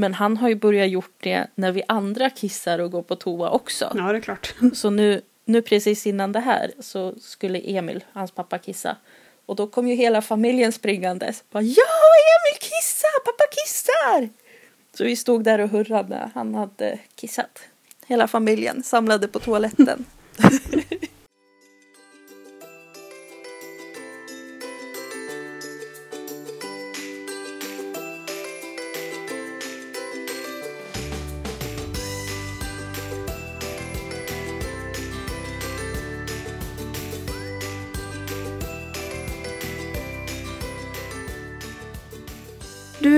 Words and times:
Men 0.00 0.14
han 0.14 0.36
har 0.36 0.48
ju 0.48 0.54
börjat 0.54 0.88
gjort 0.88 1.14
det 1.20 1.46
när 1.54 1.72
vi 1.72 1.82
andra 1.88 2.30
kissar 2.30 2.78
och 2.78 2.90
går 2.90 3.02
på 3.02 3.16
toa 3.16 3.50
också. 3.50 3.92
Ja, 3.94 4.12
det 4.12 4.18
är 4.18 4.20
klart. 4.20 4.54
Så 4.74 4.90
nu, 4.90 5.20
nu 5.44 5.62
precis 5.62 6.06
innan 6.06 6.32
det 6.32 6.40
här 6.40 6.70
så 6.80 7.14
skulle 7.20 7.58
Emil, 7.58 8.04
hans 8.12 8.30
pappa, 8.30 8.58
kissa. 8.58 8.96
Och 9.46 9.56
då 9.56 9.66
kom 9.66 9.88
ju 9.88 9.94
hela 9.94 10.22
familjen 10.22 10.72
springandes. 10.72 11.44
Bara, 11.50 11.62
ja, 11.62 11.84
Emil 12.34 12.60
kissar! 12.60 13.24
Pappa 13.24 13.44
kissar! 13.50 14.28
Så 14.96 15.04
vi 15.04 15.16
stod 15.16 15.44
där 15.44 15.58
och 15.58 15.68
hurrade 15.68 16.30
han 16.34 16.54
hade 16.54 16.98
kissat. 17.14 17.58
Hela 18.06 18.28
familjen 18.28 18.82
samlade 18.82 19.28
på 19.28 19.38
toaletten. 19.38 20.04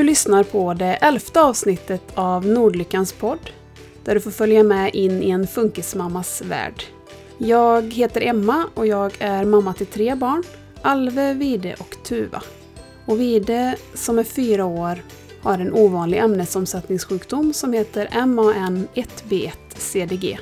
Du 0.02 0.06
lyssnar 0.06 0.45
på 0.45 0.74
det 0.74 0.95
elfte 0.95 1.41
avsnittet 1.41 2.02
av 2.15 2.47
Nordlyckans 2.47 3.12
podd, 3.12 3.51
där 4.05 4.15
du 4.15 4.20
får 4.20 4.30
följa 4.30 4.62
med 4.62 4.95
in 4.95 5.23
i 5.23 5.30
en 5.30 5.47
funkismammas 5.47 6.42
värld. 6.42 6.83
Jag 7.38 7.92
heter 7.92 8.20
Emma 8.20 8.66
och 8.75 8.87
jag 8.87 9.12
är 9.19 9.45
mamma 9.45 9.75
till 9.75 9.87
tre 9.87 10.15
barn, 10.15 10.42
Alve, 10.83 11.34
Vide 11.34 11.75
och 11.78 11.97
Tuva. 12.05 12.42
Och 13.06 13.20
Vide, 13.20 13.77
som 13.95 14.19
är 14.19 14.25
fyra 14.25 14.65
år, 14.65 15.02
har 15.42 15.59
en 15.59 15.73
ovanlig 15.73 16.19
ämnesomsättningssjukdom 16.19 17.53
som 17.53 17.73
heter 17.73 18.06
MAN1B1-CDG. 18.06 20.39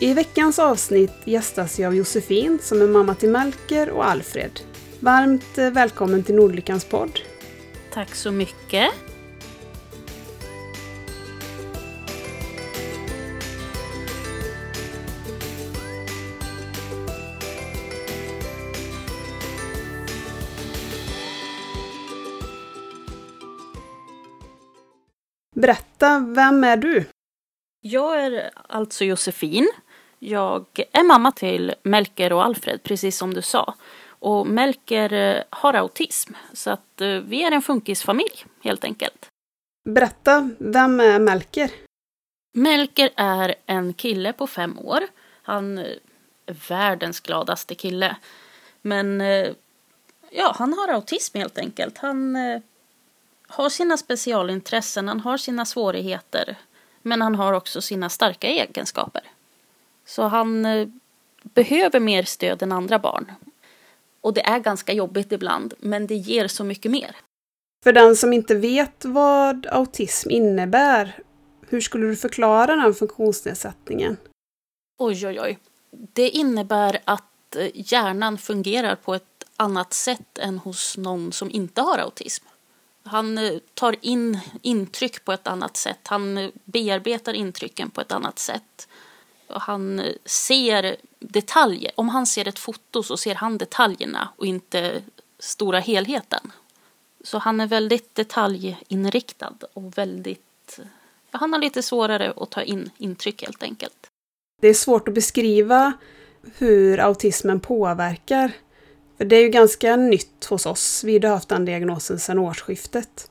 I 0.00 0.14
veckans 0.14 0.58
avsnitt 0.58 1.14
gästas 1.24 1.78
jag 1.78 1.88
av 1.88 1.94
Josefin 1.94 2.58
som 2.62 2.82
är 2.82 2.86
mamma 2.86 3.14
till 3.14 3.30
Melker 3.30 3.90
och 3.90 4.08
Alfred. 4.08 4.60
Varmt 5.00 5.58
välkommen 5.58 6.22
till 6.22 6.34
Nordlyckans 6.34 6.84
podd. 6.84 7.20
Tack 7.92 8.14
så 8.14 8.30
mycket. 8.30 8.90
Berätta, 25.56 26.18
vem 26.18 26.64
är 26.64 26.76
du? 26.76 27.04
Jag 27.80 28.24
är 28.24 28.50
alltså 28.68 29.04
Josefin. 29.04 29.70
Jag 30.18 30.66
är 30.92 31.02
mamma 31.02 31.32
till 31.32 31.74
Melker 31.82 32.32
och 32.32 32.44
Alfred, 32.44 32.82
precis 32.82 33.16
som 33.16 33.34
du 33.34 33.42
sa. 33.42 33.74
Och 34.20 34.46
Melker 34.46 35.12
eh, 35.12 35.42
har 35.50 35.74
autism, 35.74 36.32
så 36.52 36.70
att 36.70 37.00
eh, 37.00 37.08
vi 37.08 37.42
är 37.42 37.52
en 37.52 37.62
funkisfamilj 37.62 38.44
helt 38.62 38.84
enkelt. 38.84 39.26
Berätta, 39.88 40.50
vem 40.58 41.00
är 41.00 41.18
Melker? 41.18 41.70
Melker 42.52 43.10
är 43.16 43.54
en 43.66 43.92
kille 43.94 44.32
på 44.32 44.46
fem 44.46 44.78
år. 44.78 45.00
Han 45.42 45.78
är 45.78 45.98
världens 46.68 47.20
gladaste 47.20 47.74
kille. 47.74 48.16
Men 48.82 49.20
eh, 49.20 49.48
ja, 50.30 50.54
han 50.58 50.72
har 50.72 50.88
autism 50.88 51.38
helt 51.38 51.58
enkelt. 51.58 51.98
Han 51.98 52.36
har 53.48 53.68
sina 53.68 53.96
specialintressen, 53.96 55.08
han 55.08 55.20
har 55.20 55.36
sina 55.36 55.66
svårigheter. 55.66 56.56
Men 57.02 57.22
han 57.22 57.34
har 57.34 57.52
också 57.52 57.82
sina 57.82 58.08
starka 58.08 58.48
egenskaper. 58.48 59.22
Så 60.04 60.22
han 60.22 60.66
behöver 61.42 62.00
mer 62.00 62.22
stöd 62.22 62.62
än 62.62 62.72
andra 62.72 62.98
barn. 62.98 63.32
Och 64.22 64.34
det 64.34 64.46
är 64.46 64.58
ganska 64.58 64.92
jobbigt 64.92 65.32
ibland, 65.32 65.74
men 65.78 66.06
det 66.06 66.14
ger 66.14 66.48
så 66.48 66.64
mycket 66.64 66.90
mer. 66.90 67.16
För 67.84 67.92
den 67.92 68.16
som 68.16 68.32
inte 68.32 68.54
vet 68.54 69.04
vad 69.04 69.66
autism 69.66 70.30
innebär, 70.30 71.18
hur 71.68 71.80
skulle 71.80 72.06
du 72.06 72.16
förklara 72.16 72.76
den 72.76 72.94
funktionsnedsättningen? 72.94 74.16
Oj, 74.98 75.26
oj, 75.26 75.40
oj. 75.40 75.58
Det 75.90 76.28
innebär 76.28 76.98
att 77.04 77.56
eh, 77.56 77.68
hjärnan 77.74 78.38
fungerar 78.38 78.96
på 78.96 79.14
ett 79.14 79.44
annat 79.56 79.92
sätt 79.92 80.38
än 80.38 80.58
hos 80.58 80.96
någon 80.96 81.32
som 81.32 81.50
inte 81.50 81.80
har 81.80 81.98
autism. 81.98 82.44
Han 83.02 83.38
eh, 83.38 83.58
tar 83.74 83.96
in 84.00 84.38
intryck 84.62 85.24
på 85.24 85.32
ett 85.32 85.46
annat 85.46 85.76
sätt. 85.76 85.98
Han 86.02 86.38
eh, 86.38 86.50
bearbetar 86.64 87.32
intrycken 87.32 87.90
på 87.90 88.00
ett 88.00 88.12
annat 88.12 88.38
sätt. 88.38 88.88
Han 89.52 90.02
ser 90.24 90.96
detaljer. 91.18 91.92
Om 91.94 92.08
han 92.08 92.26
ser 92.26 92.48
ett 92.48 92.58
foto 92.58 93.02
så 93.02 93.16
ser 93.16 93.34
han 93.34 93.58
detaljerna 93.58 94.28
och 94.36 94.46
inte 94.46 95.02
stora 95.38 95.78
helheten. 95.78 96.52
Så 97.24 97.38
han 97.38 97.60
är 97.60 97.66
väldigt 97.66 98.14
detaljinriktad 98.14 99.54
och 99.72 99.98
väldigt... 99.98 100.80
Han 101.30 101.52
har 101.52 101.60
lite 101.60 101.82
svårare 101.82 102.32
att 102.36 102.50
ta 102.50 102.62
in 102.62 102.90
intryck 102.98 103.42
helt 103.42 103.62
enkelt. 103.62 104.10
Det 104.60 104.68
är 104.68 104.74
svårt 104.74 105.08
att 105.08 105.14
beskriva 105.14 105.92
hur 106.56 107.00
autismen 107.00 107.60
påverkar. 107.60 108.52
För 109.16 109.24
det 109.24 109.36
är 109.36 109.42
ju 109.42 109.48
ganska 109.48 109.96
nytt 109.96 110.44
hos 110.44 110.66
oss. 110.66 111.04
Vi 111.04 111.18
har 111.18 111.28
haft 111.28 111.48
den 111.48 111.64
diagnosen 111.64 112.18
sedan 112.18 112.38
årsskiftet. 112.38 113.30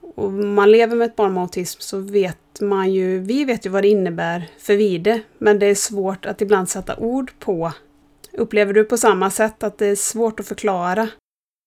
Och 0.00 0.24
om 0.24 0.54
man 0.54 0.70
lever 0.70 0.96
med 0.96 1.06
ett 1.06 1.16
barn 1.16 1.34
med 1.34 1.42
autism 1.42 1.80
så 1.80 1.98
vet 1.98 2.38
man 2.60 2.92
ju, 2.92 3.18
vi 3.18 3.44
vet 3.44 3.66
ju 3.66 3.70
vad 3.70 3.84
det 3.84 3.88
innebär 3.88 4.50
för 4.58 4.76
Vide, 4.76 5.22
men 5.38 5.58
det 5.58 5.66
är 5.66 5.74
svårt 5.74 6.26
att 6.26 6.40
ibland 6.40 6.68
sätta 6.68 6.96
ord 6.96 7.32
på. 7.38 7.72
Upplever 8.32 8.72
du 8.72 8.84
på 8.84 8.98
samma 8.98 9.30
sätt 9.30 9.62
att 9.62 9.78
det 9.78 9.86
är 9.86 9.96
svårt 9.96 10.40
att 10.40 10.48
förklara? 10.48 11.08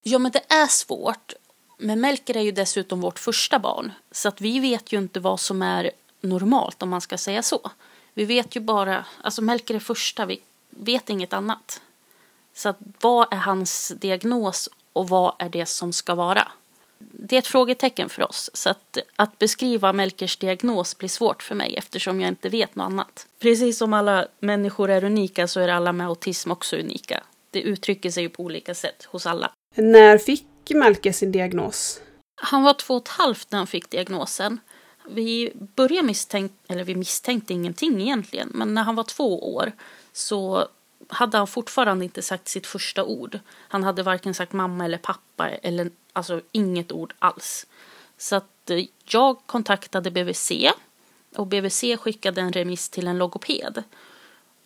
Ja, 0.04 0.20
men 0.20 0.32
det 0.32 0.54
är 0.54 0.68
svårt. 0.68 1.34
Men 1.78 2.02
Melker 2.02 2.38
är 2.38 2.42
ju 2.42 2.52
dessutom 2.52 3.02
vårt 3.02 3.20
första 3.20 3.60
barn, 3.60 3.92
så 4.12 4.28
att 4.28 4.42
vi 4.42 4.60
vet 4.60 4.94
ju 4.94 4.98
inte 4.98 5.20
vad 5.20 5.40
som 5.40 5.62
är 5.62 5.92
normalt 6.22 6.84
om 6.84 6.90
man 6.90 7.02
ska 7.02 7.18
säga 7.18 7.44
så. 7.44 7.72
Vi 8.14 8.26
vet 8.26 8.56
ju 8.56 8.60
bara, 8.60 9.06
alltså 9.24 9.42
Melker 9.42 9.76
är 9.76 9.80
första, 9.80 10.26
vi 10.26 10.42
vet 10.70 11.10
inget 11.10 11.34
annat. 11.34 11.82
Så 12.54 12.70
att 12.70 12.78
vad 13.02 13.34
är 13.34 13.38
hans 13.38 13.94
diagnos 14.00 14.70
och 14.94 15.10
vad 15.10 15.34
är 15.40 15.50
det 15.50 15.66
som 15.66 15.94
ska 15.94 16.16
vara? 16.16 16.48
Det 17.00 17.36
är 17.36 17.40
ett 17.40 17.48
frågetecken 17.48 18.10
för 18.10 18.30
oss. 18.30 18.50
Så 18.54 18.70
att, 18.70 18.98
att 19.16 19.40
beskriva 19.40 19.94
Melkers 19.94 20.38
diagnos 20.38 20.98
blir 20.98 21.10
svårt 21.10 21.44
för 21.44 21.56
mig 21.56 21.76
eftersom 21.78 22.22
jag 22.22 22.28
inte 22.28 22.50
vet 22.50 22.76
något 22.76 22.86
annat. 22.86 23.28
Precis 23.40 23.78
som 23.78 23.94
alla 23.94 24.28
människor 24.40 24.90
är 24.90 25.04
unika 25.04 25.48
så 25.48 25.60
är 25.60 25.68
alla 25.68 25.94
med 25.94 26.08
autism 26.08 26.52
också 26.52 26.78
unika. 26.78 27.24
Det 27.52 27.62
uttrycker 27.62 28.12
sig 28.12 28.30
på 28.30 28.44
olika 28.44 28.76
sätt 28.76 29.04
hos 29.04 29.26
alla. 29.26 29.52
När 29.76 30.18
fick 30.18 30.46
Melker 30.76 31.12
sin 31.12 31.32
diagnos? 31.32 32.02
Han 32.42 32.64
var 32.64 32.74
två 32.74 32.96
och 32.96 33.02
ett 33.02 33.08
halvt 33.08 33.52
när 33.52 33.58
han 33.58 33.68
fick 33.68 33.90
diagnosen. 33.90 34.60
Vi 35.10 35.52
började 35.76 36.08
misstänka, 36.08 36.56
eller 36.68 36.84
vi 36.84 36.96
misstänkte 36.96 37.54
ingenting 37.54 38.02
egentligen, 38.02 38.50
men 38.54 38.74
när 38.74 38.84
han 38.84 38.96
var 38.96 39.04
två 39.04 39.56
år 39.56 39.72
så 40.14 40.68
hade 41.10 41.38
han 41.38 41.48
fortfarande 41.48 42.06
inte 42.06 42.22
sagt 42.22 42.48
sitt 42.48 42.68
första 42.68 43.04
ord. 43.04 43.40
Han 43.56 43.84
hade 43.84 44.04
varken 44.04 44.34
sagt 44.34 44.54
mamma 44.54 44.86
eller 44.86 44.98
pappa 44.98 45.50
eller 45.50 45.92
alltså 46.14 46.42
inget 46.52 46.92
ord 46.92 47.14
alls. 47.20 47.66
Så 48.18 48.36
att 48.36 48.70
eh, 48.70 48.86
jag 49.06 49.38
kontaktade 49.46 50.12
BVC 50.12 50.52
och 51.36 51.48
BVC 51.48 51.84
skickade 52.00 52.42
en 52.42 52.54
remiss 52.54 52.90
till 52.90 53.08
en 53.08 53.18
logoped. 53.18 53.84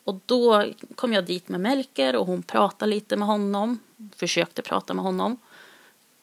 Och 0.03 0.19
då 0.25 0.65
kom 0.95 1.13
jag 1.13 1.25
dit 1.25 1.49
med 1.49 1.61
Melker 1.61 2.15
och 2.15 2.27
hon 2.27 2.43
pratade 2.43 2.89
lite 2.89 3.15
med 3.15 3.27
honom, 3.27 3.79
försökte 4.15 4.61
prata 4.61 4.93
med 4.93 5.03
honom. 5.03 5.37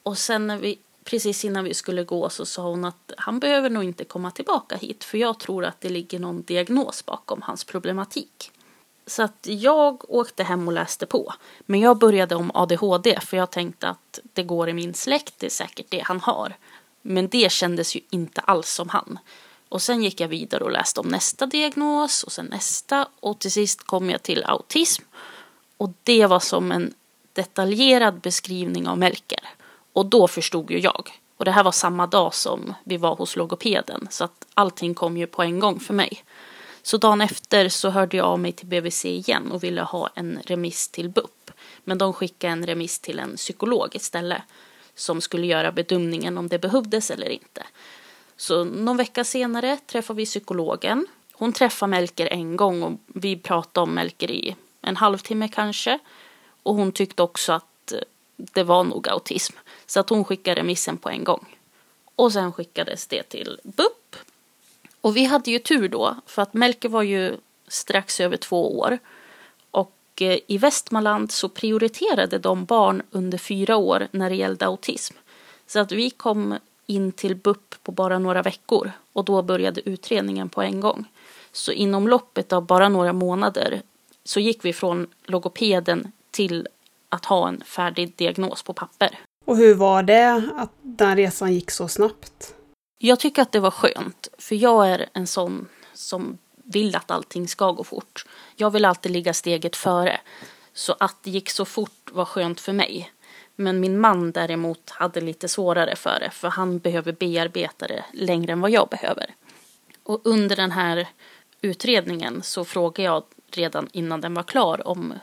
Och 0.02 0.18
sen 0.18 0.46
när 0.46 0.56
vi, 0.56 0.78
precis 1.04 1.44
innan 1.44 1.64
vi 1.64 1.74
skulle 1.74 2.04
gå 2.04 2.28
så 2.28 2.46
sa 2.46 2.70
hon 2.70 2.84
att 2.84 3.12
han 3.16 3.40
behöver 3.40 3.70
nog 3.70 3.84
inte 3.84 4.04
komma 4.04 4.30
tillbaka 4.30 4.76
hit 4.76 5.04
för 5.04 5.18
jag 5.18 5.38
tror 5.38 5.64
att 5.64 5.80
det 5.80 5.88
ligger 5.88 6.18
någon 6.18 6.42
diagnos 6.42 7.06
bakom 7.06 7.42
hans 7.42 7.64
problematik. 7.64 8.52
Så 9.10 9.22
att 9.22 9.46
jag 9.48 10.10
åkte 10.10 10.44
hem 10.44 10.68
och 10.68 10.74
läste 10.74 11.06
på. 11.06 11.34
Men 11.66 11.80
jag 11.80 11.98
började 11.98 12.34
om 12.34 12.50
ADHD 12.54 13.20
för 13.20 13.36
jag 13.36 13.50
tänkte 13.50 13.88
att 13.88 14.18
det 14.32 14.42
går 14.42 14.68
i 14.68 14.72
min 14.72 14.94
släkt, 14.94 15.34
det 15.38 15.46
är 15.46 15.50
säkert 15.50 15.86
det 15.88 16.00
han 16.00 16.20
har. 16.20 16.56
Men 17.02 17.28
det 17.28 17.52
kändes 17.52 17.96
ju 17.96 18.00
inte 18.10 18.40
alls 18.40 18.70
som 18.70 18.88
han. 18.88 19.18
Och 19.68 19.82
sen 19.82 20.02
gick 20.02 20.20
jag 20.20 20.28
vidare 20.28 20.64
och 20.64 20.70
läste 20.70 21.00
om 21.00 21.08
nästa 21.08 21.46
diagnos 21.46 22.22
och 22.22 22.32
sen 22.32 22.46
nästa 22.46 23.08
och 23.20 23.38
till 23.38 23.52
sist 23.52 23.86
kom 23.86 24.10
jag 24.10 24.22
till 24.22 24.44
autism. 24.44 25.02
Och 25.76 25.90
det 26.02 26.26
var 26.26 26.40
som 26.40 26.72
en 26.72 26.94
detaljerad 27.32 28.20
beskrivning 28.20 28.88
av 28.88 28.98
Melker. 28.98 29.48
Och 29.92 30.06
då 30.06 30.28
förstod 30.28 30.70
ju 30.70 30.78
jag. 30.78 31.20
Och 31.36 31.44
det 31.44 31.50
här 31.50 31.64
var 31.64 31.72
samma 31.72 32.06
dag 32.06 32.34
som 32.34 32.74
vi 32.84 32.96
var 32.96 33.14
hos 33.14 33.36
logopeden 33.36 34.08
så 34.10 34.24
att 34.24 34.46
allting 34.54 34.94
kom 34.94 35.16
ju 35.16 35.26
på 35.26 35.42
en 35.42 35.60
gång 35.60 35.80
för 35.80 35.94
mig. 35.94 36.24
Så 36.82 36.96
dagen 36.96 37.20
efter 37.20 37.68
så 37.68 37.90
hörde 37.90 38.16
jag 38.16 38.26
av 38.26 38.38
mig 38.38 38.52
till 38.52 38.66
BVC 38.66 39.04
igen 39.04 39.52
och 39.52 39.64
ville 39.64 39.82
ha 39.82 40.10
en 40.14 40.38
remiss 40.46 40.88
till 40.88 41.08
BUP. 41.08 41.50
Men 41.84 41.98
de 41.98 42.12
skickade 42.12 42.52
en 42.52 42.66
remiss 42.66 42.98
till 42.98 43.18
en 43.18 43.36
psykolog 43.36 43.96
istället 43.96 44.42
som 44.94 45.20
skulle 45.20 45.46
göra 45.46 45.72
bedömningen 45.72 46.38
om 46.38 46.48
det 46.48 46.58
behövdes 46.58 47.10
eller 47.10 47.28
inte. 47.28 47.62
Så 48.36 48.64
någon 48.64 48.96
vecka 48.96 49.24
senare 49.24 49.76
träffade 49.86 50.16
vi 50.16 50.26
psykologen. 50.26 51.06
Hon 51.32 51.52
träffade 51.52 51.90
Melker 51.90 52.26
en 52.26 52.56
gång 52.56 52.82
och 52.82 52.92
vi 53.06 53.36
pratade 53.36 53.82
om 53.82 53.94
Melker 53.94 54.30
i 54.30 54.56
en 54.80 54.96
halvtimme 54.96 55.48
kanske. 55.48 55.98
Och 56.62 56.74
hon 56.74 56.92
tyckte 56.92 57.22
också 57.22 57.52
att 57.52 57.92
eh, 57.92 57.98
det 58.36 58.62
var 58.62 58.84
nog 58.84 59.08
autism. 59.08 59.56
Så 59.86 60.00
att 60.00 60.10
hon 60.10 60.24
skickade 60.24 60.60
remissen 60.60 60.96
på 60.96 61.08
en 61.08 61.24
gång. 61.24 61.56
Och 62.16 62.32
sen 62.32 62.52
skickades 62.52 63.06
det 63.06 63.22
till 63.22 63.60
BUP. 63.62 63.99
Och 65.00 65.16
vi 65.16 65.24
hade 65.24 65.50
ju 65.50 65.58
tur 65.58 65.88
då, 65.88 66.16
för 66.26 66.42
att 66.42 66.54
Melker 66.54 66.88
var 66.88 67.02
ju 67.02 67.36
strax 67.68 68.20
över 68.20 68.36
två 68.36 68.78
år. 68.78 68.98
Och 69.70 69.96
eh, 70.20 70.38
i 70.46 70.58
Västmanland 70.58 71.32
så 71.32 71.48
prioriterade 71.48 72.38
de 72.38 72.64
barn 72.64 73.02
under 73.10 73.38
fyra 73.38 73.76
år 73.76 74.08
när 74.10 74.30
det 74.30 74.36
gällde 74.36 74.66
autism. 74.66 75.14
Så 75.66 75.78
att 75.78 75.92
vi 75.92 76.10
kom 76.10 76.58
in 76.86 77.12
till 77.12 77.36
BUP 77.36 77.74
på 77.82 77.92
bara 77.92 78.18
några 78.18 78.42
veckor 78.42 78.92
och 79.12 79.24
då 79.24 79.42
började 79.42 79.88
utredningen 79.88 80.48
på 80.48 80.62
en 80.62 80.80
gång. 80.80 81.04
Så 81.52 81.72
inom 81.72 82.08
loppet 82.08 82.52
av 82.52 82.66
bara 82.66 82.88
några 82.88 83.12
månader 83.12 83.82
så 84.24 84.40
gick 84.40 84.64
vi 84.64 84.72
från 84.72 85.06
logopeden 85.24 86.12
till 86.30 86.68
att 87.08 87.24
ha 87.24 87.48
en 87.48 87.62
färdig 87.66 88.12
diagnos 88.16 88.62
på 88.62 88.72
papper. 88.72 89.18
Och 89.44 89.56
hur 89.56 89.74
var 89.74 90.02
det 90.02 90.42
att 90.56 90.70
den 90.82 91.16
resan 91.16 91.54
gick 91.54 91.70
så 91.70 91.88
snabbt? 91.88 92.54
Jag 93.02 93.20
tycker 93.20 93.42
att 93.42 93.52
det 93.52 93.60
var 93.60 93.70
skönt, 93.70 94.28
för 94.38 94.54
jag 94.54 94.88
är 94.88 95.08
en 95.12 95.26
sån 95.26 95.68
som 95.94 96.38
vill 96.64 96.96
att 96.96 97.10
allting 97.10 97.48
ska 97.48 97.72
gå 97.72 97.84
fort. 97.84 98.26
Jag 98.56 98.70
vill 98.70 98.84
alltid 98.84 99.12
ligga 99.12 99.34
steget 99.34 99.76
före. 99.76 100.20
Så 100.72 100.96
att 101.00 101.22
det 101.22 101.30
gick 101.30 101.50
så 101.50 101.64
fort 101.64 102.10
var 102.12 102.24
skönt 102.24 102.60
för 102.60 102.72
mig. 102.72 103.12
Men 103.56 103.80
min 103.80 104.00
man 104.00 104.32
däremot 104.32 104.90
hade 104.90 105.20
lite 105.20 105.48
svårare 105.48 105.96
för 105.96 106.20
det, 106.20 106.30
för 106.30 106.48
han 106.48 106.78
behöver 106.78 107.12
bearbeta 107.12 107.86
det 107.86 108.04
längre 108.12 108.52
än 108.52 108.60
vad 108.60 108.70
jag 108.70 108.88
behöver. 108.88 109.34
Och 110.02 110.20
under 110.24 110.56
den 110.56 110.70
här 110.70 111.08
utredningen 111.60 112.42
så 112.42 112.64
frågade 112.64 113.02
jag 113.02 113.22
redan 113.50 113.88
innan 113.92 114.20
den 114.20 114.34
var 114.34 114.42
klar 114.42 114.88
om 114.88 115.14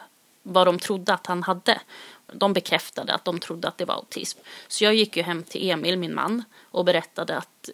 vad 0.43 0.67
de 0.67 0.79
trodde 0.79 1.13
att 1.13 1.27
han 1.27 1.43
hade. 1.43 1.81
De 2.33 2.53
bekräftade 2.53 3.13
att 3.13 3.25
de 3.25 3.39
trodde 3.39 3.67
att 3.67 3.77
det 3.77 3.85
var 3.85 3.95
autism. 3.95 4.39
Så 4.67 4.83
jag 4.83 4.95
gick 4.95 5.17
ju 5.17 5.23
hem 5.23 5.43
till 5.43 5.69
Emil, 5.69 5.97
min 5.97 6.13
man, 6.13 6.43
och 6.71 6.85
berättade 6.85 7.37
att, 7.37 7.69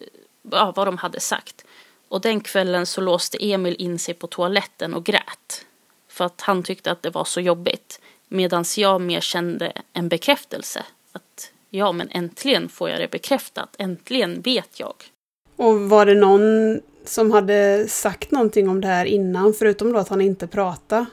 ja, 0.52 0.74
vad 0.76 0.88
de 0.88 0.98
hade 0.98 1.20
sagt. 1.20 1.66
Och 2.08 2.22
den 2.22 2.42
kvällen 2.42 2.86
så 2.86 3.02
låste 3.02 3.38
Emil 3.52 3.76
in 3.80 4.00
sig 4.00 4.14
på 4.14 4.28
toaletten 4.28 4.94
och 4.94 5.04
grät. 5.04 5.66
För 6.08 6.26
att 6.26 6.42
han 6.42 6.64
tyckte 6.64 6.92
att 6.92 7.02
det 7.02 7.10
var 7.10 7.26
så 7.26 7.42
jobbigt. 7.42 8.02
Medan 8.28 8.66
jag 8.78 9.02
mer 9.02 9.22
kände 9.22 9.74
en 9.94 10.10
bekräftelse. 10.10 10.86
Att 11.12 11.52
ja, 11.70 11.92
men 11.92 12.10
äntligen 12.12 12.70
får 12.70 12.90
jag 12.90 13.00
det 13.00 13.12
bekräftat. 13.12 13.76
Äntligen 13.78 14.42
vet 14.42 14.80
jag. 14.80 14.94
Och 15.56 15.80
var 15.80 16.06
det 16.06 16.16
någon 16.16 16.82
som 17.06 17.32
hade 17.32 17.88
sagt 17.88 18.32
någonting 18.32 18.70
om 18.70 18.82
det 18.82 18.88
här 18.88 19.06
innan, 19.06 19.54
förutom 19.54 19.94
då 19.94 20.00
att 20.00 20.10
han 20.10 20.22
inte 20.22 20.48
pratade? 20.48 21.06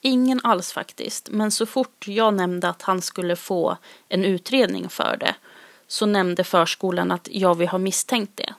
Ingen 0.00 0.40
alls 0.44 0.72
faktiskt, 0.72 1.28
men 1.30 1.50
så 1.50 1.66
fort 1.66 2.08
jag 2.08 2.34
nämnde 2.34 2.68
att 2.68 2.82
han 2.82 3.02
skulle 3.02 3.36
få 3.36 3.76
en 4.08 4.24
utredning 4.24 4.88
för 4.88 5.16
det 5.20 5.34
så 5.86 6.06
nämnde 6.06 6.44
förskolan 6.44 7.10
att 7.10 7.28
jag 7.32 7.54
vill 7.54 7.68
ha 7.68 7.78
misstänkt 7.78 8.36
det. 8.36 8.54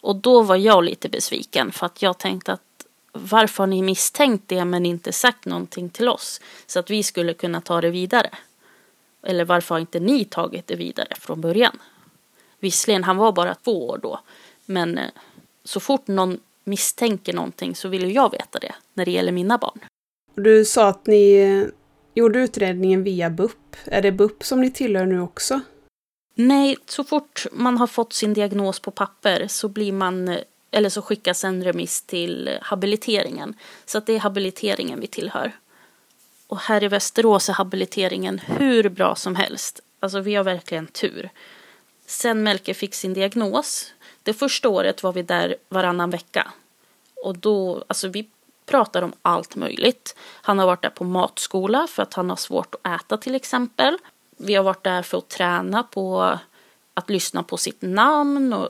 Och 0.00 0.16
då 0.16 0.42
var 0.42 0.56
jag 0.56 0.84
lite 0.84 1.08
besviken 1.08 1.72
för 1.72 1.86
att 1.86 2.02
jag 2.02 2.18
tänkte 2.18 2.52
att 2.52 2.60
varför 3.12 3.62
har 3.62 3.66
ni 3.66 3.82
misstänkt 3.82 4.44
det 4.46 4.64
men 4.64 4.86
inte 4.86 5.12
sagt 5.12 5.44
någonting 5.44 5.90
till 5.90 6.08
oss 6.08 6.40
så 6.66 6.78
att 6.78 6.90
vi 6.90 7.02
skulle 7.02 7.34
kunna 7.34 7.60
ta 7.60 7.80
det 7.80 7.90
vidare? 7.90 8.30
Eller 9.22 9.44
varför 9.44 9.74
har 9.74 9.80
inte 9.80 10.00
ni 10.00 10.24
tagit 10.24 10.66
det 10.66 10.76
vidare 10.76 11.14
från 11.20 11.40
början? 11.40 11.78
Visserligen, 12.58 13.04
han 13.04 13.16
var 13.16 13.32
bara 13.32 13.54
två 13.54 13.88
år 13.88 13.98
då, 14.02 14.20
men 14.66 14.98
eh, 14.98 15.10
så 15.64 15.80
fort 15.80 16.06
någon 16.06 16.40
misstänker 16.64 17.32
någonting 17.32 17.76
så 17.76 17.88
vill 17.88 18.14
jag 18.14 18.32
veta 18.32 18.58
det 18.58 18.74
när 18.94 19.04
det 19.04 19.10
gäller 19.10 19.32
mina 19.32 19.58
barn. 19.58 19.80
Du 20.36 20.64
sa 20.64 20.88
att 20.88 21.06
ni 21.06 21.32
eh, 21.32 21.68
gjorde 22.14 22.38
utredningen 22.38 23.02
via 23.02 23.30
BUP. 23.30 23.76
Är 23.84 24.02
det 24.02 24.12
BUP 24.12 24.44
som 24.44 24.60
ni 24.60 24.70
tillhör 24.70 25.06
nu 25.06 25.20
också? 25.20 25.60
Nej, 26.34 26.76
så 26.86 27.04
fort 27.04 27.46
man 27.52 27.78
har 27.78 27.86
fått 27.86 28.12
sin 28.12 28.34
diagnos 28.34 28.80
på 28.80 28.90
papper 28.90 29.46
så 29.48 29.68
blir 29.68 29.92
man 29.92 30.28
eh, 30.28 30.40
eller 30.70 30.88
så 30.88 31.02
skickas 31.02 31.44
en 31.44 31.64
remiss 31.64 32.02
till 32.02 32.58
habiliteringen. 32.62 33.54
Så 33.86 33.98
att 33.98 34.06
det 34.06 34.12
är 34.12 34.18
habiliteringen 34.18 35.00
vi 35.00 35.06
tillhör. 35.06 35.52
Och 36.46 36.58
här 36.58 36.84
i 36.84 36.88
Västerås 36.88 37.48
är 37.48 37.52
habiliteringen 37.52 38.38
hur 38.38 38.88
bra 38.88 39.14
som 39.14 39.34
helst. 39.34 39.80
Alltså 40.00 40.20
vi 40.20 40.34
har 40.34 40.44
verkligen 40.44 40.86
tur. 40.86 41.30
Sen 42.06 42.42
Melker 42.42 42.74
fick 42.74 42.94
sin 42.94 43.14
diagnos, 43.14 43.92
det 44.22 44.32
första 44.32 44.68
året 44.68 45.02
var 45.02 45.12
vi 45.12 45.22
där 45.22 45.56
varannan 45.68 46.10
vecka. 46.10 46.52
Och 47.24 47.38
då, 47.38 47.84
alltså 47.88 48.08
vi 48.08 48.28
pratar 48.66 49.02
om 49.02 49.12
allt 49.22 49.56
möjligt. 49.56 50.16
Han 50.42 50.58
har 50.58 50.66
varit 50.66 50.82
där 50.82 50.90
på 50.90 51.04
matskola 51.04 51.86
för 51.86 52.02
att 52.02 52.14
han 52.14 52.30
har 52.30 52.36
svårt 52.36 52.74
att 52.74 53.00
äta 53.00 53.16
till 53.16 53.34
exempel. 53.34 53.98
Vi 54.36 54.54
har 54.54 54.64
varit 54.64 54.84
där 54.84 55.02
för 55.02 55.18
att 55.18 55.28
träna 55.28 55.82
på 55.82 56.38
att 56.94 57.10
lyssna 57.10 57.42
på 57.42 57.56
sitt 57.56 57.82
namn 57.82 58.52
och 58.52 58.68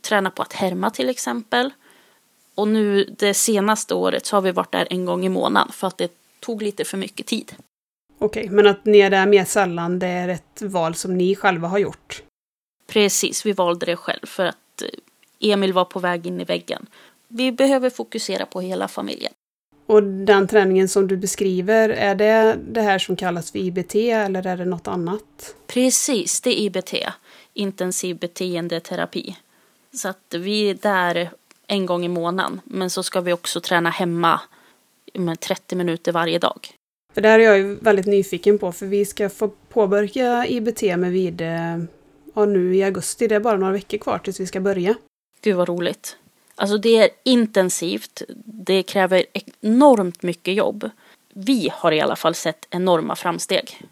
träna 0.00 0.30
på 0.30 0.42
att 0.42 0.52
härma 0.52 0.90
till 0.90 1.08
exempel. 1.08 1.70
Och 2.54 2.68
nu 2.68 3.04
det 3.18 3.34
senaste 3.34 3.94
året 3.94 4.26
så 4.26 4.36
har 4.36 4.40
vi 4.40 4.52
varit 4.52 4.72
där 4.72 4.86
en 4.90 5.04
gång 5.04 5.24
i 5.24 5.28
månaden 5.28 5.72
för 5.72 5.86
att 5.86 5.98
det 5.98 6.12
tog 6.40 6.62
lite 6.62 6.84
för 6.84 6.96
mycket 6.96 7.26
tid. 7.26 7.54
Okej, 8.18 8.48
men 8.48 8.66
att 8.66 8.84
ni 8.84 8.98
är 8.98 9.10
där 9.10 9.26
mer 9.26 9.44
sällan, 9.44 9.98
det 9.98 10.06
är 10.06 10.28
ett 10.28 10.62
val 10.62 10.94
som 10.94 11.16
ni 11.16 11.34
själva 11.34 11.68
har 11.68 11.78
gjort? 11.78 12.22
Precis, 12.86 13.46
vi 13.46 13.52
valde 13.52 13.86
det 13.86 13.96
själv 13.96 14.26
för 14.26 14.46
att 14.46 14.82
Emil 15.40 15.72
var 15.72 15.84
på 15.84 15.98
väg 15.98 16.26
in 16.26 16.40
i 16.40 16.44
väggen. 16.44 16.86
Vi 17.34 17.52
behöver 17.52 17.90
fokusera 17.90 18.46
på 18.46 18.60
hela 18.60 18.88
familjen. 18.88 19.32
Och 19.86 20.02
den 20.02 20.46
träningen 20.46 20.88
som 20.88 21.06
du 21.06 21.16
beskriver, 21.16 21.88
är 21.88 22.14
det 22.14 22.58
det 22.68 22.80
här 22.80 22.98
som 22.98 23.16
kallas 23.16 23.50
för 23.50 23.58
IBT 23.58 23.94
eller 23.94 24.46
är 24.46 24.56
det 24.56 24.64
något 24.64 24.88
annat? 24.88 25.54
Precis, 25.66 26.40
det 26.40 26.50
är 26.50 26.60
IBT, 26.60 26.94
intensiv 27.54 28.18
beteendeterapi. 28.18 29.36
Så 29.94 30.08
att 30.08 30.34
vi 30.38 30.70
är 30.70 30.74
där 30.74 31.30
en 31.66 31.86
gång 31.86 32.04
i 32.04 32.08
månaden, 32.08 32.60
men 32.64 32.90
så 32.90 33.02
ska 33.02 33.20
vi 33.20 33.32
också 33.32 33.60
träna 33.60 33.90
hemma 33.90 34.40
med 35.14 35.40
30 35.40 35.76
minuter 35.76 36.12
varje 36.12 36.38
dag. 36.38 36.68
För 37.14 37.20
det 37.20 37.28
här 37.28 37.38
är 37.38 37.44
jag 37.44 37.58
ju 37.58 37.74
väldigt 37.74 38.06
nyfiken 38.06 38.58
på, 38.58 38.72
för 38.72 38.86
vi 38.86 39.04
ska 39.04 39.28
få 39.28 39.48
påbörja 39.48 40.46
IBT 40.46 40.82
med 40.82 41.12
Vide 41.12 41.86
ja, 42.34 42.44
nu 42.44 42.76
i 42.76 42.82
augusti. 42.82 43.28
Det 43.28 43.34
är 43.34 43.40
bara 43.40 43.56
några 43.56 43.72
veckor 43.72 43.98
kvar 43.98 44.18
tills 44.18 44.40
vi 44.40 44.46
ska 44.46 44.60
börja. 44.60 44.94
Gud 45.42 45.56
vad 45.56 45.68
roligt. 45.68 46.16
Alltså 46.62 46.78
det 46.78 46.96
är 46.96 47.10
intensivt. 47.24 48.22
Det 48.44 48.82
kräver 48.82 49.24
enormt 49.32 50.22
mycket 50.22 50.54
jobb. 50.54 50.90
Vi 51.34 51.70
har 51.72 51.92
i 51.92 52.00
alla 52.00 52.16
fall 52.16 52.34
sett 52.34 52.66
enorma 52.70 53.16
framsteg. 53.16 53.82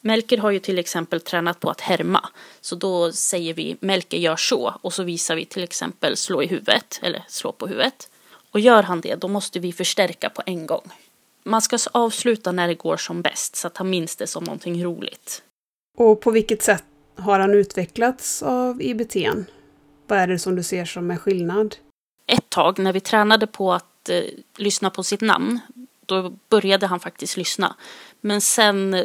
Melker 0.00 0.38
har 0.38 0.50
ju 0.50 0.58
till 0.58 0.78
exempel 0.78 1.20
tränat 1.20 1.60
på 1.60 1.70
att 1.70 1.80
härma. 1.80 2.28
Så 2.60 2.76
då 2.76 3.12
säger 3.12 3.54
vi 3.54 3.76
Melker 3.80 4.16
gör 4.16 4.36
så 4.36 4.74
och 4.82 4.92
så 4.92 5.02
visar 5.02 5.36
vi 5.36 5.44
till 5.44 5.62
exempel 5.62 6.16
slå 6.16 6.42
i 6.42 6.46
huvudet 6.46 7.00
eller 7.02 7.24
slå 7.28 7.52
på 7.52 7.66
huvudet. 7.66 8.10
Och 8.50 8.60
gör 8.60 8.82
han 8.82 9.00
det 9.00 9.14
då 9.14 9.28
måste 9.28 9.58
vi 9.58 9.72
förstärka 9.72 10.30
på 10.30 10.42
en 10.46 10.66
gång. 10.66 10.92
Man 11.44 11.62
ska 11.62 11.78
avsluta 11.92 12.52
när 12.52 12.68
det 12.68 12.74
går 12.74 12.96
som 12.96 13.22
bäst 13.22 13.56
så 13.56 13.66
att 13.66 13.76
han 13.76 13.90
minns 13.90 14.16
det 14.16 14.26
som 14.26 14.44
någonting 14.44 14.84
roligt. 14.84 15.42
Och 15.98 16.20
på 16.20 16.30
vilket 16.30 16.62
sätt 16.62 16.84
har 17.16 17.38
han 17.38 17.54
utvecklats 17.54 18.42
av 18.42 18.82
IBT? 18.82 19.16
Vad 20.06 20.18
är 20.18 20.26
det 20.26 20.38
som 20.38 20.56
du 20.56 20.62
ser 20.62 20.84
som 20.84 21.10
en 21.10 21.18
skillnad? 21.18 21.76
Ett 22.26 22.50
tag 22.50 22.78
när 22.78 22.92
vi 22.92 23.00
tränade 23.00 23.46
på 23.46 23.72
att 23.72 24.08
eh, 24.08 24.22
lyssna 24.56 24.90
på 24.90 25.02
sitt 25.02 25.20
namn, 25.20 25.60
då 26.06 26.32
började 26.48 26.86
han 26.86 27.00
faktiskt 27.00 27.36
lyssna. 27.36 27.74
Men 28.20 28.40
sen 28.40 28.94
eh, 28.94 29.04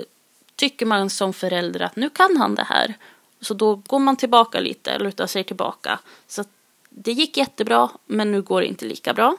tycker 0.55 0.85
man 0.85 1.09
som 1.09 1.33
förälder 1.33 1.79
att 1.79 1.95
nu 1.95 2.09
kan 2.09 2.37
han 2.37 2.55
det 2.55 2.63
här. 2.63 2.93
Så 3.41 3.53
då 3.53 3.75
går 3.75 3.99
man 3.99 4.15
tillbaka 4.15 4.59
lite, 4.59 4.97
lutar 4.97 5.27
sig 5.27 5.43
tillbaka. 5.43 5.99
Så 6.27 6.43
det 6.89 7.11
gick 7.11 7.37
jättebra, 7.37 7.89
men 8.05 8.31
nu 8.31 8.41
går 8.41 8.61
det 8.61 8.67
inte 8.67 8.85
lika 8.85 9.13
bra. 9.13 9.37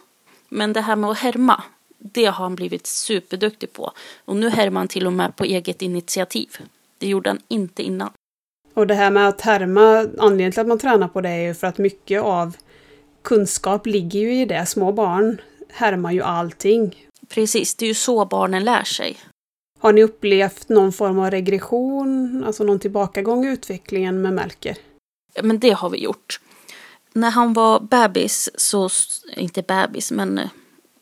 Men 0.49 0.73
det 0.73 0.81
här 0.81 0.97
med 0.97 1.11
att 1.11 1.19
härma, 1.19 1.62
det 1.99 2.25
har 2.25 2.33
han 2.45 2.55
blivit 2.55 2.87
superduktig 2.87 3.73
på. 3.73 3.93
Och 4.25 4.37
nu 4.37 4.49
härmar 4.49 4.81
han 4.81 4.89
till 4.89 5.07
och 5.07 5.12
med 5.12 5.37
på 5.37 5.45
eget 5.45 5.83
initiativ. 5.83 6.57
Det 6.99 7.09
gjorde 7.09 7.31
han 7.31 7.41
inte 7.49 7.83
innan. 7.83 8.11
Och 8.75 8.87
det 8.87 8.95
här 8.95 9.11
med 9.11 9.29
att 9.29 9.41
härma, 9.41 10.09
anledningen 10.19 10.53
till 10.53 10.61
att 10.61 10.67
man 10.67 10.79
tränar 10.79 11.09
på 11.09 11.21
det 11.21 11.29
är 11.29 11.47
ju 11.47 11.55
för 11.55 11.67
att 11.67 11.79
mycket 11.79 12.23
av 12.23 12.57
kunskap 13.23 13.87
ligger 13.87 14.21
ju 14.21 14.41
i 14.41 14.45
det. 14.45 14.67
Små 14.67 14.93
barn 14.93 15.41
härmar 15.69 16.12
ju 16.12 16.23
allting. 16.23 17.09
Precis, 17.29 17.75
det 17.75 17.85
är 17.85 17.88
ju 17.88 17.95
så 17.95 18.25
barnen 18.25 18.64
lär 18.64 18.85
sig. 18.85 19.17
Har 19.81 19.93
ni 19.93 20.02
upplevt 20.02 20.69
någon 20.69 20.93
form 20.93 21.19
av 21.19 21.31
regression, 21.31 22.45
alltså 22.47 22.64
någon 22.64 22.79
tillbakagång 22.79 23.45
i 23.47 23.49
utvecklingen 23.49 24.23
med 24.23 24.33
Melker? 24.33 24.76
Men 25.43 25.59
det 25.59 25.71
har 25.71 25.91
vi 25.91 25.99
gjort. 25.99 26.41
När 27.12 27.31
han 27.31 27.52
var 27.52 27.81
bebis, 27.81 28.50
så, 28.55 28.88
inte 29.37 29.62
bebis, 29.62 30.11
men 30.11 30.38
eh, 30.38 30.49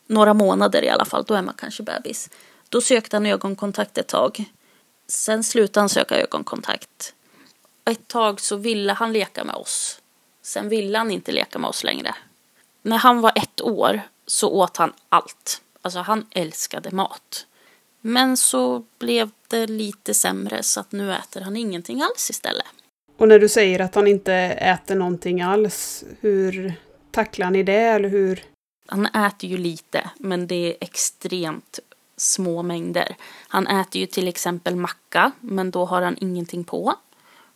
några 0.06 0.34
månader 0.34 0.84
i 0.84 0.88
alla 0.88 1.04
fall, 1.04 1.24
då 1.26 1.34
är 1.34 1.42
man 1.42 1.54
kanske 1.58 1.82
bebis. 1.82 2.30
Då 2.68 2.80
sökte 2.80 3.16
han 3.16 3.26
ögonkontakt 3.26 3.98
ett 3.98 4.08
tag. 4.08 4.44
Sen 5.06 5.44
slutade 5.44 5.80
han 5.80 5.88
söka 5.88 6.16
ögonkontakt. 6.16 7.14
Ett 7.84 8.08
tag 8.08 8.40
så 8.40 8.56
ville 8.56 8.92
han 8.92 9.12
leka 9.12 9.44
med 9.44 9.54
oss. 9.54 10.00
Sen 10.50 10.68
ville 10.68 10.98
han 10.98 11.10
inte 11.10 11.32
leka 11.32 11.58
med 11.58 11.68
oss 11.68 11.84
längre. 11.84 12.14
När 12.82 12.96
han 12.98 13.20
var 13.20 13.32
ett 13.34 13.60
år 13.60 14.00
så 14.26 14.50
åt 14.50 14.76
han 14.76 14.92
allt. 15.08 15.62
Alltså 15.82 15.98
han 15.98 16.26
älskade 16.30 16.90
mat. 16.90 17.46
Men 18.00 18.36
så 18.36 18.84
blev 18.98 19.30
det 19.48 19.66
lite 19.66 20.14
sämre 20.14 20.62
så 20.62 20.80
att 20.80 20.92
nu 20.92 21.12
äter 21.12 21.40
han 21.40 21.56
ingenting 21.56 22.02
alls 22.02 22.30
istället. 22.30 22.66
Och 23.16 23.28
när 23.28 23.38
du 23.38 23.48
säger 23.48 23.80
att 23.80 23.94
han 23.94 24.06
inte 24.06 24.34
äter 24.34 24.94
någonting 24.94 25.40
alls, 25.40 26.04
hur 26.20 26.74
tacklar 27.10 27.50
ni 27.50 27.62
det 27.62 27.72
eller 27.72 28.08
hur? 28.08 28.44
Han 28.86 29.06
äter 29.06 29.50
ju 29.50 29.56
lite, 29.56 30.10
men 30.16 30.46
det 30.46 30.54
är 30.54 30.76
extremt 30.80 31.78
små 32.16 32.62
mängder. 32.62 33.16
Han 33.48 33.66
äter 33.66 34.00
ju 34.00 34.06
till 34.06 34.28
exempel 34.28 34.76
macka, 34.76 35.32
men 35.40 35.70
då 35.70 35.84
har 35.84 36.02
han 36.02 36.16
ingenting 36.20 36.64
på. 36.64 36.94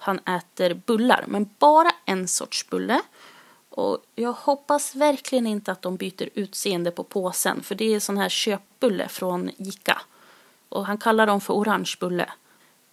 Han 0.05 0.19
äter 0.19 0.75
bullar, 0.75 1.25
men 1.29 1.51
bara 1.59 1.91
en 2.05 2.29
sorts 2.29 2.71
bulle. 2.71 3.01
Och 3.69 4.05
jag 4.15 4.33
hoppas 4.33 4.95
verkligen 4.95 5.47
inte 5.47 5.73
att 5.73 5.83
de 5.83 5.97
byter 5.97 6.29
utseende 6.35 6.91
på 6.91 7.05
påsen, 7.05 7.63
för 7.63 7.75
det 7.75 7.95
är 7.95 8.01
sån 8.01 8.19
här 8.19 8.29
köpbulle 8.29 9.09
från 9.09 9.51
Ica. 9.59 10.03
Och 10.69 10.87
han 10.87 10.99
kallar 10.99 11.27
dem 11.27 11.41
för 11.41 11.55
orange 11.55 11.95
bulle. 12.01 12.33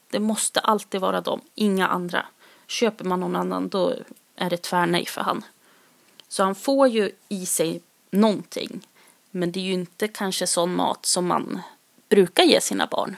Det 0.10 0.20
måste 0.20 0.60
alltid 0.60 1.02
vara 1.02 1.22
dem, 1.22 1.42
inga 1.56 1.88
andra. 1.88 2.26
Köper 2.68 3.06
man 3.06 3.20
någon 3.20 3.36
annan 3.36 3.70
då 3.70 3.94
är 4.36 4.50
det 4.50 4.58
tvärnej 4.58 5.06
för 5.06 5.22
han. 5.22 5.46
Så 6.28 6.44
han 6.44 6.56
får 6.56 6.88
ju 6.88 7.12
i 7.30 7.46
sig 7.46 7.82
någonting. 8.12 8.88
Men 9.32 9.52
det 9.52 9.60
är 9.60 9.64
ju 9.64 9.74
inte 9.74 10.08
kanske 10.08 10.48
sån 10.48 10.76
mat 10.76 11.06
som 11.06 11.28
man 11.28 11.62
brukar 12.10 12.44
ge 12.44 12.62
sina 12.62 12.88
barn. 12.88 13.16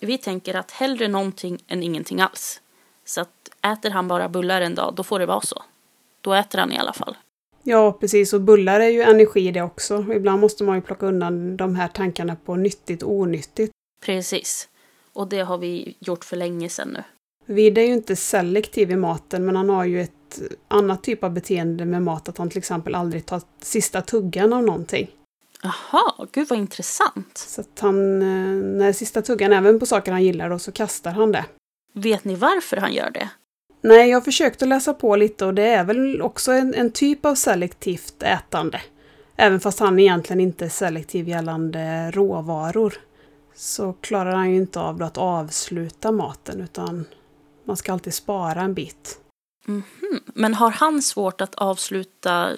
Vi 0.00 0.18
tänker 0.18 0.54
att 0.54 0.70
hellre 0.70 1.08
någonting 1.08 1.64
än 1.66 1.82
ingenting 1.82 2.20
alls. 2.20 2.60
Så 3.04 3.20
att 3.20 3.50
äter 3.62 3.90
han 3.90 4.08
bara 4.08 4.28
bullar 4.28 4.60
en 4.60 4.74
dag, 4.74 4.94
då 4.96 5.02
får 5.02 5.18
det 5.18 5.26
vara 5.26 5.40
så. 5.40 5.62
Då 6.20 6.34
äter 6.34 6.58
han 6.58 6.72
i 6.72 6.78
alla 6.78 6.92
fall. 6.92 7.16
Ja, 7.62 7.92
precis. 7.92 8.32
Och 8.32 8.40
bullar 8.40 8.80
är 8.80 8.88
ju 8.88 9.02
energi 9.02 9.50
det 9.50 9.62
också. 9.62 10.06
Ibland 10.12 10.40
måste 10.40 10.64
man 10.64 10.76
ju 10.76 10.82
plocka 10.82 11.06
undan 11.06 11.56
de 11.56 11.74
här 11.74 11.88
tankarna 11.88 12.36
på 12.36 12.56
nyttigt 12.56 13.02
och 13.02 13.12
onyttigt. 13.12 13.72
Precis. 14.04 14.68
Och 15.12 15.28
det 15.28 15.40
har 15.40 15.58
vi 15.58 15.96
gjort 16.00 16.24
för 16.24 16.36
länge 16.36 16.68
sedan 16.68 16.88
nu. 16.88 17.02
Vid 17.46 17.78
är 17.78 17.82
ju 17.82 17.92
inte 17.92 18.16
selektiv 18.16 18.90
i 18.90 18.96
maten, 18.96 19.46
men 19.46 19.56
han 19.56 19.68
har 19.68 19.84
ju 19.84 20.00
ett 20.00 20.40
annat 20.68 21.02
typ 21.02 21.24
av 21.24 21.30
beteende 21.30 21.84
med 21.84 22.02
mat, 22.02 22.28
att 22.28 22.38
han 22.38 22.50
till 22.50 22.58
exempel 22.58 22.94
aldrig 22.94 23.26
tar 23.26 23.42
sista 23.62 24.02
tuggan 24.02 24.52
av 24.52 24.62
någonting. 24.62 25.10
Jaha, 25.62 26.26
gud 26.32 26.48
vad 26.48 26.58
intressant. 26.58 27.38
Så 27.38 27.60
att 27.60 27.80
han, 27.80 28.22
eh, 28.22 28.64
när 28.78 28.92
sista 28.92 29.22
tuggan, 29.22 29.52
även 29.52 29.80
på 29.80 29.86
saker 29.86 30.12
han 30.12 30.24
gillar, 30.24 30.50
då, 30.50 30.58
så 30.58 30.72
kastar 30.72 31.10
han 31.10 31.32
det. 31.32 31.44
Vet 31.94 32.24
ni 32.24 32.34
varför 32.34 32.76
han 32.76 32.92
gör 32.92 33.10
det? 33.10 33.28
Nej, 33.82 34.10
jag 34.10 34.16
har 34.16 34.24
försökt 34.24 34.62
att 34.62 34.68
läsa 34.68 34.94
på 34.94 35.16
lite 35.16 35.46
och 35.46 35.54
det 35.54 35.66
är 35.66 35.84
väl 35.84 36.22
också 36.22 36.52
en, 36.52 36.74
en 36.74 36.92
typ 36.92 37.24
av 37.24 37.34
selektivt 37.34 38.22
ätande. 38.22 38.80
Även 39.36 39.60
fast 39.60 39.80
han 39.80 39.98
egentligen 39.98 40.40
inte 40.40 40.64
är 40.64 40.68
selektiv 40.68 41.28
gällande 41.28 42.10
råvaror. 42.10 42.94
Så 43.54 43.92
klarar 43.92 44.34
han 44.34 44.50
ju 44.50 44.56
inte 44.56 44.80
av 44.80 45.02
att 45.02 45.18
avsluta 45.18 46.12
maten 46.12 46.60
utan 46.60 47.04
man 47.64 47.76
ska 47.76 47.92
alltid 47.92 48.14
spara 48.14 48.60
en 48.60 48.74
bit. 48.74 49.20
Mm 49.68 49.82
-hmm. 50.00 50.20
Men 50.26 50.54
har 50.54 50.70
han 50.70 51.02
svårt 51.02 51.40
att 51.40 51.54
avsluta 51.54 52.50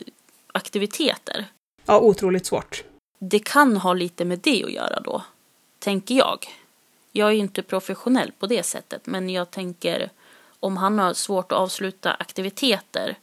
aktiviteter? 0.53 1.47
Ja, 1.87 2.01
otroligt 2.01 2.47
svårt. 2.47 2.85
Det 3.19 3.39
kan 3.39 3.77
ha 3.77 3.95
lite 3.95 4.25
med 4.25 4.39
det 4.39 4.65
att 4.65 4.73
göra 4.73 5.01
då, 5.01 5.23
tänker 5.79 6.15
jag. 6.15 6.47
Jag 7.17 7.29
är 7.29 7.33
ju 7.33 7.39
inte 7.39 7.63
professionell 7.63 8.33
på 8.39 8.47
det 8.47 8.63
sättet, 8.63 9.07
men 9.07 9.31
jag 9.31 9.51
tänker 9.51 10.11
om 10.61 10.77
han 10.77 10.99
har 10.99 11.15
svårt 11.15 11.53
att 11.53 11.59
avsluta 11.59 12.13
aktiviteter 12.15 13.17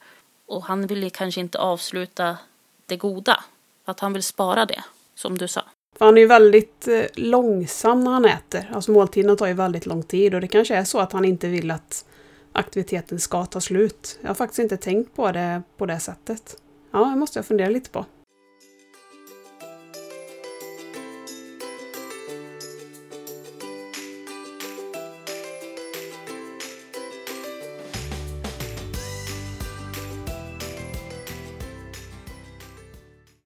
och 0.45 0.63
han 0.63 0.87
vill 0.87 1.11
kanske 1.11 1.41
inte 1.41 1.59
avsluta 1.59 2.37
det 2.85 2.97
goda, 2.97 3.43
att 3.85 3.99
han 3.99 4.13
vill 4.13 4.23
spara 4.23 4.65
det, 4.65 4.83
som 5.15 5.37
du 5.37 5.47
sa. 5.47 5.61
För 5.97 6.05
han 6.05 6.17
är 6.17 6.21
ju 6.21 6.27
väldigt 6.27 6.87
eh, 6.87 7.03
långsam 7.13 8.03
när 8.03 8.11
han 8.11 8.25
äter. 8.25 8.71
Alltså 8.73 8.91
måltiderna 8.91 9.35
tar 9.35 9.47
ju 9.47 9.53
väldigt 9.53 9.85
lång 9.85 10.03
tid 10.03 10.35
och 10.35 10.41
det 10.41 10.47
kanske 10.47 10.75
är 10.75 10.83
så 10.83 10.99
att 10.99 11.11
han 11.11 11.25
inte 11.25 11.47
vill 11.47 11.71
att 11.71 12.05
aktiviteten 12.51 13.19
ska 13.19 13.45
ta 13.45 13.61
slut. 13.61 14.19
Jag 14.21 14.29
har 14.29 14.35
faktiskt 14.35 14.59
inte 14.59 14.77
tänkt 14.77 15.15
på 15.15 15.31
det 15.31 15.61
på 15.77 15.85
det 15.85 15.99
sättet. 15.99 16.57
Ja, 16.91 16.99
det 16.99 17.15
måste 17.15 17.39
jag 17.39 17.45
fundera 17.45 17.69
lite 17.69 17.89
på. 17.89 18.05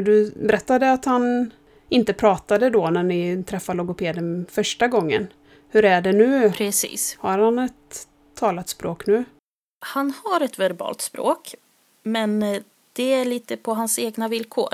Du 0.07 0.31
berättade 0.35 0.91
att 0.91 1.05
han 1.05 1.53
inte 1.89 2.13
pratade 2.13 2.69
då 2.69 2.89
när 2.89 3.03
ni 3.03 3.43
träffade 3.43 3.77
logopeden 3.77 4.45
första 4.49 4.87
gången. 4.87 5.27
Hur 5.69 5.85
är 5.85 6.01
det 6.01 6.11
nu? 6.11 6.51
Precis. 6.51 7.17
Har 7.19 7.37
han 7.39 7.59
ett 7.59 8.07
talat 8.35 8.69
språk 8.69 9.07
nu? 9.07 9.25
Han 9.85 10.13
har 10.23 10.41
ett 10.41 10.59
verbalt 10.59 11.01
språk, 11.01 11.55
men 12.03 12.43
eh, 12.43 12.61
det 12.93 13.13
är 13.13 13.25
lite 13.25 13.57
på 13.57 13.73
hans 13.73 13.99
egna 13.99 14.27
villkor. 14.27 14.73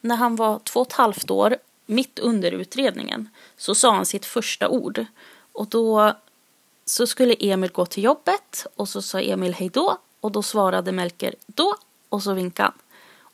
När 0.00 0.16
han 0.16 0.36
var 0.36 0.58
två 0.58 0.80
och 0.80 0.86
ett 0.86 0.92
halvt 0.92 1.30
år, 1.30 1.56
mitt 1.86 2.18
under 2.18 2.52
utredningen, 2.52 3.28
så 3.56 3.74
sa 3.74 3.94
han 3.94 4.06
sitt 4.06 4.26
första 4.26 4.68
ord. 4.68 5.04
Och 5.52 5.66
då 5.66 6.12
så 6.84 7.06
skulle 7.06 7.34
Emil 7.34 7.70
gå 7.70 7.86
till 7.86 8.04
jobbet 8.04 8.66
och 8.76 8.88
så 8.88 9.02
sa 9.02 9.20
Emil 9.20 9.54
hej 9.54 9.68
då 9.68 9.98
och 10.20 10.32
då 10.32 10.42
svarade 10.42 10.92
Melker 10.92 11.34
då 11.46 11.74
och 12.08 12.22
så 12.22 12.34
vinkade 12.34 12.66
han. 12.66 12.79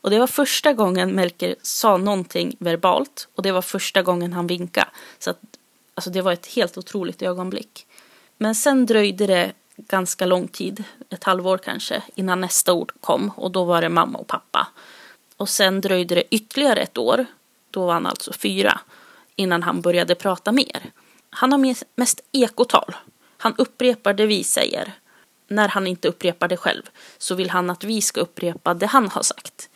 Och 0.07 0.11
det 0.11 0.19
var 0.19 0.27
första 0.27 0.73
gången 0.73 1.11
Melker 1.11 1.55
sa 1.61 1.97
någonting 1.97 2.55
verbalt 2.59 3.27
och 3.35 3.43
det 3.43 3.51
var 3.51 3.61
första 3.61 4.01
gången 4.01 4.33
han 4.33 4.47
vinkade. 4.47 4.87
Så 5.19 5.29
att, 5.29 5.39
alltså 5.93 6.09
det 6.09 6.21
var 6.21 6.31
ett 6.31 6.45
helt 6.45 6.77
otroligt 6.77 7.21
ögonblick. 7.21 7.87
Men 8.37 8.55
sen 8.55 8.85
dröjde 8.85 9.27
det 9.27 9.51
ganska 9.75 10.25
lång 10.25 10.47
tid, 10.47 10.83
ett 11.09 11.23
halvår 11.23 11.57
kanske, 11.57 12.03
innan 12.15 12.41
nästa 12.41 12.73
ord 12.73 12.91
kom 13.01 13.31
och 13.35 13.51
då 13.51 13.63
var 13.63 13.81
det 13.81 13.89
mamma 13.89 14.19
och 14.19 14.27
pappa. 14.27 14.67
Och 15.37 15.49
sen 15.49 15.81
dröjde 15.81 16.15
det 16.15 16.35
ytterligare 16.35 16.81
ett 16.81 16.97
år, 16.97 17.25
då 17.71 17.85
var 17.85 17.93
han 17.93 18.05
alltså 18.05 18.33
fyra, 18.33 18.79
innan 19.35 19.63
han 19.63 19.81
började 19.81 20.15
prata 20.15 20.51
mer. 20.51 20.91
Han 21.29 21.51
har 21.51 21.75
mest 21.95 22.21
ekotal. 22.31 22.95
Han 23.37 23.55
upprepar 23.57 24.13
det 24.13 24.25
vi 24.25 24.43
säger. 24.43 24.93
När 25.47 25.67
han 25.67 25.87
inte 25.87 26.07
upprepar 26.07 26.47
det 26.47 26.57
själv 26.57 26.83
så 27.17 27.35
vill 27.35 27.49
han 27.49 27.69
att 27.69 27.83
vi 27.83 28.01
ska 28.01 28.21
upprepa 28.21 28.73
det 28.73 28.85
han 28.85 29.09
har 29.09 29.23
sagt. 29.23 29.69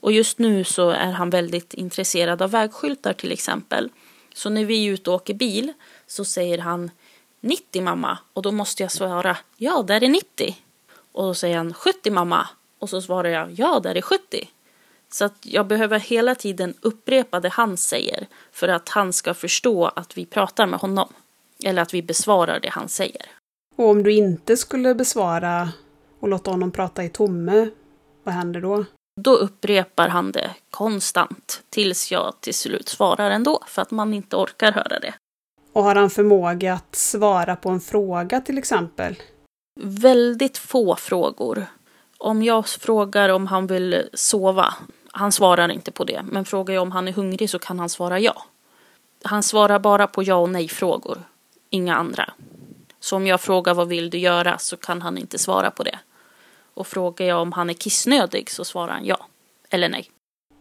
Och 0.00 0.12
just 0.12 0.38
nu 0.38 0.64
så 0.64 0.90
är 0.90 1.12
han 1.12 1.30
väldigt 1.30 1.74
intresserad 1.74 2.42
av 2.42 2.50
vägskyltar 2.50 3.12
till 3.12 3.32
exempel. 3.32 3.90
Så 4.34 4.50
när 4.50 4.64
vi 4.64 4.86
är 4.86 4.92
ute 4.92 5.10
och 5.10 5.16
åker 5.16 5.34
bil 5.34 5.72
så 6.06 6.24
säger 6.24 6.58
han 6.58 6.90
90 7.40 7.82
mamma 7.82 8.18
och 8.32 8.42
då 8.42 8.52
måste 8.52 8.82
jag 8.82 8.92
svara 8.92 9.36
ja, 9.56 9.82
där 9.82 10.04
är 10.04 10.08
90. 10.08 10.56
Och 11.12 11.22
då 11.22 11.34
säger 11.34 11.56
han 11.56 11.74
70 11.74 12.10
mamma 12.10 12.48
och 12.78 12.90
så 12.90 13.02
svarar 13.02 13.28
jag 13.28 13.52
ja, 13.52 13.80
där 13.80 13.94
är 13.94 14.00
70. 14.00 14.48
Så 15.12 15.24
att 15.24 15.36
jag 15.40 15.66
behöver 15.66 15.98
hela 15.98 16.34
tiden 16.34 16.74
upprepa 16.80 17.40
det 17.40 17.48
han 17.48 17.76
säger 17.76 18.26
för 18.52 18.68
att 18.68 18.88
han 18.88 19.12
ska 19.12 19.34
förstå 19.34 19.86
att 19.86 20.18
vi 20.18 20.26
pratar 20.26 20.66
med 20.66 20.80
honom. 20.80 21.12
Eller 21.64 21.82
att 21.82 21.94
vi 21.94 22.02
besvarar 22.02 22.60
det 22.60 22.68
han 22.68 22.88
säger. 22.88 23.26
Och 23.76 23.88
om 23.88 24.02
du 24.02 24.12
inte 24.12 24.56
skulle 24.56 24.94
besvara 24.94 25.68
och 26.20 26.28
låta 26.28 26.50
honom 26.50 26.70
prata 26.70 27.04
i 27.04 27.08
tomme, 27.08 27.70
vad 28.24 28.34
händer 28.34 28.60
då? 28.60 28.84
Då 29.20 29.34
upprepar 29.34 30.08
han 30.08 30.32
det 30.32 30.50
konstant 30.70 31.62
tills 31.70 32.12
jag 32.12 32.34
till 32.40 32.54
slut 32.54 32.88
svarar 32.88 33.30
ändå 33.30 33.62
för 33.66 33.82
att 33.82 33.90
man 33.90 34.14
inte 34.14 34.36
orkar 34.36 34.72
höra 34.72 34.98
det. 34.98 35.14
Och 35.72 35.82
har 35.82 35.94
han 35.94 36.10
förmåga 36.10 36.74
att 36.74 36.94
svara 36.94 37.56
på 37.56 37.68
en 37.68 37.80
fråga 37.80 38.40
till 38.40 38.58
exempel? 38.58 39.16
Väldigt 39.80 40.58
få 40.58 40.96
frågor. 40.96 41.66
Om 42.18 42.42
jag 42.42 42.66
frågar 42.68 43.28
om 43.28 43.46
han 43.46 43.66
vill 43.66 44.08
sova, 44.14 44.74
han 45.12 45.32
svarar 45.32 45.68
inte 45.68 45.92
på 45.92 46.04
det, 46.04 46.22
men 46.22 46.44
frågar 46.44 46.74
jag 46.74 46.82
om 46.82 46.92
han 46.92 47.08
är 47.08 47.12
hungrig 47.12 47.50
så 47.50 47.58
kan 47.58 47.78
han 47.78 47.88
svara 47.88 48.20
ja. 48.20 48.44
Han 49.22 49.42
svarar 49.42 49.78
bara 49.78 50.06
på 50.06 50.22
ja 50.22 50.34
och 50.34 50.50
nej 50.50 50.68
frågor, 50.68 51.22
inga 51.70 51.96
andra. 51.96 52.32
Så 53.00 53.16
om 53.16 53.26
jag 53.26 53.40
frågar 53.40 53.74
vad 53.74 53.88
vill 53.88 54.10
du 54.10 54.18
göra 54.18 54.58
så 54.58 54.76
kan 54.76 55.02
han 55.02 55.18
inte 55.18 55.38
svara 55.38 55.70
på 55.70 55.82
det. 55.82 55.98
Och 56.76 56.86
frågar 56.86 57.26
jag 57.26 57.42
om 57.42 57.52
han 57.52 57.70
är 57.70 57.74
kissnödig 57.74 58.50
så 58.50 58.64
svarar 58.64 58.92
han 58.92 59.04
ja. 59.04 59.26
Eller 59.70 59.88
nej. 59.88 60.10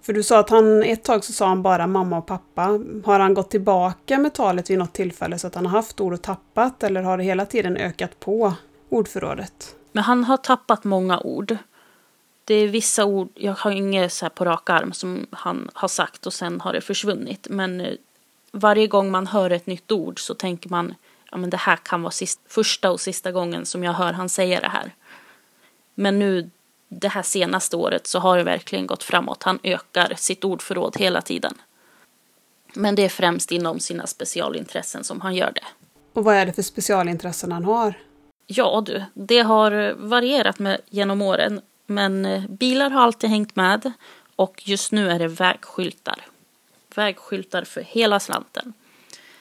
För 0.02 0.14
du 0.14 0.24
sa 0.24 0.40
att 0.40 0.50
han 0.50 0.84
ett 0.84 1.04
tag 1.04 1.24
så 1.24 1.34
sa 1.34 1.48
han 1.48 1.62
bara 1.62 1.88
mamma 1.88 2.18
och 2.18 2.26
pappa. 2.26 2.62
Har 3.06 3.20
han 3.20 3.34
gått 3.34 3.52
tillbaka 3.52 4.18
med 4.18 4.34
talet 4.34 4.70
vid 4.70 4.78
något 4.78 4.94
tillfälle 4.94 5.40
så 5.40 5.48
att 5.48 5.56
han 5.56 5.66
har 5.66 5.72
haft 5.72 6.02
ord 6.02 6.14
och 6.14 6.22
tappat 6.22 6.84
eller 6.84 7.02
har 7.02 7.18
det 7.18 7.24
hela 7.24 7.46
tiden 7.46 7.78
ökat 7.78 8.20
på 8.20 8.54
ordförrådet? 8.90 9.76
Men 9.92 10.04
han 10.04 10.24
har 10.24 10.38
tappat 10.38 10.84
många 10.84 11.20
ord. 11.20 11.58
Det 12.46 12.56
är 12.56 12.68
vissa 12.68 13.06
ord, 13.06 13.30
jag 13.36 13.54
har 13.54 13.72
inget 13.72 14.14
så 14.14 14.26
här 14.26 14.30
på 14.30 14.46
rak 14.46 14.70
arm 14.70 14.94
som 14.94 15.28
han 15.32 15.70
har 15.74 15.88
sagt 15.88 16.26
och 16.26 16.34
sen 16.34 16.62
har 16.62 16.74
det 16.74 16.82
försvunnit. 16.82 17.48
Men 17.50 17.82
eh, 17.82 17.94
varje 18.52 18.88
gång 18.88 19.12
man 19.12 19.28
hör 19.28 19.50
ett 19.50 19.68
nytt 19.68 19.92
ord 19.92 20.20
så 20.20 20.34
tänker 20.34 20.70
man 20.70 20.94
ja 21.32 21.38
men 21.38 21.50
det 21.50 21.58
här 21.58 21.76
kan 21.76 22.02
vara 22.02 22.12
sist, 22.12 22.40
första 22.48 22.92
och 22.92 23.02
sista 23.02 23.32
gången 23.32 23.66
som 23.66 23.84
jag 23.84 23.94
hör 23.94 24.14
han 24.14 24.30
säga 24.30 24.60
det 24.60 24.70
här. 24.70 24.94
Men 25.96 26.20
nu 26.20 26.50
det 26.88 27.08
här 27.08 27.24
senaste 27.24 27.76
året 27.76 28.08
så 28.08 28.20
har 28.20 28.38
det 28.38 28.44
verkligen 28.44 28.88
gått 28.88 29.04
framåt. 29.04 29.44
Han 29.44 29.60
ökar 29.64 30.14
sitt 30.18 30.44
ordförråd 30.44 30.98
hela 30.98 31.22
tiden. 31.22 31.54
Men 32.74 32.96
det 32.96 33.06
är 33.06 33.10
främst 33.10 33.52
inom 33.52 33.80
sina 33.80 34.08
specialintressen 34.08 35.04
som 35.04 35.22
han 35.22 35.36
gör 35.36 35.52
det. 35.56 35.66
Och 36.14 36.24
vad 36.24 36.36
är 36.36 36.46
det 36.46 36.54
för 36.54 36.62
specialintressen 36.62 37.52
han 37.52 37.66
har? 37.66 37.94
Ja 38.48 38.84
du, 38.86 39.04
det 39.14 39.40
har 39.40 39.94
varierat 39.98 40.60
med 40.60 40.82
genom 40.90 41.22
åren. 41.22 41.62
Men 41.86 42.26
eh, 42.26 42.48
bilar 42.48 42.90
har 42.90 43.02
alltid 43.02 43.30
hängt 43.30 43.56
med 43.56 43.92
och 44.36 44.62
just 44.68 44.92
nu 44.92 45.12
är 45.12 45.20
det 45.20 45.28
vägskyltar. 45.28 46.26
Vägskyltar 46.96 47.64
för 47.64 47.82
hela 47.82 48.20
slanten. 48.20 48.74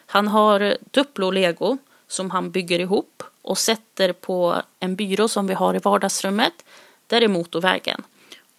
Han 0.06 0.28
har 0.28 0.76
Duplo 0.90 1.30
Lego 1.30 1.78
som 2.08 2.30
han 2.30 2.50
bygger 2.50 2.78
ihop 2.78 3.22
och 3.44 3.58
sätter 3.58 4.12
på 4.12 4.62
en 4.80 4.96
byrå 4.96 5.28
som 5.28 5.46
vi 5.46 5.54
har 5.54 5.74
i 5.74 5.78
vardagsrummet. 5.78 6.64
Där 7.06 7.20
är 7.20 7.28
motorvägen. 7.28 8.02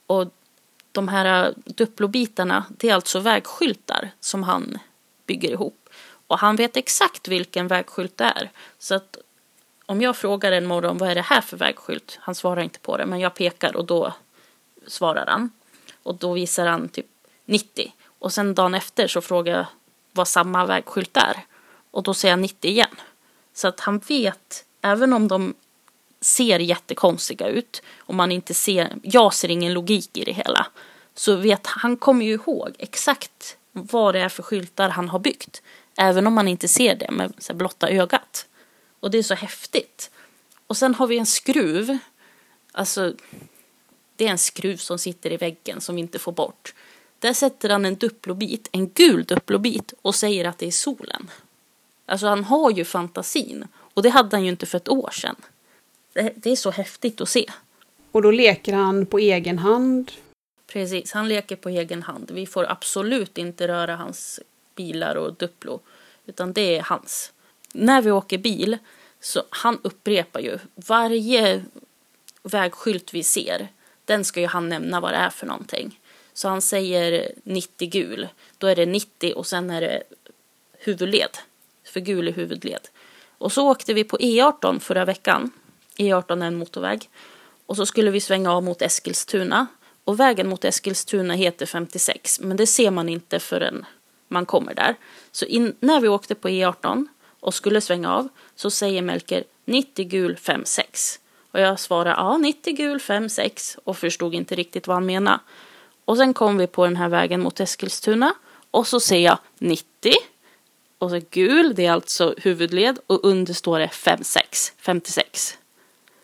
Och 0.08 0.28
de 0.92 1.08
här 1.08 1.54
Duplobitarna, 1.56 2.66
det 2.70 2.90
är 2.90 2.96
alltså 2.96 3.20
vägskyltar 3.20 4.10
som 4.20 4.44
han 4.44 4.78
bygger 5.26 5.50
ihop. 5.50 5.90
Och 6.28 6.40
han 6.40 6.56
vet 6.56 6.78
exakt 6.78 7.28
vilken 7.28 7.68
vägskylt 7.68 8.18
det 8.18 8.24
är. 8.24 8.52
Så 8.80 8.96
att 8.96 9.18
om 9.86 10.02
jag 10.02 10.18
frågar 10.18 10.52
en 10.52 10.66
morgon 10.66 10.98
vad 10.98 11.10
är 11.10 11.16
det 11.16 11.22
här 11.22 11.42
för 11.42 11.58
vägskylt? 11.58 12.18
Han 12.22 12.36
svarar 12.36 12.62
inte 12.62 12.80
på 12.80 12.98
det, 12.98 13.06
men 13.06 13.20
jag 13.20 13.34
pekar 13.34 13.76
och 13.76 13.86
då 13.86 14.14
svarar 14.88 15.26
han. 15.26 15.52
Och 16.04 16.16
då 16.16 16.34
visar 16.34 16.66
han 16.66 16.90
typ 16.90 17.08
90. 17.46 17.94
Och 18.20 18.34
sen 18.34 18.56
dagen 18.56 18.76
efter 18.76 19.08
så 19.08 19.22
frågar 19.22 19.58
jag 19.58 19.66
vad 20.12 20.28
samma 20.28 20.66
vägskylt 20.66 21.18
är. 21.18 21.46
Och 21.92 22.04
då 22.04 22.14
säger 22.14 22.32
jag 22.32 22.40
90 22.40 22.72
igen. 22.72 22.96
Så 23.54 23.68
att 23.68 23.80
han 23.80 24.00
vet, 24.00 24.66
även 24.86 25.14
om 25.14 25.28
de 25.28 25.54
ser 26.22 26.60
jättekonstiga 26.60 27.48
ut 27.48 27.82
och 27.98 28.16
man 28.16 28.32
inte 28.32 28.54
ser, 28.54 28.96
jag 29.04 29.34
ser 29.34 29.52
ingen 29.52 29.74
logik 29.74 30.18
i 30.18 30.24
det 30.24 30.32
hela. 30.32 30.68
Så 31.16 31.36
vet 31.36 31.68
han 31.68 31.98
kommer 31.98 32.26
ju 32.26 32.34
ihåg 32.34 32.76
exakt 32.80 33.58
vad 33.72 34.16
det 34.16 34.20
är 34.20 34.30
för 34.30 34.44
skyltar 34.44 34.90
han 34.90 35.10
har 35.10 35.20
byggt. 35.20 35.62
Även 35.98 36.28
om 36.28 36.34
man 36.34 36.48
inte 36.48 36.68
ser 36.68 36.96
det 36.96 37.12
med 37.12 37.34
så 37.38 37.54
blotta 37.54 37.90
ögat. 37.90 38.46
Och 39.00 39.12
det 39.12 39.18
är 39.18 39.24
så 39.24 39.34
häftigt. 39.34 40.12
Och 40.68 40.78
sen 40.78 40.96
har 40.96 41.08
vi 41.08 41.18
en 41.18 41.26
skruv. 41.26 41.98
Alltså, 42.72 43.14
det 44.16 44.28
är 44.28 44.32
en 44.32 44.38
skruv 44.38 44.78
som 44.78 45.00
sitter 45.00 45.32
i 45.32 45.38
väggen 45.38 45.82
som 45.82 45.96
vi 45.96 46.02
inte 46.02 46.20
får 46.20 46.32
bort. 46.32 46.74
Där 47.20 47.34
sätter 47.34 47.70
han 47.70 47.86
en 47.86 47.96
duplobit, 47.96 48.70
en 48.72 48.90
gul 48.90 49.24
duplobit 49.24 49.94
och 50.02 50.16
säger 50.16 50.46
att 50.46 50.58
det 50.58 50.68
är 50.68 50.72
solen. 50.72 51.30
Alltså 52.06 52.28
han 52.28 52.44
har 52.44 52.72
ju 52.72 52.86
fantasin. 52.86 53.68
Och 53.96 54.04
det 54.04 54.10
hade 54.10 54.36
han 54.36 54.44
ju 54.44 54.50
inte 54.50 54.66
för 54.66 54.78
ett 54.78 54.90
år 54.90 55.10
sedan. 55.14 55.36
Det, 56.14 56.34
det 56.36 56.50
är 56.52 56.56
så 56.56 56.72
häftigt 56.72 57.22
att 57.22 57.30
se. 57.30 57.46
Och 58.12 58.22
då 58.22 58.32
leker 58.32 58.74
han 58.74 59.06
på 59.06 59.20
egen 59.20 59.60
hand? 59.60 60.12
Precis, 60.68 61.12
han 61.12 61.28
leker 61.28 61.56
på 61.56 61.70
egen 61.70 62.04
hand. 62.04 62.32
Vi 62.32 62.46
får 62.46 62.72
absolut 62.72 63.38
inte 63.38 63.68
röra 63.68 63.96
hans 63.96 64.40
bilar 64.76 65.16
och 65.16 65.34
Duplo. 65.34 65.80
Utan 66.26 66.54
det 66.54 66.78
är 66.78 66.82
hans. 66.82 67.32
När 67.74 68.02
vi 68.02 68.12
åker 68.12 68.38
bil 68.38 68.78
så 69.20 69.44
han 69.50 69.80
upprepar 69.84 70.40
ju 70.40 70.60
varje 70.76 71.66
vägskylt 72.44 73.14
vi 73.14 73.24
ser. 73.24 73.68
Den 74.06 74.26
ska 74.26 74.40
ju 74.40 74.48
han 74.48 74.70
nämna 74.70 75.00
vad 75.00 75.12
det 75.12 75.18
är 75.18 75.30
för 75.30 75.48
någonting. 75.48 76.00
Så 76.34 76.48
han 76.48 76.62
säger 76.62 77.32
90 77.44 77.90
gul. 77.90 78.28
Då 78.58 78.68
är 78.68 78.76
det 78.76 78.86
90 78.86 79.34
och 79.34 79.48
sen 79.48 79.70
är 79.70 79.82
det 79.82 80.04
huvudled. 80.72 81.38
För 81.84 82.00
gul 82.00 82.28
är 82.28 82.32
huvudled. 82.32 82.88
Och 83.46 83.52
så 83.52 83.70
åkte 83.70 83.94
vi 83.94 84.04
på 84.04 84.18
E18 84.18 84.80
förra 84.80 85.06
veckan. 85.06 85.52
E18 85.98 86.42
är 86.44 86.48
en 86.48 86.56
motorväg. 86.56 87.10
Och 87.66 87.76
så 87.76 87.86
skulle 87.86 88.12
vi 88.12 88.22
svänga 88.22 88.52
av 88.52 88.64
mot 88.64 88.82
Eskilstuna. 88.82 89.68
Och 90.04 90.20
vägen 90.20 90.48
mot 90.48 90.66
Eskilstuna 90.66 91.34
heter 91.34 91.66
56. 91.66 92.40
Men 92.40 92.58
det 92.58 92.68
ser 92.68 92.92
man 92.92 93.10
inte 93.10 93.40
förrän 93.40 93.86
man 94.28 94.46
kommer 94.46 94.74
där. 94.74 94.96
Så 95.32 95.46
in, 95.46 95.76
när 95.80 96.00
vi 96.00 96.08
åkte 96.08 96.36
på 96.36 96.50
E18 96.50 97.08
och 97.40 97.54
skulle 97.54 97.82
svänga 97.82 98.14
av 98.14 98.28
så 98.56 98.72
säger 98.72 99.02
Melker 99.02 99.44
90 99.66 100.06
gul 100.06 100.38
56. 100.38 101.20
Och 101.52 101.60
jag 101.60 101.80
svarar 101.80 102.12
ja 102.12 102.38
90 102.38 102.76
gul 102.76 103.00
56 103.00 103.78
och 103.84 103.98
förstod 103.98 104.34
inte 104.34 104.56
riktigt 104.56 104.88
vad 104.88 104.96
han 104.96 105.06
menade. 105.06 105.40
Och 106.06 106.18
sen 106.18 106.34
kom 106.34 106.58
vi 106.58 106.68
på 106.68 106.86
den 106.86 106.96
här 106.96 107.10
vägen 107.10 107.42
mot 107.42 107.60
Eskilstuna 107.60 108.34
och 108.72 108.88
så 108.88 109.00
säger 109.00 109.26
jag 109.30 109.38
90 109.58 110.14
och 111.00 111.10
så 111.10 111.22
gul, 111.30 111.76
det 111.76 111.86
är 111.86 111.92
alltså 111.92 112.36
huvudled 112.38 113.00
och 113.08 113.26
under 113.26 113.54
står 113.54 113.80
det 113.80 113.90
56, 113.90 114.74
56. 114.78 115.58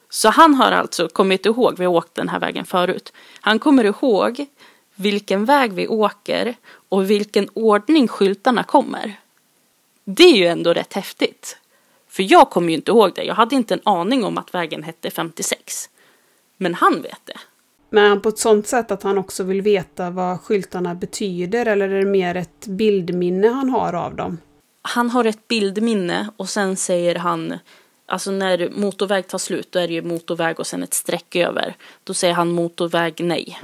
Så 0.09 0.29
han 0.29 0.53
har 0.55 0.71
alltså 0.71 1.07
kommit 1.07 1.45
ihåg, 1.45 1.77
vi 1.77 1.85
har 1.85 1.93
åkt 1.93 2.15
den 2.15 2.29
här 2.29 2.39
vägen 2.39 2.65
förut. 2.65 3.13
Han 3.41 3.59
kommer 3.59 3.83
ihåg 3.83 4.45
vilken 4.95 5.45
väg 5.45 5.73
vi 5.73 5.87
åker 5.87 6.55
och 6.89 7.09
vilken 7.09 7.49
ordning 7.53 8.07
skyltarna 8.07 8.63
kommer. 8.63 9.19
Det 10.03 10.23
är 10.23 10.35
ju 10.35 10.45
ändå 10.45 10.73
rätt 10.73 10.93
häftigt. 10.93 11.57
För 12.07 12.31
jag 12.31 12.49
kommer 12.49 12.69
ju 12.69 12.75
inte 12.75 12.91
ihåg 12.91 13.11
det. 13.15 13.23
Jag 13.23 13.35
hade 13.35 13.55
inte 13.55 13.73
en 13.73 13.81
aning 13.83 14.23
om 14.23 14.37
att 14.37 14.53
vägen 14.53 14.83
hette 14.83 15.11
56. 15.11 15.89
Men 16.57 16.73
han 16.73 17.01
vet 17.01 17.25
det. 17.25 17.39
Men 17.89 18.21
på 18.21 18.29
ett 18.29 18.39
sånt 18.39 18.67
sätt 18.67 18.91
att 18.91 19.03
han 19.03 19.17
också 19.17 19.43
vill 19.43 19.61
veta 19.61 20.09
vad 20.09 20.41
skyltarna 20.41 20.95
betyder 20.95 21.65
eller 21.65 21.89
är 21.89 21.99
det 21.99 22.09
mer 22.09 22.35
ett 22.35 22.67
bildminne 22.67 23.47
han 23.47 23.69
har 23.69 23.93
av 23.93 24.15
dem? 24.15 24.37
Han 24.81 25.09
har 25.09 25.25
ett 25.25 25.47
bildminne 25.47 26.29
och 26.37 26.49
sen 26.49 26.77
säger 26.77 27.15
han 27.15 27.59
Alltså 28.05 28.31
när 28.31 28.69
motorväg 28.69 29.27
tar 29.27 29.37
slut 29.37 29.71
då 29.71 29.79
är 29.79 29.87
det 29.87 29.93
ju 29.93 30.01
motorväg 30.01 30.59
och 30.59 30.67
sen 30.67 30.83
ett 30.83 30.93
streck 30.93 31.35
över. 31.35 31.75
Då 32.03 32.13
säger 32.13 32.33
han 32.33 32.51
motorväg 32.51 33.23
nej. 33.23 33.59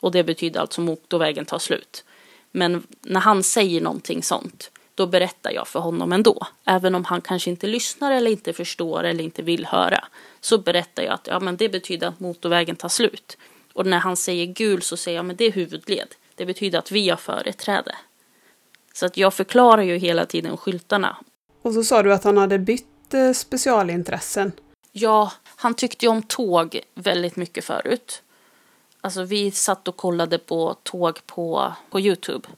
Och 0.00 0.12
det 0.12 0.24
betyder 0.24 0.60
alltså 0.60 0.80
motorvägen 0.80 1.44
tar 1.44 1.58
slut. 1.58 2.04
Men 2.50 2.82
när 3.02 3.20
han 3.20 3.42
säger 3.42 3.80
någonting 3.80 4.22
sånt 4.22 4.70
då 4.94 5.06
berättar 5.06 5.50
jag 5.50 5.68
för 5.68 5.80
honom 5.80 6.12
ändå. 6.12 6.46
Även 6.64 6.94
om 6.94 7.04
han 7.04 7.20
kanske 7.20 7.50
inte 7.50 7.66
lyssnar 7.66 8.12
eller 8.12 8.30
inte 8.30 8.52
förstår 8.52 9.04
eller 9.04 9.24
inte 9.24 9.42
vill 9.42 9.66
höra. 9.66 10.04
Så 10.40 10.58
berättar 10.58 11.02
jag 11.02 11.14
att 11.14 11.26
ja, 11.26 11.40
men 11.40 11.56
det 11.56 11.68
betyder 11.68 12.06
att 12.06 12.20
motorvägen 12.20 12.76
tar 12.76 12.88
slut. 12.88 13.38
Och 13.72 13.86
när 13.86 13.98
han 13.98 14.16
säger 14.16 14.46
gul 14.46 14.82
så 14.82 14.96
säger 14.96 15.18
jag 15.18 15.24
men 15.24 15.36
det 15.36 15.44
är 15.44 15.52
huvudled. 15.52 16.14
Det 16.34 16.46
betyder 16.46 16.78
att 16.78 16.90
vi 16.90 17.08
har 17.08 17.16
företräde. 17.16 17.94
Så 18.98 19.06
att 19.06 19.16
jag 19.16 19.34
förklarar 19.34 19.82
ju 19.82 19.98
hela 19.98 20.26
tiden 20.26 20.56
skyltarna. 20.56 21.16
Och 21.62 21.74
så 21.74 21.84
sa 21.84 22.02
du 22.02 22.12
att 22.12 22.24
han 22.24 22.36
hade 22.36 22.58
bytt 22.58 23.14
eh, 23.14 23.32
specialintressen. 23.32 24.52
Ja, 24.92 25.32
han 25.44 25.74
tyckte 25.74 26.04
ju 26.04 26.10
om 26.10 26.22
tåg 26.22 26.80
väldigt 26.94 27.36
mycket 27.36 27.64
förut. 27.64 28.22
Alltså 29.00 29.22
vi 29.22 29.50
satt 29.50 29.88
och 29.88 29.96
kollade 29.96 30.38
på 30.38 30.76
tåg 30.82 31.26
på, 31.26 31.72
på 31.90 32.00
Youtube. 32.00 32.48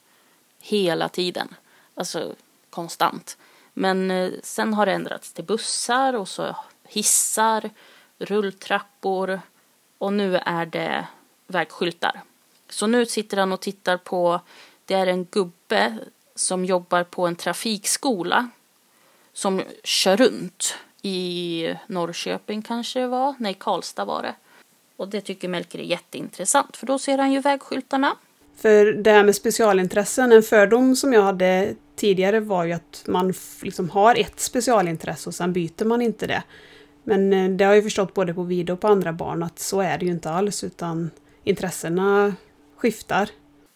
Hela 0.61 1.09
tiden. 1.09 1.55
Alltså 1.94 2.35
konstant. 2.70 3.38
Men 3.72 4.11
eh, 4.11 4.31
sen 4.42 4.74
har 4.74 4.87
det 4.87 4.92
ändrats 4.92 5.33
till 5.33 5.44
bussar 5.44 6.14
och 6.14 6.29
så 6.29 6.57
hissar, 6.88 7.70
rulltrappor 8.18 9.40
och 9.98 10.12
nu 10.12 10.37
är 10.37 10.66
det 10.66 11.07
vägskyltar. 11.46 12.22
Så 12.68 12.87
nu 12.87 13.07
sitter 13.07 13.37
han 13.37 13.53
och 13.53 13.61
tittar 13.61 13.96
på, 13.96 14.40
det 14.85 14.94
är 14.94 15.07
en 15.07 15.24
gubbe 15.24 15.98
som 16.40 16.64
jobbar 16.64 17.05
på 17.05 17.26
en 17.26 17.37
trafikskola 17.37 18.48
som 19.33 19.62
kör 19.85 20.16
runt 20.16 20.74
i 21.03 21.74
Norrköping 21.87 22.62
kanske 22.62 23.00
det 23.00 23.07
var, 23.07 23.35
nej 23.38 23.57
Karlstad 23.61 24.05
var 24.05 24.22
det. 24.22 24.35
Och 24.96 25.09
det 25.09 25.20
tycker 25.20 25.48
Melker 25.48 25.79
är 25.79 25.83
jätteintressant 25.83 26.76
för 26.76 26.87
då 26.87 26.98
ser 26.98 27.18
han 27.18 27.33
ju 27.33 27.40
vägskyltarna. 27.40 28.16
För 28.57 28.87
det 28.87 29.11
här 29.11 29.24
med 29.24 29.35
specialintressen, 29.35 30.33
en 30.33 30.42
fördom 30.42 30.96
som 30.96 31.12
jag 31.12 31.22
hade 31.22 31.74
tidigare 31.96 32.40
var 32.40 32.64
ju 32.64 32.72
att 32.72 33.05
man 33.07 33.35
liksom 33.62 33.90
har 33.90 34.14
ett 34.14 34.40
specialintresse 34.40 35.29
och 35.29 35.35
sen 35.35 35.53
byter 35.53 35.85
man 35.85 36.03
inte 36.03 36.26
det. 36.26 36.42
Men 37.05 37.33
eh, 37.33 37.50
det 37.50 37.64
har 37.64 37.74
jag 37.74 37.85
förstått 37.85 38.14
både 38.14 38.35
på 38.35 38.42
video 38.42 38.72
och 38.72 38.81
på 38.81 38.88
andra 38.88 39.12
barn 39.12 39.42
att 39.42 39.59
så 39.59 39.81
är 39.81 39.98
det 39.98 40.05
ju 40.05 40.11
inte 40.11 40.31
alls 40.31 40.64
utan 40.64 41.11
intressena 41.44 42.35
skiftar. 42.76 43.29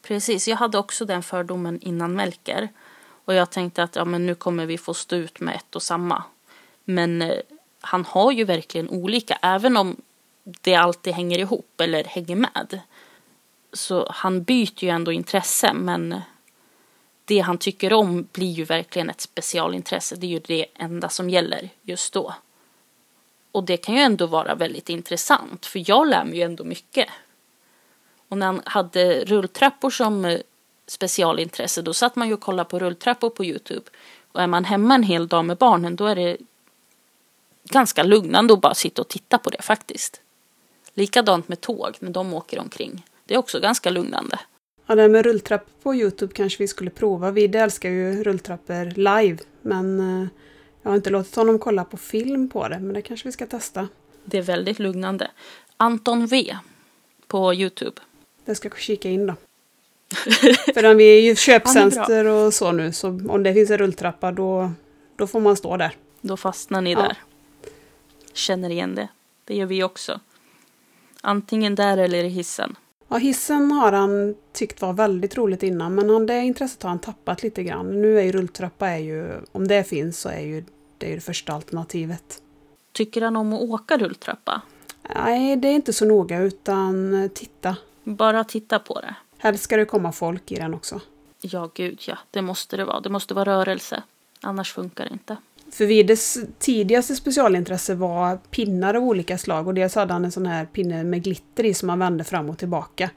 Precis, 0.05 0.49
jag 0.49 0.57
hade 0.57 0.79
också 0.79 1.05
den 1.05 1.23
fördomen 1.23 1.81
innan 1.81 2.13
Melker. 2.13 2.69
Och 3.25 3.35
jag 3.35 3.51
tänkte 3.51 3.83
att 3.83 3.97
ja, 3.97 4.05
men 4.05 4.27
nu 4.27 4.35
kommer 4.35 4.67
vi 4.67 4.79
få 4.79 4.95
stå 4.95 5.17
ut 5.17 5.41
med 5.41 5.55
ett 5.55 5.77
och 5.77 5.83
samma. 5.83 6.23
Men 6.85 7.23
eh, 7.23 7.39
han 7.81 8.05
har 8.05 8.33
ju 8.33 8.45
verkligen 8.45 8.89
olika, 8.89 9.39
även 9.43 9.77
om 9.77 9.97
det 10.45 10.75
alltid 10.75 11.13
hänger 11.13 11.39
ihop 11.39 11.81
eller 11.81 12.05
hänger 12.05 12.37
med. 12.37 12.81
Så 13.73 14.07
han 14.11 14.43
byter 14.43 14.85
ju 14.85 14.89
ändå 14.89 15.13
intresse, 15.13 15.73
men 15.75 16.13
eh, 16.13 16.21
det 17.25 17.39
han 17.39 17.59
tycker 17.59 17.93
om 17.93 18.29
blir 18.33 18.53
ju 18.53 18.65
verkligen 18.65 19.11
ett 19.11 19.21
specialintresse. 19.21 20.17
Det 20.17 20.27
är 20.27 20.31
ju 20.31 20.41
det 20.45 20.67
enda 20.75 21.09
som 21.09 21.31
gäller 21.31 21.69
just 21.83 22.13
då. 22.13 22.35
Och 23.53 23.65
det 23.65 23.77
kan 23.77 23.95
ju 23.95 24.01
ändå 24.01 24.27
vara 24.27 24.55
väldigt 24.55 24.89
intressant, 24.89 25.67
för 25.67 25.91
jag 25.91 26.09
lär 26.09 26.25
mig 26.25 26.37
ju 26.37 26.43
ändå 26.43 26.65
mycket. 26.65 27.09
Och 28.35 28.39
när 28.39 28.47
han 28.47 28.63
hade 28.65 29.25
rulltrappor 29.25 29.91
som 29.91 30.25
eh, 30.25 30.41
specialintresse, 30.87 31.83
då 31.83 31.95
satt 31.95 32.17
man 32.17 32.29
ju 32.29 32.35
och 32.35 32.41
kollade 32.41 32.71
på 32.71 32.79
rulltrappor 32.79 33.31
på 33.31 33.45
Youtube. 33.45 33.91
Och 34.33 34.43
är 34.43 34.47
man 34.47 34.65
hemma 34.65 34.95
en 34.95 35.03
hel 35.03 35.29
dag 35.29 35.45
med 35.45 35.57
barnen, 35.57 35.97
då 35.97 36.07
är 36.07 36.17
det 36.17 36.37
ganska 37.65 38.03
lugnande 38.03 38.55
att 38.55 38.61
bara 38.61 38.75
sitta 38.75 39.03
och 39.03 39.09
titta 39.09 39.39
på 39.39 39.51
det 39.51 39.63
faktiskt. 39.63 40.21
Likadant 40.95 41.49
med 41.49 41.61
tåg 41.61 41.97
när 41.99 42.11
de 42.11 42.35
åker 42.35 42.59
omkring. 42.59 43.07
Det 43.25 43.35
är 43.35 43.39
också 43.39 43.61
ganska 43.61 43.91
lugnande. 43.91 44.39
Ja, 44.87 44.95
det 44.95 45.03
här 45.03 45.09
med 45.09 45.25
rulltrappor 45.25 45.73
på 45.83 45.95
Youtube 45.95 46.35
kanske 46.35 46.63
vi 46.63 46.69
skulle 46.69 46.91
prova. 46.91 47.31
Vi 47.31 47.45
älskar 47.45 47.91
ju 47.91 48.25
rulltrappor 48.25 48.85
live, 48.95 49.39
men 49.63 50.01
eh, 50.01 50.29
jag 50.83 50.91
har 50.91 50.97
inte 50.97 51.11
låtit 51.11 51.35
honom 51.35 51.59
kolla 51.59 51.85
på 51.85 51.97
film 51.97 52.49
på 52.49 52.69
det, 52.69 52.79
men 52.79 52.95
det 52.95 53.03
kanske 53.03 53.29
vi 53.29 53.33
ska 53.33 53.47
testa. 53.47 53.89
Det 54.25 54.39
är 54.39 54.43
väldigt 54.43 54.79
lugnande. 54.79 55.31
Anton 55.77 56.27
V 56.27 56.57
på 57.27 57.55
Youtube. 57.55 58.01
Det 58.45 58.55
ska 58.55 58.69
jag 58.69 58.79
kika 58.79 59.09
in 59.11 59.27
då. 59.27 59.35
För 60.75 60.95
vi 60.95 61.19
är 61.19 61.21
ju 61.21 61.37
köptjänster 61.37 62.25
och 62.25 62.55
så 62.55 62.73
nu, 62.73 62.93
så 62.93 63.09
om 63.09 63.43
det 63.43 63.55
finns 63.55 63.71
en 63.71 63.79
rulltrappa 63.79 64.33
då, 64.33 64.73
då 65.17 65.27
får 65.27 65.41
man 65.41 65.57
stå 65.57 65.77
där. 65.77 65.97
Då 66.21 66.37
fastnar 66.37 66.81
ni 66.81 66.93
ja. 66.93 67.03
där. 67.03 67.17
Känner 68.33 68.71
igen 68.71 68.95
det. 68.95 69.09
Det 69.45 69.55
gör 69.55 69.67
vi 69.67 69.83
också. 69.83 70.21
Antingen 71.21 71.75
där 71.75 71.99
eller 71.99 72.25
i 72.25 72.29
hissen. 72.29 72.77
Ja, 73.09 73.17
hissen 73.17 73.73
har 73.73 73.93
han 73.93 74.35
tyckt 74.53 74.81
var 74.81 74.93
väldigt 74.93 75.37
roligt 75.37 75.63
innan, 75.63 75.95
men 75.95 76.27
det 76.27 76.41
intresset 76.41 76.83
har 76.83 76.91
han 76.91 76.99
tappat 76.99 77.43
lite 77.43 77.63
grann. 77.63 78.03
Nu 78.03 78.19
är 78.19 78.23
ju 78.23 78.33
rulltrappa, 78.33 78.89
är 78.89 78.99
ju, 78.99 79.41
om 79.53 79.69
det 79.69 79.85
finns, 79.85 80.21
så 80.21 80.29
är 80.29 80.41
ju 80.41 80.65
det, 80.99 81.13
är 81.13 81.15
det 81.15 81.21
första 81.21 81.53
alternativet. 81.53 82.43
Tycker 82.93 83.23
han 83.23 83.37
om 83.37 83.53
att 83.53 83.63
åka 83.63 83.97
rulltrappa? 83.99 84.63
Nej, 85.15 85.57
det 85.57 85.69
är 85.69 85.73
inte 85.73 85.93
så 85.93 86.05
noga, 86.05 86.39
utan 86.39 87.29
titta. 87.35 87.77
Bara 88.05 88.45
titta 88.45 88.79
på 88.79 89.01
det? 89.01 89.15
Helst 89.39 89.65
ska 89.65 89.77
det 89.77 89.85
komma 89.85 90.13
folk 90.13 90.53
i 90.53 90.55
den 90.55 90.75
också. 90.75 91.01
Ja, 91.41 91.71
gud 91.75 92.01
ja. 92.07 92.19
Det 92.31 92.43
måste 92.43 92.77
det 92.77 92.85
vara. 92.85 93.01
Det 93.01 93.11
måste 93.11 93.35
vara 93.35 93.45
rörelse. 93.45 94.03
Annars 94.41 94.73
funkar 94.73 95.05
det 95.05 95.13
inte. 95.13 95.37
För 95.73 95.87
Vides 95.87 96.39
tidigaste 96.59 97.15
specialintresse 97.15 97.95
var 97.95 98.37
pinnar 98.37 98.95
av 98.95 99.03
olika 99.03 99.39
slag 99.39 99.67
och 99.67 99.75
dels 99.75 99.95
hade 99.95 100.13
han 100.13 100.25
en 100.25 100.33
sån 100.33 100.47
här 100.47 100.65
pinne 100.67 101.05
med 101.05 101.23
glitter 101.23 101.65
i 101.65 101.75
som 101.75 101.87
man 101.87 101.99
vände 101.99 102.25
fram 102.25 102.51
och 102.51 102.59
tillbaka. 102.59 103.11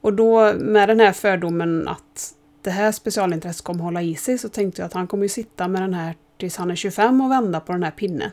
Och 0.00 0.12
då 0.12 0.52
med 0.58 0.88
den 0.88 1.00
här 1.00 1.12
fördomen 1.12 1.88
att 1.88 2.34
det 2.62 2.70
här 2.70 2.92
specialintresset 2.92 3.64
kommer 3.64 3.84
hålla 3.84 4.02
i 4.02 4.14
sig 4.14 4.38
så 4.38 4.48
tänkte 4.48 4.82
jag 4.82 4.86
att 4.86 4.92
han 4.92 5.06
kommer 5.06 5.22
ju 5.22 5.28
sitta 5.28 5.68
med 5.68 5.82
den 5.82 5.94
här 5.94 6.14
tills 6.38 6.56
han 6.56 6.70
är 6.70 6.74
25 6.74 7.20
och 7.20 7.30
vända 7.30 7.60
på 7.60 7.72
den 7.72 7.82
här 7.82 7.90
pinnen. 7.90 8.30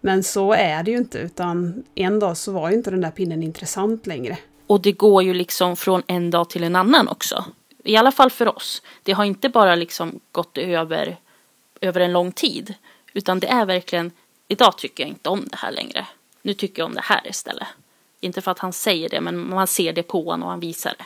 Men 0.00 0.22
så 0.22 0.52
är 0.52 0.82
det 0.82 0.90
ju 0.90 0.96
inte 0.96 1.18
utan 1.18 1.84
en 1.94 2.18
dag 2.18 2.36
så 2.36 2.52
var 2.52 2.70
ju 2.70 2.76
inte 2.76 2.90
den 2.90 3.00
där 3.00 3.10
pinnen 3.10 3.42
intressant 3.42 4.06
längre. 4.06 4.38
Och 4.66 4.80
det 4.80 4.92
går 4.92 5.22
ju 5.22 5.34
liksom 5.34 5.76
från 5.76 6.02
en 6.06 6.30
dag 6.30 6.50
till 6.50 6.64
en 6.64 6.76
annan 6.76 7.08
också. 7.08 7.44
I 7.84 7.96
alla 7.96 8.12
fall 8.12 8.30
för 8.30 8.56
oss. 8.56 8.82
Det 9.02 9.12
har 9.12 9.24
inte 9.24 9.48
bara 9.48 9.74
liksom 9.74 10.20
gått 10.32 10.58
över, 10.58 11.16
över 11.80 12.00
en 12.00 12.12
lång 12.12 12.32
tid. 12.32 12.74
Utan 13.12 13.40
det 13.40 13.46
är 13.46 13.66
verkligen, 13.66 14.10
idag 14.48 14.78
tycker 14.78 15.02
jag 15.02 15.10
inte 15.10 15.28
om 15.28 15.48
det 15.50 15.56
här 15.56 15.72
längre. 15.72 16.06
Nu 16.42 16.54
tycker 16.54 16.82
jag 16.82 16.86
om 16.86 16.94
det 16.94 17.04
här 17.04 17.26
istället. 17.28 17.68
Inte 18.20 18.40
för 18.40 18.50
att 18.50 18.58
han 18.58 18.72
säger 18.72 19.08
det, 19.08 19.20
men 19.20 19.48
man 19.50 19.66
ser 19.66 19.92
det 19.92 20.02
på 20.02 20.24
honom 20.24 20.42
och 20.42 20.50
han 20.50 20.60
visar 20.60 20.94
det. 20.98 21.04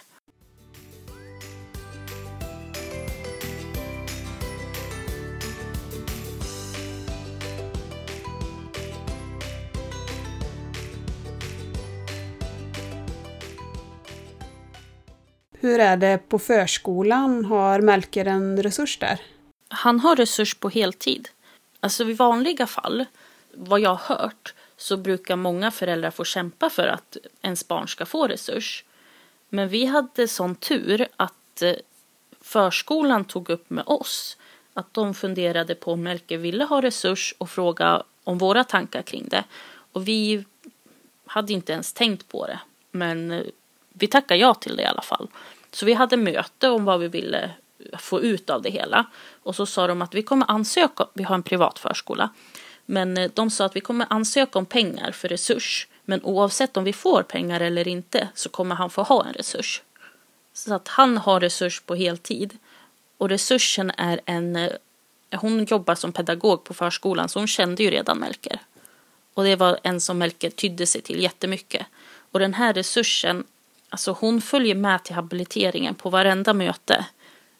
Hur 15.63 15.81
är 15.81 15.97
det 15.97 16.19
på 16.29 16.39
förskolan? 16.39 17.45
Har 17.45 17.81
Melker 17.81 18.25
en 18.25 18.63
resurs 18.63 18.99
där? 18.99 19.21
Han 19.69 20.01
har 20.01 20.17
resurs 20.17 20.55
på 20.55 20.69
heltid. 20.69 21.29
Alltså 21.81 22.05
i 22.05 22.13
vanliga 22.13 22.67
fall, 22.67 23.05
vad 23.55 23.81
jag 23.81 23.95
har 23.95 24.17
hört, 24.17 24.55
så 24.77 24.97
brukar 24.97 25.37
många 25.37 25.71
föräldrar 25.71 26.11
få 26.11 26.25
kämpa 26.25 26.71
för 26.71 26.87
att 26.87 27.17
ens 27.43 27.69
barn 27.69 27.89
ska 27.89 28.07
få 28.07 28.29
resurs. 28.29 28.85
Men 29.49 29.69
vi 29.69 29.85
hade 29.85 30.29
sån 30.29 30.55
tur 30.55 31.07
att 31.17 31.63
eh, 31.63 31.75
förskolan 32.41 33.25
tog 33.25 33.51
upp 33.51 33.71
med 33.71 33.85
oss 33.87 34.37
att 34.75 34.95
de 34.95 35.15
funderade 35.15 35.75
på 35.75 35.93
om 35.93 36.03
Melker 36.03 36.39
ville 36.39 36.65
ha 36.65 36.83
resurs 36.83 37.35
och 37.39 37.51
fråga 37.51 38.03
om 38.25 38.39
våra 38.39 38.65
tankar 38.65 39.03
kring 39.03 39.29
det. 39.29 39.45
Och 39.93 40.09
vi 40.09 40.45
hade 41.27 41.53
inte 41.53 41.73
ens 41.73 41.93
tänkt 41.93 42.29
på 42.29 42.47
det. 42.47 42.61
Men 42.91 43.31
eh, 43.31 43.43
vi 43.93 44.07
tackade 44.07 44.41
ja 44.41 44.55
till 44.55 44.77
det 44.77 44.83
i 44.83 44.87
alla 44.87 45.03
fall. 45.03 45.29
Så 45.73 45.87
vi 45.87 45.93
hade 45.93 46.17
möte 46.17 46.69
om 46.69 46.85
vad 46.85 47.01
vi 47.01 47.09
ville 47.09 47.51
få 47.99 48.21
ut 48.21 48.51
av 48.51 48.63
det 48.63 48.71
hela. 48.71 49.07
Och 49.43 49.57
så 49.57 49.67
sa 49.67 49.87
de 49.87 50.03
att 50.03 50.15
vi 50.15 50.23
kommer 50.23 50.51
ansöka, 50.51 51.07
vi 51.15 51.23
har 51.23 51.35
en 51.35 51.43
privat 51.43 51.79
förskola, 51.79 52.31
men 52.87 53.17
eh, 53.17 53.31
de 53.35 53.51
sa 53.51 53.65
att 53.65 53.77
vi 53.77 53.81
kommer 53.81 54.07
ansöka 54.11 54.59
om 54.59 54.67
pengar 54.67 55.13
för 55.13 55.29
resurs. 55.29 55.89
Men 56.05 56.23
oavsett 56.23 56.77
om 56.77 56.85
vi 56.85 56.93
får 56.93 57.23
pengar 57.23 57.61
eller 57.61 57.89
inte 57.89 58.29
så 58.35 58.49
kommer 58.49 58.75
han 58.75 58.91
få 58.91 59.03
ha 59.03 59.27
en 59.27 59.33
resurs. 59.33 59.83
Så 60.53 60.75
att 60.75 60.89
han 60.89 61.19
har 61.19 61.41
resurs 61.41 61.81
på 61.81 61.95
heltid. 61.95 62.59
Och 63.19 63.29
resursen 63.29 63.93
är 63.97 64.21
en, 64.25 64.57
eh, 64.57 64.71
hon 65.33 65.65
jobbar 65.65 65.95
som 65.95 66.13
pedagog 66.13 66.65
på 66.65 66.75
förskolan 66.75 67.29
så 67.29 67.39
hon 67.39 67.47
kände 67.47 67.83
ju 67.83 67.91
redan 67.91 68.19
Melker. 68.19 68.61
Och 69.35 69.45
det 69.45 69.57
var 69.57 69.79
en 69.83 70.01
som 70.01 70.19
Melker 70.19 70.51
tydde 70.51 70.87
sig 70.87 71.01
till 71.01 71.23
jättemycket. 71.23 71.87
Och 72.33 72.39
den 72.39 72.55
här 72.55 72.75
resursen, 72.75 73.45
alltså 73.91 74.13
hon 74.13 74.41
följer 74.41 74.75
med 74.75 75.05
till 75.05 75.15
habiliteringen 75.15 75.95
på 75.95 76.11
varenda 76.11 76.55
möte. 76.55 77.07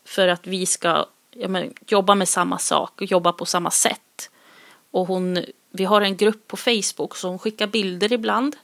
För 0.05 0.29
att 0.29 0.47
vi 0.47 0.67
ska 0.67 1.07
ja, 1.31 1.49
men, 1.49 1.75
jobba 1.87 2.15
med 2.15 2.29
samma 2.29 2.59
sak 2.59 3.01
och 3.01 3.07
jobba 3.07 3.33
på 3.33 3.47
samma 3.47 3.71
sätt. 3.71 4.31
Och 4.91 5.07
hon, 5.07 5.45
vi 5.71 5.85
har 5.85 6.01
en 6.01 6.17
grupp 6.17 6.49
på 6.49 6.57
Facebook 6.57 7.17
så 7.17 7.29
hon 7.29 7.39
skickar 7.39 7.67
bilder 7.67 8.13
ibland 8.13 8.57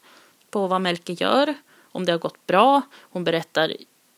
på 0.51 0.67
vad 0.67 0.81
Melke 0.81 1.13
gör, 1.13 1.55
om 1.93 2.05
det 2.05 2.13
har 2.13 2.19
gått 2.19 2.47
bra. 2.47 2.83
Hon 3.01 3.25
berättar, 3.25 3.73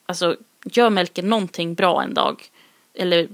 alltså 0.07 0.37
gör 0.65 0.91
Melke 0.91 1.23
någonting 1.23 1.75
bra 1.75 2.03
en 2.03 2.15
dag, 2.15 2.51
eller 2.95 3.29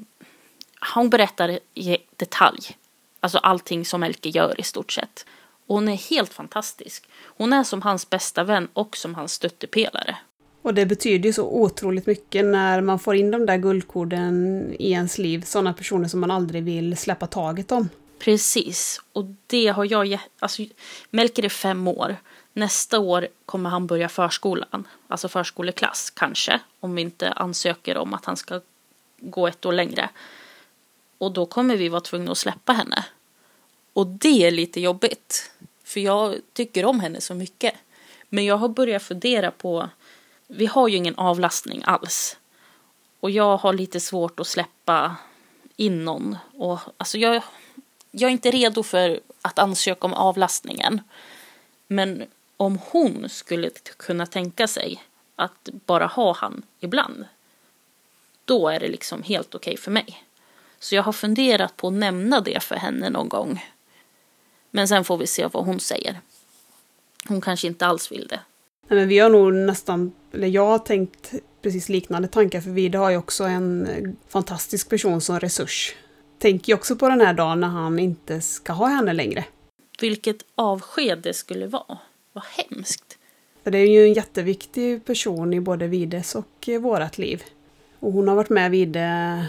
hon 0.95 1.11
berättar 1.11 1.59
i 1.75 1.97
detalj, 2.17 2.77
alltså 3.21 3.39
allting 3.39 3.85
som 3.85 4.01
Melke 4.01 4.29
gör 4.29 4.61
i 4.61 4.63
stort 4.63 4.93
sett. 4.93 5.27
Och 5.67 5.75
hon 5.75 5.89
är 5.89 5.97
helt 5.97 6.35
fantastisk. 6.35 7.09
Hon 7.37 7.53
är 7.53 7.65
som 7.65 7.83
hans 7.83 8.11
bästa 8.11 8.45
vän 8.45 8.69
och 8.73 8.97
som 8.97 9.15
hans 9.15 9.33
stöttepelare. 9.33 10.17
Och 10.63 10.75
det 10.75 10.87
betyder 10.87 11.29
ju 11.29 11.33
så 11.33 11.47
otroligt 11.47 12.07
mycket 12.07 12.45
när 12.45 12.81
man 12.81 12.99
får 12.99 13.17
in 13.17 13.31
de 13.31 13.47
där 13.47 13.57
guldkorden 13.57 14.67
i 14.79 14.91
ens 14.91 15.19
liv. 15.19 15.43
Sådana 15.47 15.73
personer 15.73 16.09
som 16.09 16.21
man 16.21 16.31
aldrig 16.31 16.63
vill 16.65 16.97
släppa 16.97 17.27
taget 17.27 17.73
om. 17.73 17.89
Precis. 18.19 19.01
Och 19.13 19.25
det 19.47 19.67
har 19.67 19.85
jag... 19.85 20.19
Alltså, 20.39 20.63
Melker 21.11 21.45
är 21.45 21.49
fem 21.49 21.89
år. 21.89 22.17
Nästa 22.53 22.99
år 22.99 23.29
kommer 23.47 23.71
han 23.71 23.87
börja 23.87 24.09
förskolan. 24.09 24.89
Alltså 25.09 25.29
förskoleklass 25.29 26.11
kanske. 26.11 26.61
Om 26.81 26.95
vi 26.95 27.03
inte 27.03 27.31
ansöker 27.31 27.97
om 27.97 28.15
att 28.15 28.25
han 28.25 28.37
ska 28.37 28.61
gå 29.19 29.47
ett 29.47 29.67
år 29.67 29.73
längre. 29.73 30.11
Och 31.19 31.33
då 31.33 31.47
kommer 31.47 31.77
vi 31.77 31.89
vara 31.89 32.01
tvungna 32.01 32.33
att 32.33 32.39
släppa 32.39 32.73
henne. 32.73 33.05
Och 33.93 34.07
det 34.07 34.47
är 34.47 34.51
lite 34.51 34.81
jobbigt. 34.81 35.51
För 35.85 36.01
jag 36.01 36.35
tycker 36.53 36.85
om 36.85 37.01
henne 37.01 37.21
så 37.21 37.35
mycket. 37.35 37.75
Men 38.29 38.45
jag 38.45 38.57
har 38.57 38.69
börjat 38.69 39.03
fundera 39.03 39.51
på 39.51 39.89
vi 40.47 40.67
har 40.67 40.89
ju 40.89 40.97
ingen 40.97 41.15
avlastning 41.15 41.83
alls. 41.87 42.37
Och 43.21 43.31
jag 43.31 43.57
har 43.57 43.73
lite 43.73 44.01
svårt 44.01 44.41
att 44.41 44.47
släppa 44.47 45.17
in 45.77 46.05
någon. 46.05 46.37
Och, 46.59 46.79
alltså 46.97 47.19
jag, 47.19 47.43
jag 48.11 48.29
är 48.29 48.33
inte 48.33 48.51
redo 48.51 48.83
för 48.83 49.21
att 49.43 49.59
ansöka 49.59 50.07
om 50.07 50.15
avlastningen. 50.15 51.01
Men 51.87 52.25
om 52.57 52.79
hon 52.91 53.29
skulle 53.29 53.71
kunna 53.97 54.27
tänka 54.27 54.69
sig 54.69 55.03
att 55.37 55.69
bara 55.87 56.07
ha 56.07 56.35
han 56.35 56.63
ibland. 56.81 57.25
Då 58.45 58.69
är 58.69 58.81
det 58.81 58.89
liksom 58.89 59.23
helt 59.23 59.55
okej 59.55 59.73
okay 59.73 59.83
för 59.83 59.91
mig. 59.91 60.25
Så 60.79 60.95
jag 60.95 61.03
har 61.03 61.13
funderat 61.13 61.77
på 61.77 61.89
att 61.89 61.95
nämna 61.95 62.41
det 62.41 62.63
för 62.63 62.77
henne 62.77 63.11
någon 63.11 63.29
gång. 63.29 63.65
Men 64.77 64.89
sen 64.89 65.05
får 65.05 65.19
vi 65.19 65.27
se 65.27 65.47
vad 65.47 65.65
hon 65.65 65.81
säger. 65.81 66.21
Hon 67.29 67.41
kanske 67.41 67.67
inte 67.67 67.87
alls 67.87 68.13
vill 68.13 68.27
det. 68.27 68.41
Nej, 68.89 68.99
men 68.99 69.09
vi 69.09 69.19
har 69.19 69.31
nog 69.31 69.55
nästan, 69.55 70.13
eller 70.33 70.49
jag 70.49 70.67
har 70.67 70.79
tänkt 70.79 71.35
precis 71.63 71.89
liknande 71.89 72.29
tankar 72.29 72.61
för 72.61 72.71
vi 72.71 72.89
har 72.89 73.11
ju 73.11 73.17
också 73.17 73.45
en 73.45 74.17
fantastisk 74.29 74.89
person 74.89 75.21
som 75.21 75.41
resurs. 75.41 75.95
Tänker 76.39 76.73
ju 76.73 76.75
också 76.75 76.97
på 76.97 77.09
den 77.09 77.21
här 77.21 77.35
dagen 77.35 77.61
när 77.61 77.69
han 77.69 77.99
inte 77.99 78.41
ska 78.41 78.73
ha 78.73 78.87
henne 78.87 79.13
längre. 79.13 79.45
Vilket 80.01 80.37
avsked 80.55 81.19
det 81.19 81.35
skulle 81.35 81.67
vara. 81.67 81.99
Vad 82.33 82.45
hemskt. 82.45 83.19
För 83.65 83.71
det 83.71 83.79
är 83.79 83.91
ju 83.91 84.05
en 84.05 84.13
jätteviktig 84.13 85.05
person 85.05 85.55
i 85.55 85.61
både 85.61 85.87
Vides 85.87 86.35
och 86.35 86.69
vårat 86.81 87.19
liv. 87.19 87.43
Och 88.01 88.13
hon 88.13 88.29
har 88.29 88.35
varit 88.35 88.51
med 88.51 88.71
Vide 88.71 89.47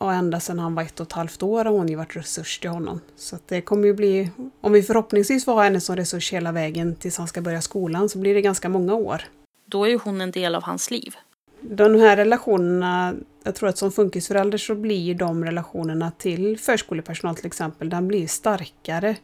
och 0.00 0.12
ända 0.12 0.40
sedan 0.40 0.58
han 0.58 0.74
var 0.74 0.82
ett 0.82 1.00
och 1.00 1.06
ett 1.06 1.12
halvt 1.12 1.42
år 1.42 1.64
har 1.64 1.72
hon 1.72 1.88
ju 1.88 1.96
varit 1.96 2.16
resurs 2.16 2.58
till 2.58 2.70
honom. 2.70 3.00
Så 3.16 3.38
det 3.48 3.60
kommer 3.60 3.86
ju 3.86 3.94
bli, 3.94 4.30
om 4.60 4.72
vi 4.72 4.82
förhoppningsvis 4.82 5.44
får 5.44 5.52
ha 5.52 5.62
henne 5.62 5.80
som 5.80 5.96
resurs 5.96 6.32
hela 6.32 6.52
vägen 6.52 6.96
tills 6.96 7.18
han 7.18 7.28
ska 7.28 7.40
börja 7.40 7.60
skolan 7.60 8.08
så 8.08 8.18
blir 8.18 8.34
det 8.34 8.42
ganska 8.42 8.68
många 8.68 8.94
år. 8.94 9.22
Då 9.66 9.84
är 9.84 9.88
ju 9.88 9.98
hon 9.98 10.20
en 10.20 10.30
del 10.30 10.54
av 10.54 10.62
hans 10.62 10.90
liv. 10.90 11.14
De 11.60 12.00
här 12.00 12.16
relationerna, 12.16 13.14
jag 13.42 13.54
tror 13.54 13.68
att 13.68 13.78
som 13.78 13.92
funkisförälder 13.92 14.58
så 14.58 14.74
blir 14.74 15.14
de 15.14 15.44
relationerna 15.44 16.10
till 16.10 16.58
förskolepersonal 16.58 17.36
till 17.36 17.46
exempel, 17.46 17.88
den 17.88 18.08
blir 18.08 18.26
starkare 18.26 19.16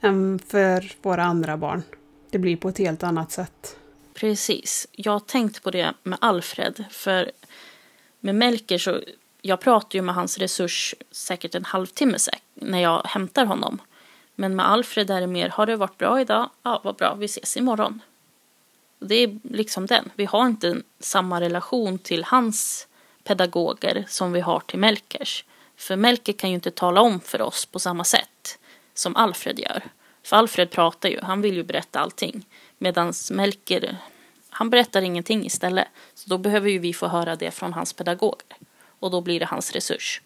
än 0.00 0.38
för 0.46 0.92
våra 1.02 1.24
andra 1.24 1.56
barn. 1.56 1.82
det 2.30 2.38
blir 2.38 2.56
på 2.56 2.68
ett 2.68 2.78
helt 2.78 3.02
annat 3.02 3.32
sätt. 3.32 3.76
Precis. 4.14 4.88
Jag 4.92 5.12
har 5.12 5.20
tänkt 5.20 5.62
på 5.62 5.70
det 5.70 5.94
med 6.02 6.18
Alfred. 6.20 6.84
För 6.90 7.30
med 8.20 8.34
Melker 8.34 8.78
så, 8.78 9.00
jag 9.42 9.60
pratar 9.60 9.98
ju 9.98 10.02
med 10.02 10.14
hans 10.14 10.38
resurs 10.38 10.94
säkert 11.10 11.54
en 11.54 11.64
halvtimme 11.64 12.18
när 12.54 12.78
jag 12.78 13.02
hämtar 13.04 13.44
honom. 13.44 13.78
Men 14.34 14.56
med 14.56 14.70
Alfred 14.70 15.10
är 15.10 15.20
det 15.20 15.26
mer, 15.26 15.48
har 15.48 15.66
det 15.66 15.76
varit 15.76 15.98
bra 15.98 16.20
idag? 16.20 16.50
Ja, 16.62 16.80
vad 16.84 16.96
bra, 16.96 17.14
vi 17.14 17.24
ses 17.24 17.56
imorgon. 17.56 18.00
Det 18.98 19.14
är 19.14 19.38
liksom 19.42 19.86
den. 19.86 20.10
Vi 20.14 20.24
har 20.24 20.46
inte 20.46 20.76
samma 21.00 21.40
relation 21.40 21.98
till 21.98 22.24
hans 22.24 22.88
pedagoger 23.24 24.04
som 24.08 24.32
vi 24.32 24.40
har 24.40 24.60
till 24.60 24.78
Melkers. 24.78 25.44
För 25.76 25.96
Melker 25.96 26.32
kan 26.32 26.50
ju 26.50 26.54
inte 26.54 26.70
tala 26.70 27.00
om 27.00 27.20
för 27.20 27.42
oss 27.42 27.66
på 27.66 27.78
samma 27.78 28.04
sätt 28.04 28.58
som 28.94 29.16
Alfred 29.16 29.58
gör. 29.58 29.82
För 30.22 30.36
Alfred 30.36 30.70
pratar 30.70 31.08
ju, 31.08 31.20
han 31.22 31.40
vill 31.40 31.54
ju 31.54 31.62
berätta 31.62 32.00
allting. 32.00 32.46
Medan 32.78 33.12
Melker, 33.30 33.96
han 34.50 34.70
berättar 34.70 35.02
ingenting 35.02 35.46
istället. 35.46 35.88
Så 36.14 36.30
då 36.30 36.38
behöver 36.38 36.70
ju 36.70 36.78
vi 36.78 36.94
få 36.94 37.06
höra 37.06 37.36
det 37.36 37.50
från 37.50 37.72
hans 37.72 37.92
pedagoger. 37.92 38.56
Och 39.00 39.10
då 39.10 39.20
blir 39.20 39.40
det 39.40 39.46
hans 39.46 39.72
resurs. 39.72 40.22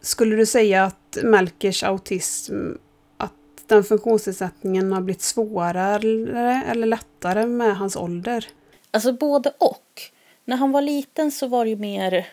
Skulle 0.00 0.36
du 0.36 0.46
säga 0.46 0.84
att 0.84 1.18
Melkers 1.22 1.82
autism, 1.84 2.70
att 3.16 3.32
den 3.66 3.84
funktionsnedsättningen 3.84 4.92
har 4.92 5.00
blivit 5.00 5.22
svårare 5.22 6.62
eller 6.66 6.86
lättare 6.86 7.46
med 7.46 7.76
hans 7.76 7.96
ålder? 7.96 8.48
Alltså 8.90 9.12
både 9.12 9.52
och. 9.58 10.02
När 10.44 10.56
han 10.56 10.72
var 10.72 10.82
liten 10.82 11.32
så 11.32 11.46
var 11.46 11.64
det 11.64 11.70
ju 11.70 11.76
mer, 11.76 12.26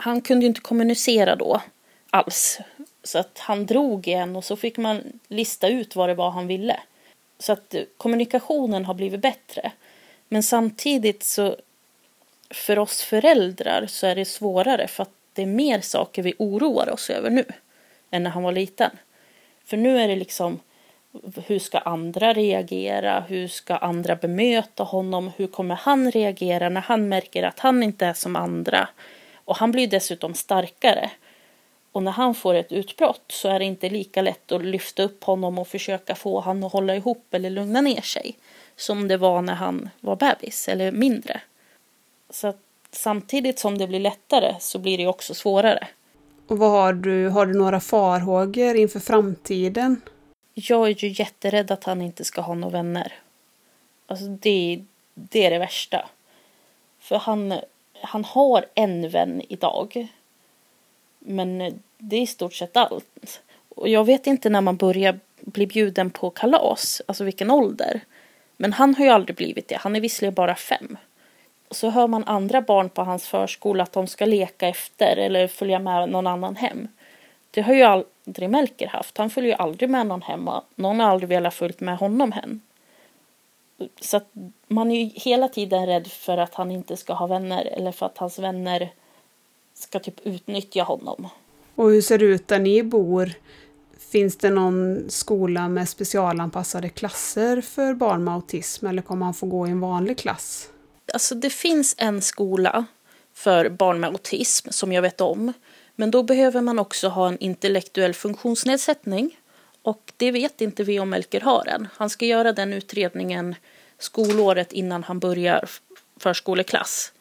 han 0.00 0.20
kunde 0.20 0.44
ju 0.44 0.48
inte 0.48 0.60
kommunicera 0.60 1.36
då 1.36 1.62
alls. 2.10 2.58
Så 3.02 3.18
att 3.18 3.38
han 3.38 3.66
drog 3.66 4.08
igen 4.08 4.36
och 4.36 4.44
så 4.44 4.56
fick 4.56 4.76
man 4.76 5.20
lista 5.28 5.68
ut 5.68 5.96
vad 5.96 6.08
det 6.08 6.14
var 6.14 6.30
han 6.30 6.46
ville. 6.46 6.80
Så 7.38 7.52
att 7.52 7.74
kommunikationen 7.96 8.84
har 8.84 8.94
blivit 8.94 9.20
bättre. 9.20 9.72
Men 10.28 10.42
samtidigt 10.42 11.22
så 11.22 11.56
för 12.50 12.78
oss 12.78 13.02
föräldrar 13.02 13.86
så 13.86 14.06
är 14.06 14.14
det 14.14 14.24
svårare 14.24 14.88
för 14.88 15.02
att 15.02 15.14
det 15.32 15.42
är 15.42 15.46
mer 15.46 15.80
saker 15.80 16.22
vi 16.22 16.34
oroar 16.38 16.90
oss 16.90 17.10
över 17.10 17.30
nu 17.30 17.44
än 18.10 18.22
när 18.22 18.30
han 18.30 18.42
var 18.42 18.52
liten. 18.52 18.90
För 19.64 19.76
nu 19.76 19.98
är 19.98 20.08
det 20.08 20.16
liksom 20.16 20.60
hur 21.46 21.58
ska 21.58 21.78
andra 21.78 22.32
reagera? 22.32 23.20
Hur 23.20 23.48
ska 23.48 23.76
andra 23.76 24.16
bemöta 24.16 24.82
honom? 24.82 25.30
Hur 25.36 25.46
kommer 25.46 25.74
han 25.74 26.10
reagera 26.10 26.68
när 26.68 26.80
han 26.80 27.08
märker 27.08 27.42
att 27.42 27.58
han 27.58 27.82
inte 27.82 28.06
är 28.06 28.12
som 28.12 28.36
andra? 28.36 28.88
Och 29.50 29.56
han 29.56 29.72
blir 29.72 29.86
dessutom 29.86 30.34
starkare. 30.34 31.10
Och 31.92 32.02
när 32.02 32.12
han 32.12 32.34
får 32.34 32.54
ett 32.54 32.72
utbrott 32.72 33.24
så 33.28 33.48
är 33.48 33.58
det 33.58 33.64
inte 33.64 33.90
lika 33.90 34.22
lätt 34.22 34.52
att 34.52 34.64
lyfta 34.64 35.02
upp 35.02 35.24
honom 35.24 35.58
och 35.58 35.68
försöka 35.68 36.14
få 36.14 36.40
honom 36.40 36.64
att 36.64 36.72
hålla 36.72 36.96
ihop 36.96 37.34
eller 37.34 37.50
lugna 37.50 37.80
ner 37.80 38.00
sig. 38.00 38.36
Som 38.76 39.08
det 39.08 39.16
var 39.16 39.42
när 39.42 39.54
han 39.54 39.90
var 40.00 40.16
bebis 40.16 40.68
eller 40.68 40.92
mindre. 40.92 41.40
Så 42.30 42.54
samtidigt 42.90 43.58
som 43.58 43.78
det 43.78 43.86
blir 43.86 44.00
lättare 44.00 44.54
så 44.60 44.78
blir 44.78 44.98
det 44.98 45.06
också 45.06 45.34
svårare. 45.34 45.88
Och 46.46 46.58
vad 46.58 46.70
har 46.70 46.92
du, 46.92 47.28
har 47.28 47.46
du 47.46 47.54
några 47.54 47.80
farhågor 47.80 48.76
inför 48.76 49.00
framtiden? 49.00 50.00
Jag 50.54 50.88
är 50.88 51.04
ju 51.04 51.08
jätterädd 51.08 51.70
att 51.70 51.84
han 51.84 52.02
inte 52.02 52.24
ska 52.24 52.40
ha 52.40 52.54
några 52.54 52.72
vänner. 52.72 53.12
Alltså 54.06 54.26
det, 54.26 54.84
det 55.14 55.46
är 55.46 55.50
det 55.50 55.58
värsta. 55.58 56.08
För 57.00 57.16
han, 57.16 57.60
han 58.02 58.24
har 58.24 58.66
en 58.74 59.08
vän 59.08 59.42
idag. 59.48 60.08
Men 61.18 61.80
det 61.98 62.16
är 62.16 62.20
i 62.20 62.26
stort 62.26 62.54
sett 62.54 62.76
allt. 62.76 63.42
Och 63.68 63.88
jag 63.88 64.04
vet 64.04 64.26
inte 64.26 64.50
när 64.50 64.60
man 64.60 64.76
börjar 64.76 65.18
bli 65.40 65.66
bjuden 65.66 66.10
på 66.10 66.30
kalas, 66.30 67.02
alltså 67.06 67.24
vilken 67.24 67.50
ålder. 67.50 68.00
Men 68.56 68.72
han 68.72 68.94
har 68.94 69.04
ju 69.04 69.10
aldrig 69.10 69.36
blivit 69.36 69.68
det. 69.68 69.76
Han 69.76 69.96
är 69.96 70.00
visserligen 70.00 70.34
bara 70.34 70.54
fem 70.54 70.96
så 71.70 71.90
hör 71.90 72.06
man 72.06 72.24
andra 72.24 72.60
barn 72.60 72.88
på 72.88 73.02
hans 73.02 73.28
förskola 73.28 73.82
att 73.82 73.92
de 73.92 74.06
ska 74.06 74.26
leka 74.26 74.68
efter 74.68 75.16
eller 75.16 75.46
följa 75.48 75.78
med 75.78 76.08
någon 76.08 76.26
annan 76.26 76.56
hem. 76.56 76.88
Det 77.50 77.60
har 77.60 77.74
ju 77.74 77.82
aldrig 77.82 78.50
Melker 78.50 78.86
haft. 78.86 79.18
Han 79.18 79.30
följer 79.30 79.50
ju 79.50 79.56
aldrig 79.56 79.90
med 79.90 80.06
någon 80.06 80.22
hem 80.22 80.48
någon 80.74 81.00
har 81.00 81.10
aldrig 81.10 81.28
velat 81.28 81.54
följa 81.54 81.76
med 81.78 81.96
honom 81.96 82.32
hem. 82.32 82.60
Så 84.00 84.16
att 84.16 84.32
man 84.68 84.90
är 84.90 85.00
ju 85.00 85.10
hela 85.14 85.48
tiden 85.48 85.86
rädd 85.86 86.06
för 86.06 86.38
att 86.38 86.54
han 86.54 86.70
inte 86.70 86.96
ska 86.96 87.12
ha 87.12 87.26
vänner 87.26 87.64
eller 87.64 87.92
för 87.92 88.06
att 88.06 88.18
hans 88.18 88.38
vänner 88.38 88.92
ska 89.74 89.98
typ 89.98 90.26
utnyttja 90.26 90.82
honom. 90.82 91.28
Och 91.74 91.90
hur 91.90 92.02
ser 92.02 92.18
det 92.18 92.24
ut 92.24 92.48
där 92.48 92.58
ni 92.58 92.82
bor? 92.82 93.32
Finns 93.98 94.36
det 94.36 94.50
någon 94.50 95.10
skola 95.10 95.68
med 95.68 95.88
specialanpassade 95.88 96.88
klasser 96.88 97.60
för 97.60 97.94
barn 97.94 98.24
med 98.24 98.34
autism 98.34 98.86
eller 98.86 99.02
kommer 99.02 99.24
han 99.24 99.34
få 99.34 99.46
gå 99.46 99.66
i 99.66 99.70
en 99.70 99.80
vanlig 99.80 100.18
klass? 100.18 100.70
alltså 101.12 101.34
det 101.34 101.50
finns 101.50 101.94
en 101.98 102.22
skola 102.22 102.84
för 103.34 103.68
barn 103.68 104.00
med 104.00 104.10
autism 104.10 104.68
som 104.70 104.92
jag 104.92 105.02
vet 105.02 105.20
om. 105.20 105.52
Men 105.96 106.10
då 106.10 106.22
behöver 106.22 106.60
man 106.60 106.78
också 106.78 107.08
ha 107.08 107.28
en 107.28 107.38
intellektuell 107.38 108.14
funktionsnedsättning. 108.14 109.38
Och 109.82 110.12
det 110.16 110.30
vet 110.30 110.60
inte 110.60 110.84
vi 110.84 111.00
om 111.00 111.10
Melker 111.10 111.40
har 111.40 111.66
än. 111.68 111.88
Han 111.96 112.10
ska 112.10 112.26
göra 112.26 112.52
den 112.52 112.72
utredningen 112.72 113.54
skolåret 113.98 114.72
innan 114.72 115.02
han 115.02 115.18
börjar 115.18 115.68
förskoleklass. 116.16 117.12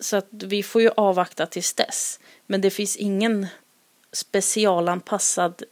Så 0.00 0.16
att 0.16 0.28
vi 0.30 0.62
får 0.62 0.82
ju 0.82 0.90
avvakta 0.96 1.46
tills 1.46 1.74
dess. 1.74 2.20
Men 2.46 2.60
det 2.60 2.70
finns 2.70 2.96
ingen 2.96 3.46
specialanpassad 4.12 5.62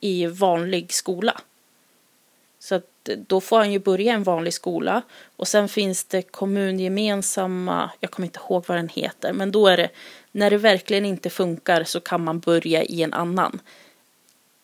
i 0.00 0.26
vanlig 0.26 0.92
skola. 0.92 1.40
Så 2.58 2.74
att 2.74 2.88
då 3.04 3.40
får 3.40 3.58
han 3.58 3.72
ju 3.72 3.78
börja 3.78 4.12
en 4.12 4.22
vanlig 4.22 4.54
skola 4.54 5.02
och 5.36 5.48
sen 5.48 5.68
finns 5.68 6.04
det 6.04 6.22
kommungemensamma, 6.22 7.90
jag 8.00 8.10
kommer 8.10 8.26
inte 8.26 8.40
ihåg 8.40 8.64
vad 8.66 8.78
den 8.78 8.88
heter, 8.88 9.32
men 9.32 9.52
då 9.52 9.66
är 9.66 9.76
det 9.76 9.90
när 10.32 10.50
det 10.50 10.56
verkligen 10.56 11.04
inte 11.04 11.30
funkar 11.30 11.84
så 11.84 12.00
kan 12.00 12.24
man 12.24 12.38
börja 12.38 12.82
i 12.82 13.02
en 13.02 13.12
annan, 13.12 13.60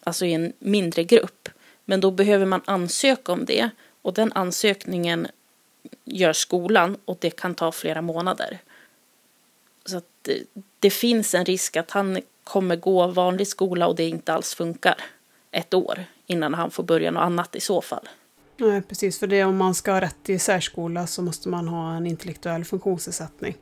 alltså 0.09 0.27
i 0.27 0.33
en 0.33 0.53
mindre 0.59 1.05
grupp. 1.05 1.49
Men 1.85 2.01
då 2.01 2.11
behöver 2.11 2.47
man 2.47 2.61
ansöka 2.65 3.33
om 3.33 3.45
det 3.45 3.71
och 4.03 4.15
den 4.15 4.33
ansökningen 4.33 5.27
gör 6.05 6.33
skolan 6.33 6.97
och 7.05 7.17
det 7.21 7.31
kan 7.31 7.55
ta 7.55 7.73
flera 7.73 8.03
månader. 8.03 8.59
Så 9.85 9.97
att 9.97 10.05
det, 10.23 10.43
det 10.79 10.91
finns 10.91 11.35
en 11.35 11.45
risk 11.45 11.77
att 11.77 11.91
han 11.91 12.21
kommer 12.45 12.77
gå 12.77 13.07
vanlig 13.07 13.49
skola 13.49 13.87
och 13.87 13.97
det 13.97 14.09
inte 14.09 14.33
alls 14.33 14.55
funkar 14.55 14.97
ett 15.51 15.75
år 15.75 16.05
innan 16.27 16.55
han 16.55 16.71
får 16.71 16.83
börja 16.83 17.11
något 17.11 17.23
annat 17.23 17.57
i 17.57 17.61
så 17.61 17.83
fall. 17.83 18.09
Nej, 18.57 18.83
precis. 18.83 19.19
För 19.19 19.27
det 19.27 19.45
om 19.45 19.57
man 19.57 19.75
ska 19.75 19.93
ha 19.93 20.01
rätt 20.01 20.17
till 20.23 20.41
särskola 20.41 21.07
så 21.07 21.23
måste 21.23 21.49
man 21.49 21.69
ha 21.69 21.97
en 21.97 22.07
intellektuell 22.07 22.65
funktionsnedsättning. 22.65 23.57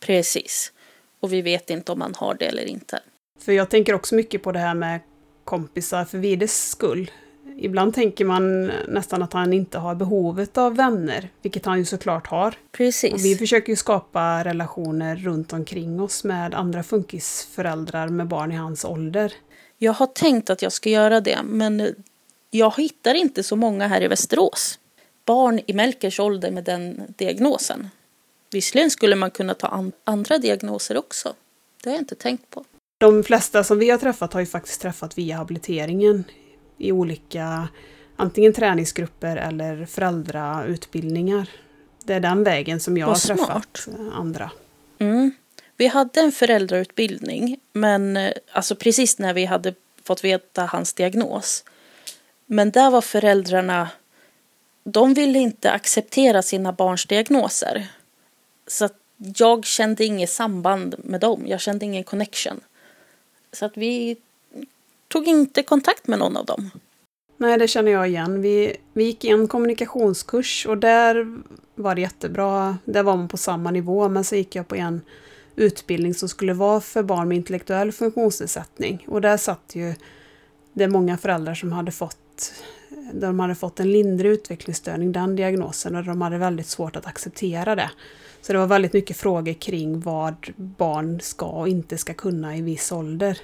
Precis. 0.00 0.72
Och 1.20 1.32
vi 1.32 1.42
vet 1.42 1.70
inte 1.70 1.92
om 1.92 1.98
man 1.98 2.14
har 2.14 2.34
det 2.34 2.44
eller 2.44 2.64
inte. 2.64 3.00
För 3.40 3.52
jag 3.52 3.70
tänker 3.70 3.94
också 3.94 4.14
mycket 4.14 4.42
på 4.42 4.52
det 4.52 4.58
här 4.58 4.74
med 4.74 5.00
kompisar 5.48 6.04
för 6.04 6.18
Vides 6.18 6.68
skull. 6.68 7.10
Ibland 7.56 7.94
tänker 7.94 8.24
man 8.24 8.66
nästan 8.88 9.22
att 9.22 9.32
han 9.32 9.52
inte 9.52 9.78
har 9.78 9.94
behovet 9.94 10.58
av 10.58 10.76
vänner, 10.76 11.28
vilket 11.42 11.64
han 11.64 11.78
ju 11.78 11.84
såklart 11.84 12.26
har. 12.26 12.54
Precis. 12.72 13.12
Och 13.12 13.24
vi 13.24 13.36
försöker 13.36 13.72
ju 13.72 13.76
skapa 13.76 14.44
relationer 14.44 15.16
runt 15.16 15.52
omkring 15.52 16.00
oss 16.00 16.24
med 16.24 16.54
andra 16.54 16.82
funkisföräldrar 16.82 18.08
med 18.08 18.26
barn 18.26 18.52
i 18.52 18.56
hans 18.56 18.84
ålder. 18.84 19.32
Jag 19.78 19.92
har 19.92 20.06
tänkt 20.06 20.50
att 20.50 20.62
jag 20.62 20.72
ska 20.72 20.90
göra 20.90 21.20
det, 21.20 21.38
men 21.44 21.94
jag 22.50 22.74
hittar 22.76 23.14
inte 23.14 23.42
så 23.42 23.56
många 23.56 23.86
här 23.86 24.02
i 24.02 24.08
Västerås. 24.08 24.78
Barn 25.24 25.60
i 25.66 25.72
Melkers 25.72 26.20
ålder 26.20 26.50
med 26.50 26.64
den 26.64 27.02
diagnosen. 27.16 27.88
Visserligen 28.50 28.90
skulle 28.90 29.16
man 29.16 29.30
kunna 29.30 29.54
ta 29.54 29.66
an 29.66 29.92
andra 30.04 30.38
diagnoser 30.38 30.96
också. 30.96 31.34
Det 31.82 31.90
har 31.90 31.94
jag 31.94 32.02
inte 32.02 32.14
tänkt 32.14 32.50
på. 32.50 32.64
De 32.98 33.24
flesta 33.24 33.64
som 33.64 33.78
vi 33.78 33.90
har 33.90 33.98
träffat 33.98 34.32
har 34.32 34.40
ju 34.40 34.46
faktiskt 34.46 34.80
träffat 34.80 35.18
via 35.18 35.36
habiliteringen 35.36 36.24
i 36.78 36.92
olika 36.92 37.68
antingen 38.16 38.52
träningsgrupper 38.52 39.36
eller 39.36 39.86
föräldrautbildningar. 39.86 41.50
Det 42.04 42.14
är 42.14 42.20
den 42.20 42.44
vägen 42.44 42.80
som 42.80 42.96
jag 42.96 43.06
Vad 43.06 43.16
har 43.16 43.20
träffat 43.20 43.76
smart. 43.76 43.96
andra. 44.12 44.50
Mm. 44.98 45.32
Vi 45.76 45.86
hade 45.86 46.20
en 46.20 46.32
föräldrautbildning, 46.32 47.60
men 47.72 48.16
eh, 48.16 48.32
alltså 48.52 48.76
precis 48.76 49.18
när 49.18 49.34
vi 49.34 49.44
hade 49.44 49.74
fått 50.04 50.24
veta 50.24 50.64
hans 50.64 50.92
diagnos 50.94 51.64
men 52.50 52.70
där 52.70 52.90
var 52.90 53.00
föräldrarna, 53.00 53.88
de 54.84 55.14
ville 55.14 55.38
inte 55.38 55.70
acceptera 55.70 56.42
sina 56.42 56.72
barns 56.72 57.06
diagnoser. 57.06 57.86
Så 58.66 58.88
jag 59.16 59.64
kände 59.64 60.04
inget 60.04 60.30
samband 60.30 60.94
med 60.98 61.20
dem, 61.20 61.44
jag 61.46 61.60
kände 61.60 61.84
ingen 61.84 62.04
connection. 62.04 62.60
Så 63.52 63.64
att 63.64 63.76
vi 63.76 64.16
tog 65.08 65.26
inte 65.26 65.62
kontakt 65.62 66.06
med 66.06 66.18
någon 66.18 66.36
av 66.36 66.44
dem. 66.44 66.70
Nej, 67.36 67.58
det 67.58 67.68
känner 67.68 67.92
jag 67.92 68.08
igen. 68.08 68.42
Vi, 68.42 68.76
vi 68.92 69.04
gick 69.04 69.24
en 69.24 69.48
kommunikationskurs 69.48 70.66
och 70.66 70.78
där 70.78 71.38
var 71.74 71.94
det 71.94 72.00
jättebra. 72.00 72.78
Där 72.84 73.02
var 73.02 73.16
man 73.16 73.28
på 73.28 73.36
samma 73.36 73.70
nivå, 73.70 74.08
men 74.08 74.24
så 74.24 74.36
gick 74.36 74.54
jag 74.54 74.68
på 74.68 74.76
en 74.76 75.00
utbildning 75.56 76.14
som 76.14 76.28
skulle 76.28 76.52
vara 76.54 76.80
för 76.80 77.02
barn 77.02 77.28
med 77.28 77.36
intellektuell 77.36 77.92
funktionsnedsättning. 77.92 79.04
Och 79.08 79.20
där 79.20 79.36
satt 79.36 79.72
ju 79.74 79.94
det 80.72 80.88
många 80.88 81.18
föräldrar 81.18 81.54
som 81.54 81.72
hade 81.72 81.92
fått 81.92 82.52
de 83.12 83.40
hade 83.40 83.54
fått 83.54 83.80
en 83.80 83.92
lindrig 83.92 84.30
utvecklingsstörning, 84.30 85.12
den 85.12 85.36
diagnosen, 85.36 85.96
och 85.96 86.04
de 86.04 86.20
hade 86.20 86.38
väldigt 86.38 86.66
svårt 86.66 86.96
att 86.96 87.06
acceptera 87.06 87.74
det. 87.74 87.90
Så 88.40 88.52
det 88.52 88.58
var 88.58 88.66
väldigt 88.66 88.92
mycket 88.92 89.16
frågor 89.16 89.52
kring 89.52 90.00
vad 90.00 90.36
barn 90.56 91.20
ska 91.20 91.46
och 91.46 91.68
inte 91.68 91.98
ska 91.98 92.14
kunna 92.14 92.56
i 92.56 92.62
viss 92.62 92.92
ålder. 92.92 93.38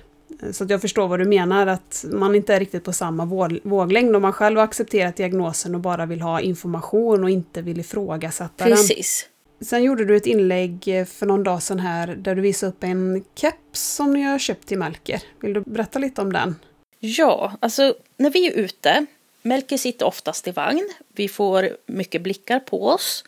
Så 0.52 0.66
jag 0.68 0.80
förstår 0.80 1.08
vad 1.08 1.18
du 1.18 1.24
menar, 1.24 1.66
att 1.66 2.04
man 2.08 2.34
inte 2.34 2.54
är 2.54 2.60
riktigt 2.60 2.84
på 2.84 2.92
samma 2.92 3.24
våglängd 3.62 4.16
om 4.16 4.22
man 4.22 4.32
själv 4.32 4.56
har 4.56 4.64
accepterat 4.64 5.16
diagnosen 5.16 5.74
och 5.74 5.80
bara 5.80 6.06
vill 6.06 6.20
ha 6.20 6.40
information 6.40 7.24
och 7.24 7.30
inte 7.30 7.62
vill 7.62 7.80
ifrågasätta 7.80 8.64
Precis. 8.64 9.28
den. 9.58 9.66
Sen 9.66 9.82
gjorde 9.82 10.04
du 10.04 10.16
ett 10.16 10.26
inlägg 10.26 11.06
för 11.08 11.26
någon 11.26 11.42
dag 11.42 11.62
sedan 11.62 11.78
här 11.78 12.06
där 12.06 12.34
du 12.34 12.42
visade 12.42 12.72
upp 12.72 12.84
en 12.84 13.24
keps 13.34 13.94
som 13.94 14.12
ni 14.12 14.22
har 14.22 14.38
köpt 14.38 14.68
till 14.68 14.78
Melker. 14.78 15.22
Vill 15.40 15.52
du 15.52 15.60
berätta 15.60 15.98
lite 15.98 16.20
om 16.20 16.32
den? 16.32 16.56
Ja, 17.00 17.52
alltså 17.60 17.94
när 18.16 18.30
vi 18.30 18.46
är 18.46 18.52
ute, 18.52 19.06
Melker 19.42 19.76
sitter 19.76 20.06
oftast 20.06 20.48
i 20.48 20.50
vagn, 20.50 20.90
vi 21.08 21.28
får 21.28 21.68
mycket 21.86 22.22
blickar 22.22 22.60
på 22.60 22.88
oss. 22.88 23.24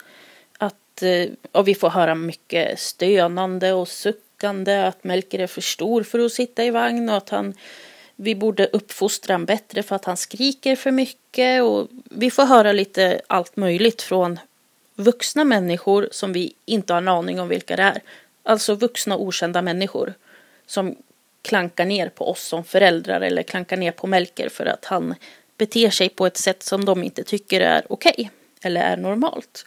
Att, 0.97 1.03
eh, 1.03 1.27
och 1.53 1.69
vi 1.69 1.75
får 1.75 1.91
höra 1.91 2.15
mycket 2.15 2.81
stönande 2.81 3.73
och 3.73 3.89
suckande, 3.89 4.77
att 4.77 5.05
Melker 5.05 5.39
är 5.39 5.47
för 5.47 5.61
stor 5.61 6.03
för 6.03 6.19
att 6.19 6.33
sitta 6.33 6.65
i 6.65 6.71
vagn 6.71 7.09
och 7.09 7.17
att 7.17 7.29
han, 7.29 7.55
vi 8.17 8.35
borde 8.35 8.67
uppfostra 8.67 9.35
honom 9.35 9.47
bättre 9.47 9.83
för 9.83 9.97
att 9.97 10.05
han 10.05 10.17
skriker 10.17 10.77
för 10.77 10.91
mycket. 10.91 11.63
Och 11.63 11.89
vi 12.05 12.31
får 12.31 12.45
höra 12.45 12.73
lite 12.73 13.21
allt 13.27 13.57
möjligt 13.57 14.03
från 14.03 14.39
vuxna 14.95 15.45
människor 15.45 16.09
som 16.11 16.33
vi 16.33 16.55
inte 16.65 16.93
har 16.93 16.99
en 16.99 17.09
aning 17.09 17.41
om 17.41 17.49
vilka 17.49 17.77
det 17.77 17.83
är. 17.83 18.01
Alltså 18.43 18.75
vuxna 18.75 19.17
okända 19.17 19.63
människor 19.63 20.15
som 20.67 20.97
klankar 21.43 21.85
ner 21.85 22.09
på 22.09 22.31
oss 22.31 22.43
som 22.43 22.65
föräldrar 22.65 23.21
eller 23.21 23.43
klankar 23.43 23.77
ner 23.77 23.93
på 23.93 24.07
Melker 24.07 24.49
för 24.49 24.67
att 24.67 24.85
han 24.85 25.15
beter 25.59 25.91
sig 25.91 26.09
på 26.09 26.27
ett 26.27 26.37
sätt 26.37 26.63
som 26.63 26.85
de 26.85 27.05
inte 27.05 27.23
tycker 27.25 27.61
är 27.61 27.85
okej 27.89 28.15
okay, 28.17 28.29
eller 28.63 28.81
är 28.81 28.97
normalt. 28.97 29.67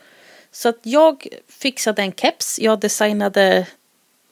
Så 0.51 0.69
att 0.69 0.79
jag 0.81 1.27
fixade 1.47 2.01
en 2.01 2.11
keps. 2.11 2.59
Jag 2.59 2.79
designade 2.79 3.67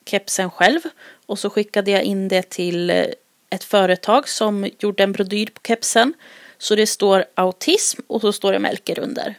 kepsen 0.06 0.52
själv 0.52 0.80
och 1.26 1.40
så 1.40 1.50
skickade 1.50 1.92
jag 1.92 2.04
in 2.04 2.28
det 2.28 2.50
till 2.50 2.90
eh, 2.90 3.06
ett 3.50 3.64
företag 3.64 4.30
som 4.30 4.70
gjorde 4.80 5.04
en 5.04 5.12
brodyr 5.12 5.46
på 5.46 5.62
kepsen. 5.68 6.14
Så 6.58 6.76
det 6.76 6.88
står 6.88 7.26
autism 7.36 8.02
och 8.08 8.22
så 8.22 8.34
står 8.34 8.54
det 8.54 8.60
Melker 8.60 9.00
under. 9.00 9.36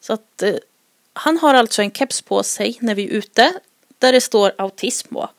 Så 0.00 0.12
att 0.12 0.42
eh, 0.42 0.54
han 1.12 1.38
har 1.38 1.54
alltså 1.54 1.82
en 1.82 1.92
keps 1.92 2.22
på 2.22 2.42
sig 2.42 2.76
när 2.80 2.94
vi 2.94 3.04
är 3.04 3.10
ute 3.10 3.52
där 3.98 4.12
det 4.12 4.20
står 4.20 4.52
autism 4.58 5.14
på. 5.14 5.30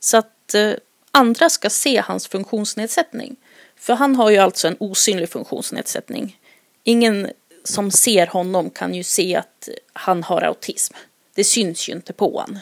Så 0.00 0.16
att 0.16 0.54
eh, 0.54 0.72
andra 1.10 1.50
ska 1.50 1.70
se 1.70 2.00
hans 2.00 2.28
funktionsnedsättning. 2.28 3.36
För 3.76 3.94
han 3.94 4.16
har 4.16 4.30
ju 4.30 4.38
alltså 4.38 4.68
en 4.68 4.76
osynlig 4.80 5.28
funktionsnedsättning. 5.28 6.38
Ingen 6.84 7.30
som 7.64 7.90
ser 7.90 8.26
honom 8.26 8.70
kan 8.70 8.94
ju 8.94 9.02
se 9.02 9.36
att 9.36 9.68
han 9.92 10.22
har 10.22 10.42
autism. 10.42 10.94
Det 11.34 11.44
syns 11.44 11.88
ju 11.88 11.92
inte 11.92 12.12
på 12.12 12.38
honom. 12.38 12.58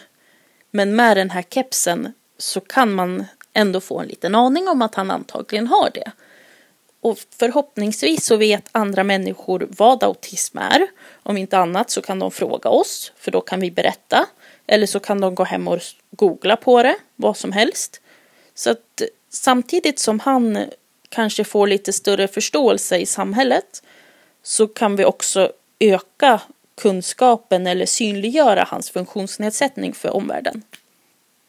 Men 0.71 0.97
med 0.97 1.17
den 1.17 1.31
här 1.31 1.43
kepsen 1.43 2.13
så 2.39 2.61
kan 2.61 2.93
man 2.93 3.25
ändå 3.53 3.81
få 3.81 4.01
en 4.01 4.09
liten 4.09 4.35
aning 4.35 4.69
om 4.69 4.83
att 4.83 4.95
han 4.95 5.11
antagligen 5.11 5.67
har 5.67 5.91
det. 5.95 6.13
Och 7.01 7.19
förhoppningsvis 7.39 8.25
så 8.25 8.37
vet 8.37 8.69
andra 8.73 9.05
människor 9.05 9.69
vad 9.71 10.05
autism 10.05 10.59
är. 10.59 10.87
Om 11.23 11.37
inte 11.37 11.59
annat 11.59 11.91
så 11.91 12.03
kan 12.03 12.19
de 12.19 12.31
fråga 12.31 12.71
oss, 12.71 13.13
för 13.17 13.31
då 13.31 13.41
kan 13.41 13.61
vi 13.61 13.71
berätta. 13.71 14.27
Eller 14.67 14.87
så 14.87 15.01
kan 15.01 15.21
de 15.21 15.35
gå 15.35 15.45
hem 15.45 15.69
och 15.69 15.81
googla 16.11 16.57
på 16.57 16.83
det, 16.83 16.97
vad 17.17 17.37
som 17.37 17.53
helst. 17.53 18.01
Så 18.55 18.71
att 18.71 19.03
samtidigt 19.31 19.99
som 19.99 20.21
han 20.21 20.65
kanske 21.09 21.45
får 21.45 21.67
lite 21.67 21.93
större 21.93 22.29
förståelse 22.29 22.99
i 22.99 23.07
samhället 23.07 23.83
så 24.43 24.67
kan 24.67 24.97
vi 24.97 25.05
också 25.05 25.53
öka 25.79 26.41
kunskapen 26.75 27.67
eller 27.67 27.87
synliggöra 27.87 28.65
hans 28.69 28.91
funktionsnedsättning 28.91 29.93
för 29.93 30.11
omvärlden. 30.11 30.63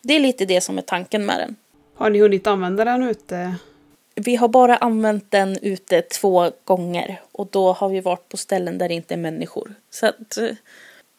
Det 0.02 0.14
är 0.14 0.20
lite 0.20 0.46
det 0.46 0.62
som 0.62 0.78
är 0.78 0.82
tanken 0.82 1.26
med 1.26 1.40
den. 1.40 1.56
Har 1.96 2.10
ni 2.10 2.20
hunnit 2.20 2.48
använda 2.48 2.86
den 2.86 3.04
ute? 3.04 3.56
Vi 4.16 4.36
har 4.36 4.48
bara 4.48 4.78
använt 4.78 5.32
den 5.32 5.58
ute 5.62 6.02
två 6.02 6.52
gånger 6.64 7.22
och 7.32 7.48
då 7.52 7.74
har 7.74 7.90
vi 7.90 8.00
varit 8.00 8.30
på 8.30 8.38
ställen 8.38 8.78
där 8.78 8.88
det 8.88 8.94
inte 8.94 9.14
är 9.14 9.18
människor. 9.18 9.74
Så 9.90 10.06
att 10.06 10.38
eh, 10.38 10.50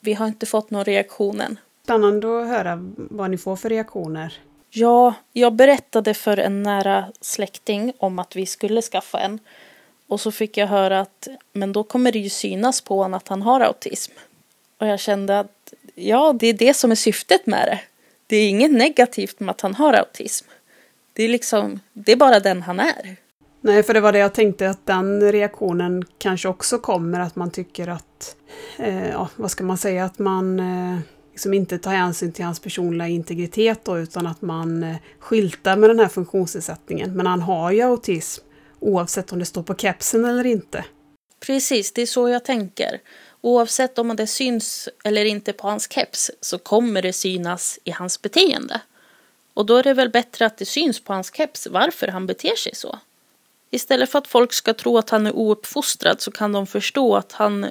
vi 0.00 0.14
har 0.14 0.26
inte 0.26 0.46
fått 0.46 0.70
någon 0.70 0.84
reaktion 0.84 1.40
än. 1.40 1.58
Spännande 1.84 2.40
att 2.40 2.48
höra 2.48 2.78
vad 2.96 3.30
ni 3.30 3.38
får 3.38 3.56
för 3.56 3.68
reaktioner. 3.68 4.38
Ja, 4.70 5.14
jag 5.32 5.52
berättade 5.52 6.14
för 6.14 6.36
en 6.36 6.62
nära 6.62 7.04
släkting 7.20 7.92
om 7.98 8.18
att 8.18 8.36
vi 8.36 8.46
skulle 8.46 8.82
skaffa 8.82 9.20
en. 9.20 9.38
Och 10.14 10.20
så 10.20 10.32
fick 10.32 10.56
jag 10.56 10.66
höra 10.66 11.00
att 11.00 11.28
men 11.52 11.72
då 11.72 11.82
kommer 11.82 12.12
det 12.12 12.18
ju 12.18 12.28
synas 12.28 12.80
på 12.80 12.96
honom 12.96 13.14
att 13.14 13.28
han 13.28 13.42
har 13.42 13.60
autism. 13.60 14.12
Och 14.78 14.86
jag 14.86 15.00
kände 15.00 15.38
att 15.38 15.74
ja, 15.94 16.32
det 16.32 16.46
är 16.46 16.52
det 16.52 16.74
som 16.74 16.90
är 16.90 16.94
syftet 16.94 17.46
med 17.46 17.68
det. 17.68 17.80
Det 18.26 18.36
är 18.36 18.48
inget 18.48 18.72
negativt 18.72 19.40
med 19.40 19.50
att 19.50 19.60
han 19.60 19.74
har 19.74 19.92
autism. 19.92 20.46
Det 21.12 21.24
är 21.24 21.28
liksom, 21.28 21.80
det 21.92 22.12
är 22.12 22.16
bara 22.16 22.40
den 22.40 22.62
han 22.62 22.80
är. 22.80 23.16
Nej, 23.60 23.82
för 23.82 23.94
det 23.94 24.00
var 24.00 24.12
det 24.12 24.18
jag 24.18 24.34
tänkte 24.34 24.70
att 24.70 24.86
den 24.86 25.32
reaktionen 25.32 26.04
kanske 26.18 26.48
också 26.48 26.78
kommer 26.78 27.20
att 27.20 27.36
man 27.36 27.50
tycker 27.50 27.88
att, 27.88 28.36
eh, 28.78 29.10
ja, 29.10 29.28
vad 29.36 29.50
ska 29.50 29.64
man 29.64 29.78
säga, 29.78 30.04
att 30.04 30.18
man 30.18 30.60
eh, 30.60 30.98
liksom 31.30 31.54
inte 31.54 31.78
tar 31.78 31.92
hänsyn 31.92 32.32
till 32.32 32.44
hans 32.44 32.60
personliga 32.60 33.08
integritet 33.08 33.84
då, 33.84 33.98
utan 33.98 34.26
att 34.26 34.42
man 34.42 34.82
eh, 34.82 34.96
skyltar 35.18 35.76
med 35.76 35.90
den 35.90 35.98
här 35.98 36.08
funktionsnedsättningen. 36.08 37.16
Men 37.16 37.26
han 37.26 37.40
har 37.40 37.70
ju 37.70 37.82
autism 37.82 38.44
oavsett 38.84 39.32
om 39.32 39.38
det 39.38 39.44
står 39.44 39.62
på 39.62 39.74
kepsen 39.74 40.24
eller 40.24 40.46
inte. 40.46 40.84
Precis, 41.40 41.92
det 41.92 42.02
är 42.02 42.06
så 42.06 42.28
jag 42.28 42.44
tänker. 42.44 43.00
Oavsett 43.40 43.98
om 43.98 44.16
det 44.16 44.26
syns 44.26 44.88
eller 45.04 45.24
inte 45.24 45.52
på 45.52 45.68
hans 45.68 45.92
keps 45.92 46.30
så 46.40 46.58
kommer 46.58 47.02
det 47.02 47.12
synas 47.12 47.78
i 47.84 47.90
hans 47.90 48.22
beteende. 48.22 48.80
Och 49.54 49.66
då 49.66 49.76
är 49.76 49.82
det 49.82 49.94
väl 49.94 50.10
bättre 50.10 50.46
att 50.46 50.56
det 50.56 50.64
syns 50.64 51.00
på 51.00 51.12
hans 51.12 51.34
keps 51.34 51.66
varför 51.66 52.08
han 52.08 52.26
beter 52.26 52.56
sig 52.56 52.74
så. 52.74 52.98
Istället 53.70 54.10
för 54.10 54.18
att 54.18 54.26
folk 54.26 54.52
ska 54.52 54.74
tro 54.74 54.98
att 54.98 55.10
han 55.10 55.26
är 55.26 55.36
ouppfostrad 55.36 56.20
så 56.20 56.30
kan 56.30 56.52
de 56.52 56.66
förstå 56.66 57.16
att 57.16 57.32
han 57.32 57.66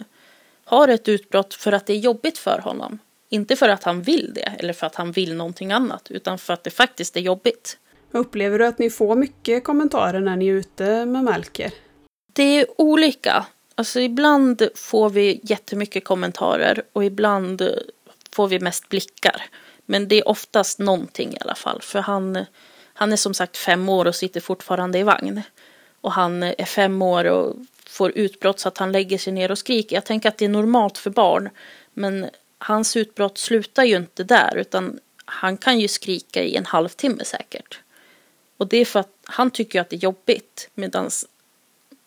har 0.65 0.87
ett 0.87 1.07
utbrott 1.07 1.53
för 1.53 1.71
att 1.71 1.85
det 1.85 1.93
är 1.93 1.97
jobbigt 1.97 2.37
för 2.37 2.59
honom. 2.59 2.99
Inte 3.29 3.55
för 3.55 3.69
att 3.69 3.83
han 3.83 4.01
vill 4.01 4.31
det 4.33 4.53
eller 4.59 4.73
för 4.73 4.87
att 4.87 4.95
han 4.95 5.11
vill 5.11 5.35
någonting 5.35 5.71
annat 5.71 6.11
utan 6.11 6.37
för 6.37 6.53
att 6.53 6.63
det 6.63 6.71
faktiskt 6.71 7.17
är 7.17 7.21
jobbigt. 7.21 7.77
Upplever 8.15 8.59
du 8.59 8.65
att 8.65 8.79
ni 8.79 8.89
får 8.89 9.15
mycket 9.15 9.63
kommentarer 9.63 10.19
när 10.19 10.35
ni 10.35 10.47
är 10.47 10.53
ute 10.53 11.05
med 11.05 11.23
Melker? 11.23 11.71
Det 12.33 12.43
är 12.43 12.81
olika. 12.81 13.45
Alltså 13.75 13.99
ibland 13.99 14.67
får 14.75 15.09
vi 15.09 15.39
jättemycket 15.43 16.03
kommentarer 16.03 16.83
och 16.93 17.05
ibland 17.05 17.69
får 18.31 18.47
vi 18.47 18.59
mest 18.59 18.89
blickar. 18.89 19.43
Men 19.85 20.07
det 20.07 20.15
är 20.15 20.27
oftast 20.27 20.79
någonting 20.79 21.33
i 21.33 21.37
alla 21.41 21.55
fall. 21.55 21.81
För 21.81 21.99
han, 21.99 22.45
han 22.93 23.13
är 23.13 23.17
som 23.17 23.33
sagt 23.33 23.57
fem 23.57 23.89
år 23.89 24.05
och 24.05 24.15
sitter 24.15 24.41
fortfarande 24.41 24.99
i 24.99 25.03
vagn. 25.03 25.41
Och 26.01 26.11
han 26.11 26.43
är 26.43 26.65
fem 26.65 27.01
år 27.01 27.25
och 27.25 27.55
får 27.87 28.11
utbrott 28.17 28.59
så 28.59 28.67
att 28.67 28.77
han 28.77 28.91
lägger 28.91 29.17
sig 29.17 29.33
ner 29.33 29.51
och 29.51 29.57
skriker. 29.57 29.95
Jag 29.95 30.05
tänker 30.05 30.29
att 30.29 30.37
det 30.37 30.45
är 30.45 30.49
normalt 30.49 30.97
för 30.97 31.09
barn. 31.09 31.49
Men 31.93 32.29
hans 32.57 32.97
utbrott 32.97 33.37
slutar 33.37 33.83
ju 33.83 33.95
inte 33.95 34.23
där 34.23 34.57
utan 34.57 34.99
han 35.25 35.57
kan 35.57 35.79
ju 35.79 35.87
skrika 35.87 36.43
i 36.43 36.55
en 36.55 36.65
halvtimme 36.65 37.25
säkert. 37.25 37.79
Och 38.63 38.69
det 38.69 38.77
är 38.77 38.85
för 38.85 38.99
att 38.99 39.13
han 39.25 39.51
tycker 39.51 39.81
att 39.81 39.89
det 39.89 39.95
är 39.95 39.99
jobbigt 39.99 40.69
medan 40.73 41.09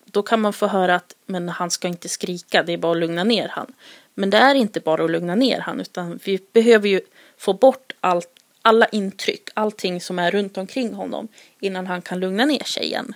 då 0.05 0.23
kan 0.23 0.41
man 0.41 0.53
få 0.53 0.67
höra 0.67 0.95
att 0.95 1.15
men 1.27 1.49
han 1.49 1.71
ska 1.71 1.89
inte 1.89 2.09
skrika, 2.09 2.63
det 2.63 2.73
är 2.73 2.77
bara 2.77 2.93
att 2.93 2.99
lugna 2.99 3.25
ner 3.25 3.49
han. 3.49 3.73
Men 4.15 4.31
det 4.31 4.37
är 4.37 4.55
inte 4.55 4.81
bara 4.81 5.05
att 5.05 5.11
lugna 5.11 5.35
ner 5.35 5.61
han 5.61 5.81
utan 5.81 6.21
vi 6.25 6.41
behöver 6.53 6.89
ju 6.89 7.01
få 7.39 7.53
bort 7.53 7.93
allt, 8.01 8.31
alla 8.63 8.87
intryck, 8.87 9.49
allting 9.55 10.01
som 10.01 10.19
är 10.19 10.31
runt 10.31 10.59
omkring 10.59 10.95
honom 10.95 11.29
innan 11.61 11.87
han 11.87 12.03
kan 12.03 12.21
lugna 12.21 12.45
ner 12.45 12.65
sig 12.65 12.85
igen. 12.85 13.15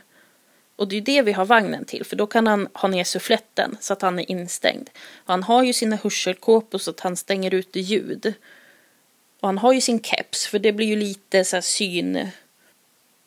Och 0.77 0.89
det 0.89 0.97
är 0.97 1.01
det 1.01 1.23
vi 1.23 1.33
har 1.33 1.45
vagnen 1.45 1.85
till, 1.85 2.05
för 2.05 2.17
då 2.17 2.27
kan 2.27 2.47
han 2.47 2.69
ha 2.75 2.89
ner 2.89 3.05
suffletten 3.05 3.77
så 3.81 3.93
att 3.93 4.03
han 4.03 4.19
är 4.19 4.31
instängd. 4.31 4.91
Och 5.25 5.31
han 5.31 5.43
har 5.43 5.63
ju 5.63 5.73
sina 5.73 5.97
hörselkåpor 5.97 6.79
så 6.79 6.91
att 6.91 7.01
han 7.01 7.17
stänger 7.17 7.55
ute 7.55 7.81
ljud. 7.81 8.35
Och 9.41 9.49
han 9.49 9.59
har 9.59 9.73
ju 9.73 9.81
sin 9.81 10.03
keps, 10.03 10.47
för 10.47 10.59
det 10.59 10.73
blir 10.73 10.87
ju 10.87 10.97
lite 10.97 11.45
så 11.45 11.57
här 11.57 11.61
syn... 11.61 12.31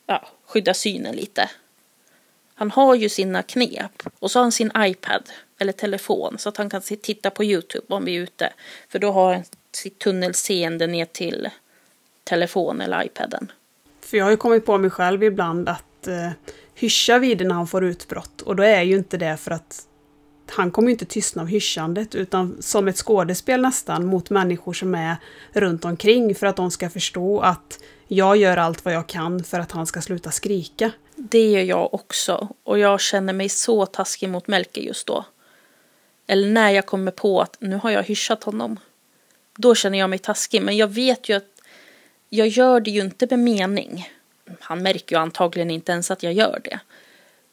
Ja, 0.06 0.28
skydda 0.46 0.74
synen 0.74 1.16
lite. 1.16 1.50
Han 2.56 2.72
har 2.72 2.96
ju 2.96 3.10
sina 3.10 3.44
knep. 3.44 4.04
Och 4.20 4.32
så 4.32 4.40
har 4.40 4.44
han 4.44 4.52
sin 4.52 4.72
iPad, 4.78 5.30
eller 5.60 5.74
telefon, 5.74 6.36
så 6.38 6.50
att 6.50 6.58
han 6.58 6.70
kan 6.70 6.82
titta 6.82 7.30
på 7.30 7.44
YouTube 7.44 7.96
om 7.96 8.06
vi 8.06 8.18
är 8.18 8.22
ute. 8.22 8.54
För 8.90 9.00
då 9.00 9.12
har 9.12 9.34
han 9.34 9.44
sitt 9.72 10.00
tunnelseende 10.00 10.88
ner 10.88 11.06
till 11.06 11.50
telefon 12.24 12.82
eller 12.82 13.06
iPaden. 13.06 13.52
För 14.02 14.18
jag 14.18 14.26
har 14.26 14.32
ju 14.32 14.38
kommit 14.38 14.66
på 14.66 14.78
mig 14.78 14.90
själv 14.90 15.24
ibland 15.24 15.70
att 15.70 16.08
eh 16.08 16.32
hyscha 16.76 17.20
vid 17.20 17.48
när 17.48 17.56
han 17.56 17.68
får 17.68 17.84
utbrott. 17.84 18.42
Och 18.42 18.56
då 18.56 18.64
är 18.64 18.82
ju 18.82 18.98
inte 18.98 19.18
det 19.18 19.38
för 19.38 19.52
att 19.52 19.88
han 20.50 20.72
kommer 20.72 20.88
ju 20.88 20.92
inte 20.92 21.06
tystna 21.06 21.42
av 21.42 21.48
hyschandet 21.48 22.16
utan 22.16 22.62
som 22.62 22.88
ett 22.88 22.98
skådespel 22.98 23.62
nästan 23.62 24.06
mot 24.06 24.30
människor 24.30 24.74
som 24.74 24.96
är 24.96 25.16
runt 25.52 25.86
omkring 25.86 26.36
för 26.36 26.48
att 26.48 26.56
de 26.56 26.72
ska 26.72 26.90
förstå 26.90 27.40
att 27.40 27.80
jag 28.08 28.38
gör 28.38 28.58
allt 28.58 28.86
vad 28.86 28.94
jag 28.94 29.08
kan 29.08 29.44
för 29.44 29.60
att 29.60 29.72
han 29.72 29.86
ska 29.88 30.02
sluta 30.02 30.32
skrika. 30.32 30.92
Det 31.16 31.52
gör 31.52 31.62
jag 31.62 31.94
också 31.94 32.48
och 32.64 32.80
jag 32.80 33.02
känner 33.02 33.34
mig 33.34 33.50
så 33.50 33.86
taskig 33.86 34.30
mot 34.30 34.48
Melker 34.48 34.82
just 34.82 35.08
då. 35.08 35.26
Eller 36.28 36.48
när 36.48 36.70
jag 36.70 36.86
kommer 36.86 37.12
på 37.12 37.42
att 37.42 37.58
nu 37.60 37.76
har 37.76 37.92
jag 37.92 38.04
hyschat 38.04 38.44
honom. 38.44 38.80
Då 39.56 39.76
känner 39.76 40.00
jag 40.00 40.10
mig 40.10 40.20
taskig 40.20 40.62
men 40.62 40.78
jag 40.78 40.88
vet 40.88 41.30
ju 41.30 41.34
att 41.34 41.62
jag 42.30 42.48
gör 42.48 42.80
det 42.80 42.92
ju 42.92 43.02
inte 43.02 43.28
med 43.28 43.40
mening. 43.40 44.10
Han 44.60 44.84
märker 44.84 45.16
ju 45.16 45.22
antagligen 45.22 45.72
inte 45.72 45.92
ens 45.92 46.12
att 46.12 46.24
jag 46.24 46.34
gör 46.34 46.62
det. 46.64 46.80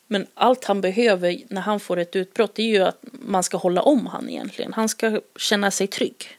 Men 0.07 0.27
allt 0.35 0.65
han 0.65 0.81
behöver 0.81 1.39
när 1.49 1.61
han 1.61 1.81
får 1.81 1.97
ett 1.97 2.17
utbrott 2.17 2.59
är 2.59 2.63
ju 2.63 2.83
att 2.83 2.99
man 3.13 3.43
ska 3.43 3.57
hålla 3.57 3.83
om 3.83 4.07
han 4.07 4.31
egentligen. 4.31 4.73
Han 4.73 4.89
ska 4.89 5.21
känna 5.37 5.71
sig 5.71 5.87
trygg. 5.87 6.39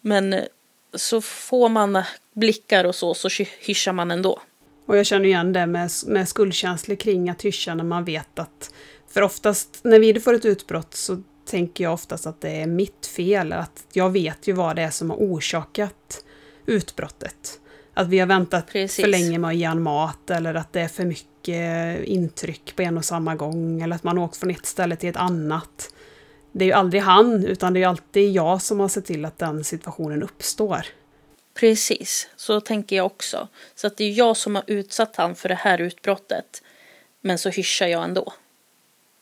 Men 0.00 0.40
så 0.94 1.20
får 1.20 1.68
man 1.68 2.02
blickar 2.32 2.84
och 2.84 2.94
så, 2.94 3.14
så 3.14 3.28
hyschar 3.60 3.92
man 3.92 4.10
ändå. 4.10 4.40
Och 4.86 4.98
jag 4.98 5.06
känner 5.06 5.24
igen 5.24 5.52
det 5.52 5.66
med, 5.66 5.90
med 6.06 6.28
skuldkänslor 6.28 6.96
kring 6.96 7.30
att 7.30 7.42
hyscha 7.42 7.74
när 7.74 7.84
man 7.84 8.04
vet 8.04 8.38
att... 8.38 8.74
För 9.08 9.22
oftast 9.22 9.80
när 9.82 9.98
vi 9.98 10.20
får 10.20 10.34
ett 10.34 10.44
utbrott 10.44 10.94
så 10.94 11.22
tänker 11.46 11.84
jag 11.84 11.92
oftast 11.92 12.26
att 12.26 12.40
det 12.40 12.50
är 12.50 12.66
mitt 12.66 13.06
fel. 13.06 13.52
Att 13.52 13.86
jag 13.92 14.10
vet 14.10 14.48
ju 14.48 14.52
vad 14.52 14.76
det 14.76 14.82
är 14.82 14.90
som 14.90 15.10
har 15.10 15.16
orsakat 15.16 16.24
utbrottet. 16.66 17.58
Att 17.94 18.08
vi 18.08 18.18
har 18.18 18.26
väntat 18.26 18.66
Precis. 18.66 19.04
för 19.04 19.10
länge 19.10 19.38
med 19.38 19.48
att 19.48 19.56
ge 19.56 19.74
mat 19.74 20.30
eller 20.30 20.54
att 20.54 20.72
det 20.72 20.80
är 20.80 20.88
för 20.88 21.04
mycket 21.04 22.04
intryck 22.04 22.76
på 22.76 22.82
en 22.82 22.98
och 22.98 23.04
samma 23.04 23.34
gång. 23.34 23.82
Eller 23.82 23.96
att 23.96 24.04
man 24.04 24.18
åkt 24.18 24.36
från 24.36 24.50
ett 24.50 24.66
ställe 24.66 24.96
till 24.96 25.08
ett 25.08 25.16
annat. 25.16 25.94
Det 26.52 26.64
är 26.64 26.66
ju 26.66 26.72
aldrig 26.72 27.02
han, 27.02 27.44
utan 27.44 27.72
det 27.74 27.82
är 27.82 27.88
alltid 27.88 28.32
jag 28.32 28.62
som 28.62 28.80
har 28.80 28.88
sett 28.88 29.04
till 29.04 29.24
att 29.24 29.38
den 29.38 29.64
situationen 29.64 30.22
uppstår. 30.22 30.86
Precis, 31.62 32.28
så 32.36 32.60
tänker 32.60 32.96
jag 32.96 33.06
också. 33.06 33.48
Så 33.74 33.86
att 33.86 33.96
det 33.96 34.04
är 34.04 34.12
jag 34.12 34.36
som 34.36 34.54
har 34.54 34.64
utsatt 34.66 35.16
han 35.16 35.34
för 35.34 35.48
det 35.48 35.54
här 35.54 35.80
utbrottet. 35.80 36.62
Men 37.20 37.38
så 37.38 37.48
hyschar 37.48 37.86
jag 37.86 38.04
ändå. 38.04 38.32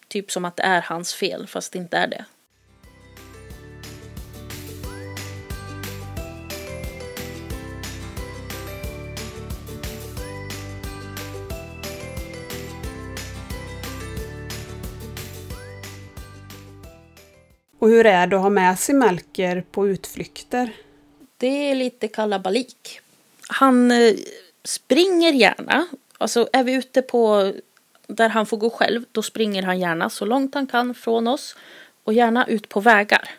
Typ 0.08 0.32
som 0.32 0.44
att 0.44 0.56
det 0.56 0.62
är 0.62 0.80
hans 0.80 1.14
fel, 1.14 1.46
fast 1.46 1.72
det 1.72 1.78
inte 1.78 1.96
är 1.96 2.06
det. 2.06 2.24
Och 17.78 17.88
hur 17.88 18.06
är 18.06 18.26
det 18.26 18.36
att 18.36 18.42
ha 18.42 18.50
med 18.50 18.78
sig 18.78 18.94
Melker 18.94 19.64
på 19.70 19.88
utflykter? 19.88 20.72
Det 21.40 21.70
är 21.70 21.74
lite 21.74 22.08
kalabalik. 22.08 23.00
Han 23.48 23.90
eh, 23.90 24.14
springer 24.64 25.32
gärna. 25.32 25.86
Alltså 26.18 26.48
är 26.52 26.64
vi 26.64 26.72
ute 26.72 27.02
på 27.02 27.52
där 28.06 28.28
han 28.28 28.46
får 28.46 28.56
gå 28.56 28.70
själv, 28.70 29.04
då 29.12 29.22
springer 29.22 29.62
han 29.62 29.80
gärna 29.80 30.10
så 30.10 30.24
långt 30.24 30.54
han 30.54 30.66
kan 30.66 30.94
från 30.94 31.28
oss 31.28 31.56
och 32.04 32.12
gärna 32.12 32.46
ut 32.46 32.68
på 32.68 32.80
vägar. 32.80 33.30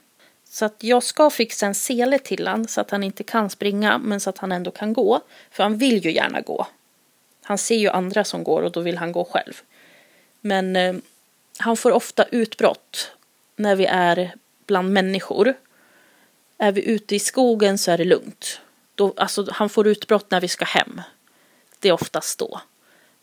Så 0.50 0.66
att 0.66 0.84
jag 0.84 1.04
ska 1.04 1.30
fixa 1.30 1.66
en 1.66 1.76
sele 1.76 2.20
till 2.20 2.48
han 2.48 2.68
så 2.68 2.82
att 2.82 2.92
han 2.92 3.04
inte 3.04 3.24
kan 3.24 3.50
springa 3.50 3.98
men 3.98 4.20
så 4.20 4.30
att 4.30 4.38
han 4.38 4.52
ändå 4.52 4.72
kan 4.72 4.94
gå. 4.94 5.22
För 5.52 5.64
han 5.64 5.78
vill 5.78 6.06
ju 6.06 6.12
gärna 6.12 6.42
gå. 6.42 6.68
Han 7.44 7.58
ser 7.58 7.78
ju 7.78 7.90
andra 7.90 8.24
som 8.24 8.44
går 8.44 8.62
och 8.62 8.72
då 8.72 8.80
vill 8.80 8.98
han 8.98 9.12
gå 9.12 9.26
själv. 9.26 9.62
Men 10.42 10.76
eh, 10.76 10.96
han 11.58 11.78
får 11.78 11.92
ofta 11.92 12.24
utbrott 12.24 13.12
när 13.56 13.76
vi 13.76 13.86
är 13.86 14.34
bland 14.66 14.94
människor. 14.94 15.54
Är 16.62 16.72
vi 16.72 16.90
ute 16.90 17.16
i 17.16 17.20
skogen 17.20 17.78
så 17.78 17.92
är 17.92 17.98
det 17.98 18.06
lugnt. 18.06 18.60
Då, 18.96 19.14
alltså, 19.18 19.48
han 19.52 19.70
får 19.70 19.88
utbrott 19.88 20.32
när 20.32 20.42
vi 20.42 20.48
ska 20.48 20.66
hem. 20.66 21.02
Det 21.80 21.90
är 21.90 21.94
oftast 21.94 22.40
då. 22.40 22.62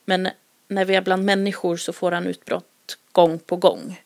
Men 0.04 0.28
när 0.68 0.84
vi 0.84 0.94
är 0.94 1.00
bland 1.00 1.24
människor 1.24 1.76
så 1.76 1.92
får 1.92 2.12
han 2.12 2.26
utbrott 2.26 2.98
gång 3.12 3.38
på 3.38 3.56
gång. 3.56 4.02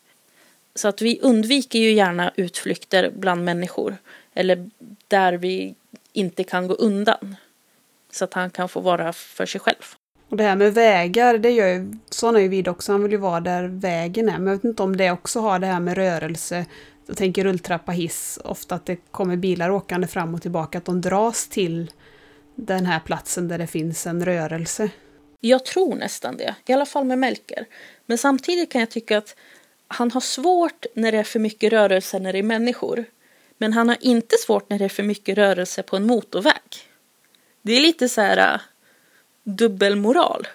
Så 0.75 0.87
att 0.87 1.01
vi 1.01 1.19
undviker 1.21 1.79
ju 1.79 1.91
gärna 1.91 2.31
utflykter 2.35 3.11
bland 3.15 3.43
människor. 3.43 3.97
Eller 4.33 4.69
där 5.07 5.33
vi 5.33 5.75
inte 6.13 6.43
kan 6.43 6.67
gå 6.67 6.73
undan. 6.73 7.35
Så 8.11 8.23
att 8.23 8.33
han 8.33 8.49
kan 8.49 8.69
få 8.69 8.79
vara 8.79 9.13
för 9.13 9.45
sig 9.45 9.61
själv. 9.61 9.95
Och 10.29 10.37
det 10.37 10.43
här 10.43 10.55
med 10.55 10.73
vägar, 10.73 11.37
det 11.37 11.51
gör 11.51 11.67
ju, 11.67 11.93
sådana 12.09 12.39
är 12.39 12.43
ju 12.43 12.49
vid 12.49 12.67
också, 12.67 12.91
han 12.91 13.03
vill 13.03 13.11
ju 13.11 13.17
vara 13.17 13.39
där 13.39 13.63
vägen 13.63 14.29
är. 14.29 14.37
Men 14.37 14.47
jag 14.47 14.55
vet 14.55 14.63
inte 14.63 14.83
om 14.83 14.97
det 14.97 15.11
också 15.11 15.39
har 15.39 15.59
det 15.59 15.67
här 15.67 15.79
med 15.79 15.97
rörelse. 15.97 16.65
Jag 17.05 17.17
tänker 17.17 17.43
rulltrappa, 17.43 17.91
hiss, 17.91 18.39
ofta 18.43 18.75
att 18.75 18.85
det 18.85 18.95
kommer 19.11 19.35
bilar 19.35 19.69
åkande 19.69 20.07
fram 20.07 20.35
och 20.35 20.41
tillbaka, 20.41 20.77
att 20.77 20.85
de 20.85 21.01
dras 21.01 21.47
till 21.47 21.91
den 22.55 22.85
här 22.85 22.99
platsen 22.99 23.47
där 23.47 23.57
det 23.57 23.67
finns 23.67 24.07
en 24.07 24.25
rörelse. 24.25 24.89
Jag 25.39 25.65
tror 25.65 25.95
nästan 25.95 26.37
det, 26.37 26.55
i 26.65 26.73
alla 26.73 26.85
fall 26.85 27.05
med 27.05 27.19
Melker. 27.19 27.65
Men 28.05 28.17
samtidigt 28.17 28.71
kan 28.71 28.81
jag 28.81 28.89
tycka 28.89 29.17
att 29.17 29.35
han 29.87 30.11
har 30.11 30.21
svårt 30.21 30.85
när 30.95 31.11
det 31.11 31.17
är 31.17 31.23
för 31.23 31.39
mycket 31.39 31.73
rörelse 31.73 32.19
när 32.19 32.33
det 32.33 32.39
är 32.39 32.43
människor. 32.43 33.05
Men 33.57 33.73
han 33.73 33.89
har 33.89 33.97
inte 34.01 34.35
svårt 34.37 34.69
när 34.69 34.79
det 34.79 34.85
är 34.85 34.89
för 34.89 35.03
mycket 35.03 35.37
rörelse 35.37 35.83
på 35.83 35.95
en 35.95 36.07
motorväg. 36.07 36.89
Det 37.61 37.73
är 37.73 37.81
lite 37.81 38.09
så 38.09 38.21
här 38.21 38.61
dubbelmoral. 39.43 40.47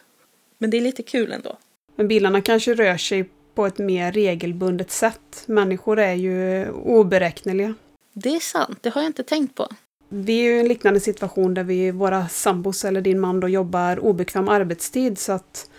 Men 0.58 0.70
det 0.70 0.76
är 0.76 0.80
lite 0.80 1.02
kul 1.02 1.32
ändå. 1.32 1.58
Men 1.96 2.08
bilarna 2.08 2.40
kanske 2.40 2.74
rör 2.74 2.96
sig 2.96 3.30
på 3.58 3.66
ett 3.66 3.78
mer 3.78 4.12
regelbundet 4.12 4.90
sätt. 4.90 5.44
Människor 5.46 5.98
är 5.98 6.14
ju 6.14 6.70
oberäkneliga. 6.70 7.74
Det 8.12 8.36
är 8.36 8.40
sant, 8.40 8.78
det 8.80 8.90
har 8.90 9.00
jag 9.00 9.08
inte 9.08 9.22
tänkt 9.22 9.54
på. 9.54 9.68
Vi 10.08 10.40
är 10.40 10.44
ju 10.44 10.56
i 10.56 10.60
en 10.60 10.68
liknande 10.68 11.00
situation 11.00 11.54
där 11.54 11.64
vi, 11.64 11.90
våra 11.90 12.28
sambos 12.28 12.84
eller 12.84 13.00
din 13.00 13.20
man 13.20 13.40
då 13.40 13.48
jobbar 13.48 13.98
obekväm 13.98 14.48
arbetstid 14.48 15.18
så 15.18 15.32
att 15.32 15.70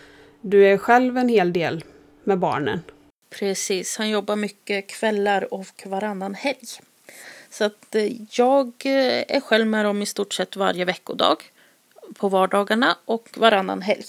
du 0.41 0.67
är 0.67 0.77
själv 0.77 1.17
en 1.17 1.29
hel 1.29 1.53
del 1.53 1.83
med 2.23 2.39
barnen. 2.39 2.81
Precis, 3.29 3.97
han 3.97 4.09
jobbar 4.09 4.35
mycket 4.35 4.87
kvällar 4.87 5.53
och 5.53 5.83
varannan 5.85 6.33
helg. 6.33 6.67
Så 7.49 7.63
att 7.63 7.95
eh, 7.95 8.11
jag 8.31 8.67
eh, 8.85 9.23
är 9.27 9.41
själv 9.41 9.67
med 9.67 9.85
dem 9.85 10.01
i 10.01 10.05
stort 10.05 10.33
sett 10.33 10.55
varje 10.55 10.85
veckodag 10.85 11.37
på 12.17 12.29
vardagarna 12.29 12.97
och 13.05 13.29
varannan 13.37 13.81
helg. 13.81 14.07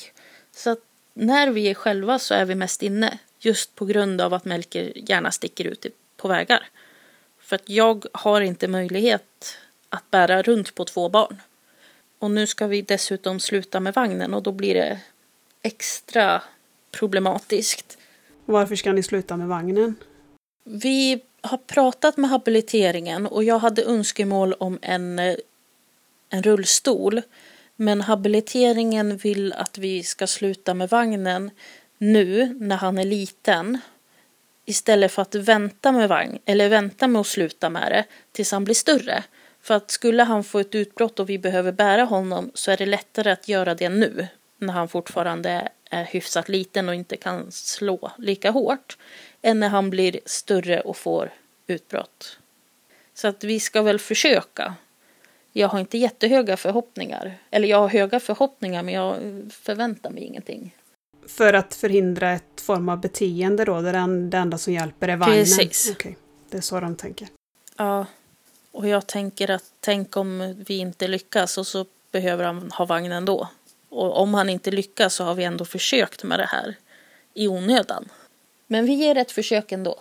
Så 0.57 0.71
att 0.71 0.81
när 1.15 1.51
vi 1.51 1.69
är 1.69 1.75
själva 1.75 2.19
så 2.19 2.35
är 2.35 2.45
vi 2.45 2.55
mest 2.55 2.83
inne. 2.83 3.19
Just 3.41 3.75
på 3.75 3.85
grund 3.85 4.21
av 4.21 4.35
att 4.35 4.45
Melker 4.45 4.93
gärna 5.11 5.31
sticker 5.31 5.65
ut 5.65 5.87
på 6.17 6.29
vägar. 6.29 6.69
För 7.39 7.57
att 7.57 7.69
jag 7.69 8.07
har 8.13 8.41
inte 8.41 8.69
möjlighet 8.69 9.57
att 9.89 10.11
bära 10.11 10.43
runt 10.43 10.75
på 10.75 10.85
två 10.85 11.09
barn. 11.09 11.41
Och 12.19 12.31
nu 12.31 12.47
ska 12.47 12.67
vi 12.67 12.83
dessutom 12.83 13.41
sluta 13.41 13.81
med 13.81 13.95
vagnen 13.95 14.35
och 14.35 14.43
då 14.43 14.53
blir 14.53 14.75
det 14.75 15.01
extra 15.63 16.43
problematiskt. 16.91 17.99
Varför 18.45 18.77
ska 18.77 18.93
ni 18.93 19.03
sluta 19.03 19.37
med 19.37 19.49
vagnen? 19.49 19.95
Vi 20.65 21.23
har 21.41 21.59
pratat 21.59 22.17
med 22.17 22.31
habiliteringen 22.31 23.27
och 23.27 23.45
jag 23.45 23.59
hade 23.59 23.85
önskemål 23.85 24.53
om 24.53 24.79
en, 24.83 25.19
en 26.29 26.43
rullstol. 26.43 27.23
Men 27.77 28.01
habiliteringen 28.01 29.17
vill 29.17 29.53
att 29.53 29.79
vi 29.79 30.03
ska 30.03 30.27
sluta 30.27 30.75
med 30.75 30.89
vagnen 30.89 31.51
nu 32.01 32.57
när 32.61 32.77
han 32.77 32.99
är 32.99 33.05
liten. 33.05 33.79
Istället 34.65 35.13
för 35.13 35.23
att 35.23 35.35
vänta 35.35 35.93
med 35.93 36.09
vagn, 36.09 36.39
eller 36.45 36.69
vänta 36.69 37.09
med 37.09 37.21
att 37.21 37.27
sluta 37.27 37.71
med 37.71 37.93
det 37.93 38.05
tills 38.33 38.53
han 38.53 38.65
blir 38.65 38.75
större. 38.75 39.25
För 39.63 39.75
att 39.75 39.91
skulle 39.91 40.23
han 40.23 40.45
få 40.45 40.59
ett 40.59 40.75
utbrott 40.75 41.21
och 41.21 41.31
vi 41.31 41.39
behöver 41.39 41.73
bära 41.73 42.05
honom 42.05 42.51
så 42.55 42.71
är 42.71 42.77
det 42.77 42.87
lättare 42.87 43.31
att 43.31 43.49
göra 43.49 43.75
det 43.75 43.89
nu. 43.89 44.27
När 44.59 44.73
han 44.73 44.89
fortfarande 44.89 45.69
är 45.91 46.05
hyfsat 46.05 46.49
liten 46.49 46.89
och 46.89 46.95
inte 46.95 47.17
kan 47.17 47.53
slå 47.53 48.11
lika 48.19 48.51
hårt. 48.51 48.97
Än 49.43 49.61
när 49.61 49.69
han 49.69 49.91
blir 49.91 50.21
större 50.25 50.81
och 50.81 50.97
får 50.97 51.33
utbrott. 51.67 52.39
Så 53.15 53.29
att 53.29 53.45
vi 53.45 53.61
ska 53.61 53.83
väl 53.83 53.99
försöka 53.99 54.75
jag 55.53 55.69
har 55.69 55.81
inte 55.81 55.99
jättehöga 55.99 56.57
förhoppningar. 56.57 57.35
Eller 57.51 57.69
jag 57.69 57.79
har 57.79 57.89
höga 57.89 58.21
förhoppningar 58.21 58.83
men 58.83 58.95
jag 58.95 59.17
förväntar 59.51 60.11
mig 60.11 60.23
ingenting. 60.23 60.75
För 61.31 61.53
att 61.53 61.75
förhindra 61.75 62.33
ett 62.33 62.61
form 62.61 62.89
av 62.89 63.01
beteende 63.01 63.65
då, 63.65 63.81
där 63.81 63.93
det 64.31 64.39
enda 64.39 64.59
som 64.59 64.73
hjälper 64.73 65.09
är 65.09 65.17
vagnen? 65.17 65.39
Precis. 65.39 65.91
Okay. 65.91 66.15
Det 66.51 66.57
är 66.57 66.61
så 66.61 66.81
de 66.81 66.97
tänker? 66.97 67.29
Ja. 67.77 68.07
Och 68.73 68.89
jag 68.89 69.07
tänker 69.07 69.51
att 69.51 69.65
tänk 69.81 70.17
om 70.17 70.55
vi 70.67 70.79
inte 70.79 71.09
lyckas 71.09 71.59
och 71.59 71.67
så 71.67 71.87
behöver 72.13 72.45
han 72.45 72.71
ha 72.71 72.85
vagnen 72.85 73.25
då. 73.25 73.49
Och 73.89 74.21
om 74.21 74.35
han 74.35 74.51
inte 74.51 74.71
lyckas 74.71 75.15
så 75.15 75.25
har 75.25 75.35
vi 75.35 75.45
ändå 75.45 75.65
försökt 75.65 76.25
med 76.25 76.39
det 76.39 76.47
här 76.47 76.77
i 77.35 77.49
onödan. 77.49 78.09
Men 78.67 78.87
vi 78.87 78.93
ger 78.93 79.17
ett 79.19 79.33
försök 79.33 79.73
ändå. 79.73 80.01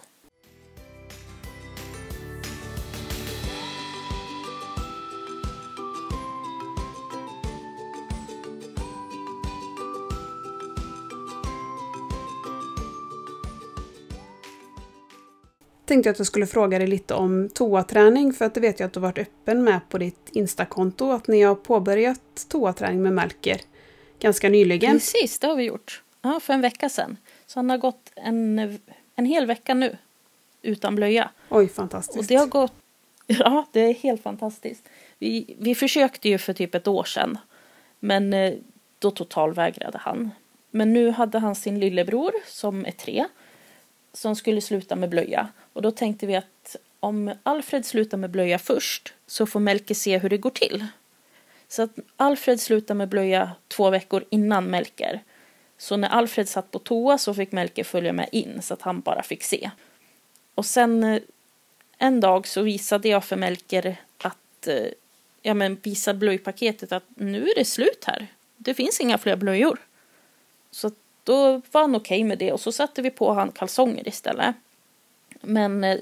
Tänkte 15.89 16.07
jag 16.07 16.13
att 16.13 16.19
jag 16.19 16.27
skulle 16.27 16.47
fråga 16.47 16.79
dig 16.79 16.87
lite 16.87 17.13
om 17.13 17.49
toaträning 17.53 18.33
för 18.33 18.45
att 18.45 18.53
det 18.53 18.59
vet 18.59 18.79
jag 18.79 18.87
att 18.87 18.93
du 18.93 18.99
varit 18.99 19.17
öppen 19.17 19.63
med 19.63 19.79
på 19.89 19.97
ditt 19.97 20.29
Instakonto 20.31 21.11
att 21.11 21.27
ni 21.27 21.41
har 21.41 21.55
påbörjat 21.55 22.45
toaträning 22.49 23.01
med 23.01 23.13
Melker 23.13 23.61
ganska 24.19 24.49
nyligen. 24.49 24.91
Precis, 24.91 25.39
det 25.39 25.47
har 25.47 25.55
vi 25.55 25.63
gjort. 25.63 26.03
Ja, 26.21 26.39
för 26.39 26.53
en 26.53 26.61
vecka 26.61 26.89
sedan. 26.89 27.17
Så 27.45 27.59
han 27.59 27.69
har 27.69 27.77
gått 27.77 28.11
en, 28.15 28.79
en 29.15 29.25
hel 29.25 29.45
vecka 29.45 29.73
nu 29.73 29.97
utan 30.61 30.95
blöja. 30.95 31.29
Oj, 31.49 31.67
fantastiskt. 31.67 32.19
Och 32.19 32.25
det 32.25 32.35
har 32.35 32.47
gått... 32.47 32.73
Ja, 33.27 33.65
det 33.71 33.79
är 33.79 33.93
helt 33.93 34.23
fantastiskt. 34.23 34.89
Vi, 35.19 35.55
vi 35.59 35.75
försökte 35.75 36.29
ju 36.29 36.37
för 36.37 36.53
typ 36.53 36.75
ett 36.75 36.87
år 36.87 37.03
sedan. 37.03 37.37
Men 37.99 38.33
eh, 38.33 38.53
då 38.99 39.11
totalvägrade 39.11 39.97
han. 39.97 40.31
Men 40.71 40.93
nu 40.93 41.11
hade 41.11 41.39
han 41.39 41.55
sin 41.55 41.79
lillebror 41.79 42.31
som 42.47 42.85
är 42.85 42.91
tre. 42.91 43.25
Som 44.13 44.35
skulle 44.35 44.61
sluta 44.61 44.95
med 44.95 45.09
blöja. 45.09 45.49
Och 45.79 45.83
då 45.83 45.91
tänkte 45.91 46.25
vi 46.25 46.35
att 46.35 46.75
om 46.99 47.33
Alfred 47.43 47.85
slutar 47.85 48.17
med 48.17 48.29
blöja 48.29 48.59
först 48.59 49.13
så 49.27 49.45
får 49.45 49.59
Melke 49.59 49.95
se 49.95 50.17
hur 50.17 50.29
det 50.29 50.37
går 50.37 50.49
till. 50.49 50.85
Så 51.67 51.81
att 51.81 51.91
Alfred 52.17 52.61
slutar 52.61 52.95
med 52.95 53.09
blöja 53.09 53.51
två 53.67 53.89
veckor 53.89 54.25
innan 54.29 54.65
Melker. 54.65 55.23
Så 55.77 55.97
när 55.97 56.09
Alfred 56.09 56.49
satt 56.49 56.71
på 56.71 56.79
toa 56.79 57.17
så 57.17 57.33
fick 57.33 57.51
Melker 57.51 57.83
följa 57.83 58.13
med 58.13 58.29
in 58.31 58.61
så 58.61 58.73
att 58.73 58.81
han 58.81 59.01
bara 59.01 59.23
fick 59.23 59.43
se. 59.43 59.71
Och 60.55 60.65
sen 60.65 61.03
eh, 61.03 61.21
en 61.97 62.19
dag 62.19 62.47
så 62.47 62.61
visade 62.61 63.07
jag 63.07 63.25
för 63.25 63.35
Melker 63.35 63.95
att, 64.17 64.67
eh, 64.67 64.87
ja 65.41 65.53
men 65.53 65.75
visade 65.83 66.19
blöjpaketet 66.19 66.91
att 66.91 67.05
nu 67.15 67.49
är 67.49 67.55
det 67.55 67.65
slut 67.65 68.03
här. 68.07 68.27
Det 68.57 68.73
finns 68.73 68.99
inga 68.99 69.17
fler 69.17 69.35
blöjor. 69.35 69.79
Så 70.71 70.91
då 71.23 71.61
var 71.71 71.81
han 71.81 71.95
okej 71.95 72.17
okay 72.17 72.23
med 72.23 72.37
det 72.37 72.51
och 72.51 72.59
så 72.59 72.71
satte 72.71 73.01
vi 73.01 73.09
på 73.09 73.33
han 73.33 73.51
kalsonger 73.51 74.07
istället. 74.07 74.55
Men 75.41 75.83
eh, 75.83 75.97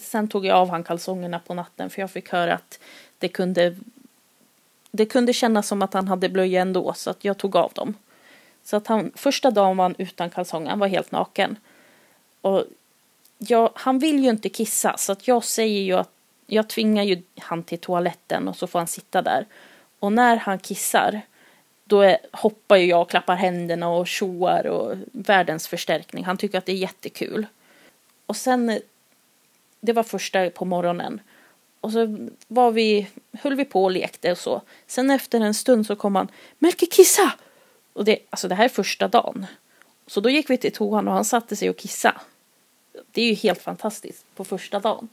sen 0.00 0.28
tog 0.28 0.46
jag 0.46 0.56
av 0.56 0.70
han 0.70 0.84
kalsongerna 0.84 1.38
på 1.38 1.54
natten 1.54 1.90
för 1.90 2.00
jag 2.00 2.10
fick 2.10 2.28
höra 2.28 2.54
att 2.54 2.80
det 3.18 3.28
kunde 3.28 3.76
det 4.90 5.06
kunde 5.06 5.32
kännas 5.32 5.68
som 5.68 5.82
att 5.82 5.94
han 5.94 6.08
hade 6.08 6.28
blöja 6.28 6.60
ändå 6.60 6.92
så 6.94 7.10
att 7.10 7.24
jag 7.24 7.38
tog 7.38 7.56
av 7.56 7.72
dem. 7.72 7.94
Så 8.64 8.76
att 8.76 8.86
han, 8.86 9.12
första 9.14 9.50
dagen 9.50 9.76
var 9.76 9.84
han 9.84 9.94
utan 9.98 10.30
kalsonger, 10.30 10.70
han 10.70 10.78
var 10.78 10.86
helt 10.86 11.12
naken. 11.12 11.56
Och 12.40 12.64
jag, 13.38 13.70
han 13.74 13.98
vill 13.98 14.24
ju 14.24 14.30
inte 14.30 14.48
kissa 14.48 14.96
så 14.96 15.12
att 15.12 15.28
jag 15.28 15.44
säger 15.44 15.80
ju 15.82 15.92
att 15.92 16.10
jag 16.46 16.68
tvingar 16.68 17.02
ju 17.02 17.22
han 17.38 17.62
till 17.62 17.78
toaletten 17.78 18.48
och 18.48 18.56
så 18.56 18.66
får 18.66 18.78
han 18.78 18.88
sitta 18.88 19.22
där. 19.22 19.46
Och 19.98 20.12
när 20.12 20.36
han 20.36 20.58
kissar 20.58 21.20
då 21.84 22.00
är, 22.00 22.18
hoppar 22.32 22.76
ju 22.76 22.86
jag 22.86 23.00
och 23.00 23.10
klappar 23.10 23.36
händerna 23.36 23.88
och 23.88 24.06
tjoar 24.06 24.66
och 24.66 24.96
världens 25.12 25.68
förstärkning. 25.68 26.24
Han 26.24 26.36
tycker 26.36 26.58
att 26.58 26.66
det 26.66 26.72
är 26.72 26.76
jättekul. 26.76 27.46
Och 28.26 28.36
sen, 28.36 28.80
det 29.80 29.92
var 29.92 30.02
första 30.02 30.50
på 30.50 30.64
morgonen. 30.64 31.20
Och 31.80 31.92
så 31.92 32.28
var 32.48 32.70
vi, 32.70 33.08
höll 33.32 33.54
vi 33.54 33.64
på 33.64 33.84
och 33.84 33.90
lekte 33.90 34.32
och 34.32 34.38
så. 34.38 34.62
Sen 34.86 35.10
efter 35.10 35.40
en 35.40 35.54
stund 35.54 35.86
så 35.86 35.96
kom 35.96 36.16
han, 36.16 36.28
Melke 36.58 36.86
kissa! 36.86 37.32
Och 37.92 38.04
det, 38.04 38.18
alltså 38.30 38.48
det 38.48 38.54
här 38.54 38.64
är 38.64 38.68
första 38.68 39.08
dagen. 39.08 39.46
Så 40.06 40.20
då 40.20 40.30
gick 40.30 40.50
vi 40.50 40.56
till 40.56 40.72
toan 40.72 41.08
och 41.08 41.14
han 41.14 41.24
satte 41.24 41.56
sig 41.56 41.70
och 41.70 41.76
kissa. 41.76 42.20
Det 43.12 43.22
är 43.22 43.26
ju 43.26 43.34
helt 43.34 43.62
fantastiskt 43.62 44.24
på 44.34 44.44
första 44.44 44.80
dagen. 44.80 45.08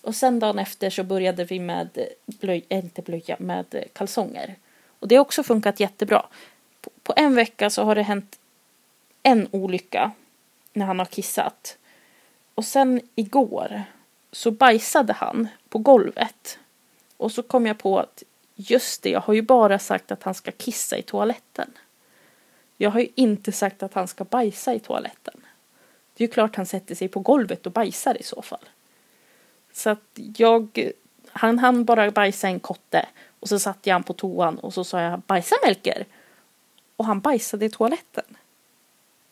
Och 0.00 0.14
sen 0.14 0.38
dagen 0.38 0.58
efter 0.58 0.90
så 0.90 1.04
började 1.04 1.44
vi 1.44 1.60
med 1.60 2.08
blöj, 2.26 2.64
äh, 2.68 2.78
inte 2.78 3.02
blöja, 3.02 3.36
med 3.38 3.84
kalsonger. 3.92 4.54
Och 4.98 5.08
det 5.08 5.14
har 5.14 5.20
också 5.20 5.42
funkat 5.42 5.80
jättebra. 5.80 6.26
På, 6.80 6.90
på 7.02 7.12
en 7.16 7.34
vecka 7.34 7.70
så 7.70 7.84
har 7.84 7.94
det 7.94 8.02
hänt 8.02 8.38
en 9.22 9.48
olycka 9.50 10.10
när 10.72 10.86
han 10.86 10.98
har 10.98 11.06
kissat. 11.06 11.78
Och 12.54 12.64
sen 12.64 13.00
igår 13.14 13.84
så 14.32 14.50
bajsade 14.50 15.12
han 15.12 15.48
på 15.68 15.78
golvet. 15.78 16.58
Och 17.16 17.32
så 17.32 17.42
kom 17.42 17.66
jag 17.66 17.78
på 17.78 17.98
att 17.98 18.22
just 18.54 19.02
det, 19.02 19.10
jag 19.10 19.20
har 19.20 19.34
ju 19.34 19.42
bara 19.42 19.78
sagt 19.78 20.12
att 20.12 20.22
han 20.22 20.34
ska 20.34 20.50
kissa 20.50 20.98
i 20.98 21.02
toaletten. 21.02 21.70
Jag 22.76 22.90
har 22.90 23.00
ju 23.00 23.08
inte 23.14 23.52
sagt 23.52 23.82
att 23.82 23.94
han 23.94 24.08
ska 24.08 24.24
bajsa 24.24 24.74
i 24.74 24.80
toaletten. 24.80 25.40
Det 26.14 26.24
är 26.24 26.28
ju 26.28 26.32
klart 26.32 26.56
han 26.56 26.66
sätter 26.66 26.94
sig 26.94 27.08
på 27.08 27.20
golvet 27.20 27.66
och 27.66 27.72
bajsar 27.72 28.20
i 28.20 28.22
så 28.22 28.42
fall. 28.42 28.68
Så 29.72 29.90
att 29.90 30.18
jag, 30.36 30.90
han 31.26 31.58
hann 31.58 31.84
bara 31.84 32.10
bajsa 32.10 32.48
en 32.48 32.60
kotte 32.60 33.08
och 33.40 33.48
så 33.48 33.58
satt 33.58 33.86
jag 33.86 33.94
han 33.94 34.02
på 34.02 34.12
toan 34.12 34.58
och 34.58 34.74
så 34.74 34.84
sa 34.84 35.00
jag 35.00 35.20
bajsa 35.20 35.56
Melker. 35.64 36.06
Och 36.96 37.04
han 37.04 37.20
bajsade 37.20 37.64
i 37.64 37.70
toaletten. 37.70 38.24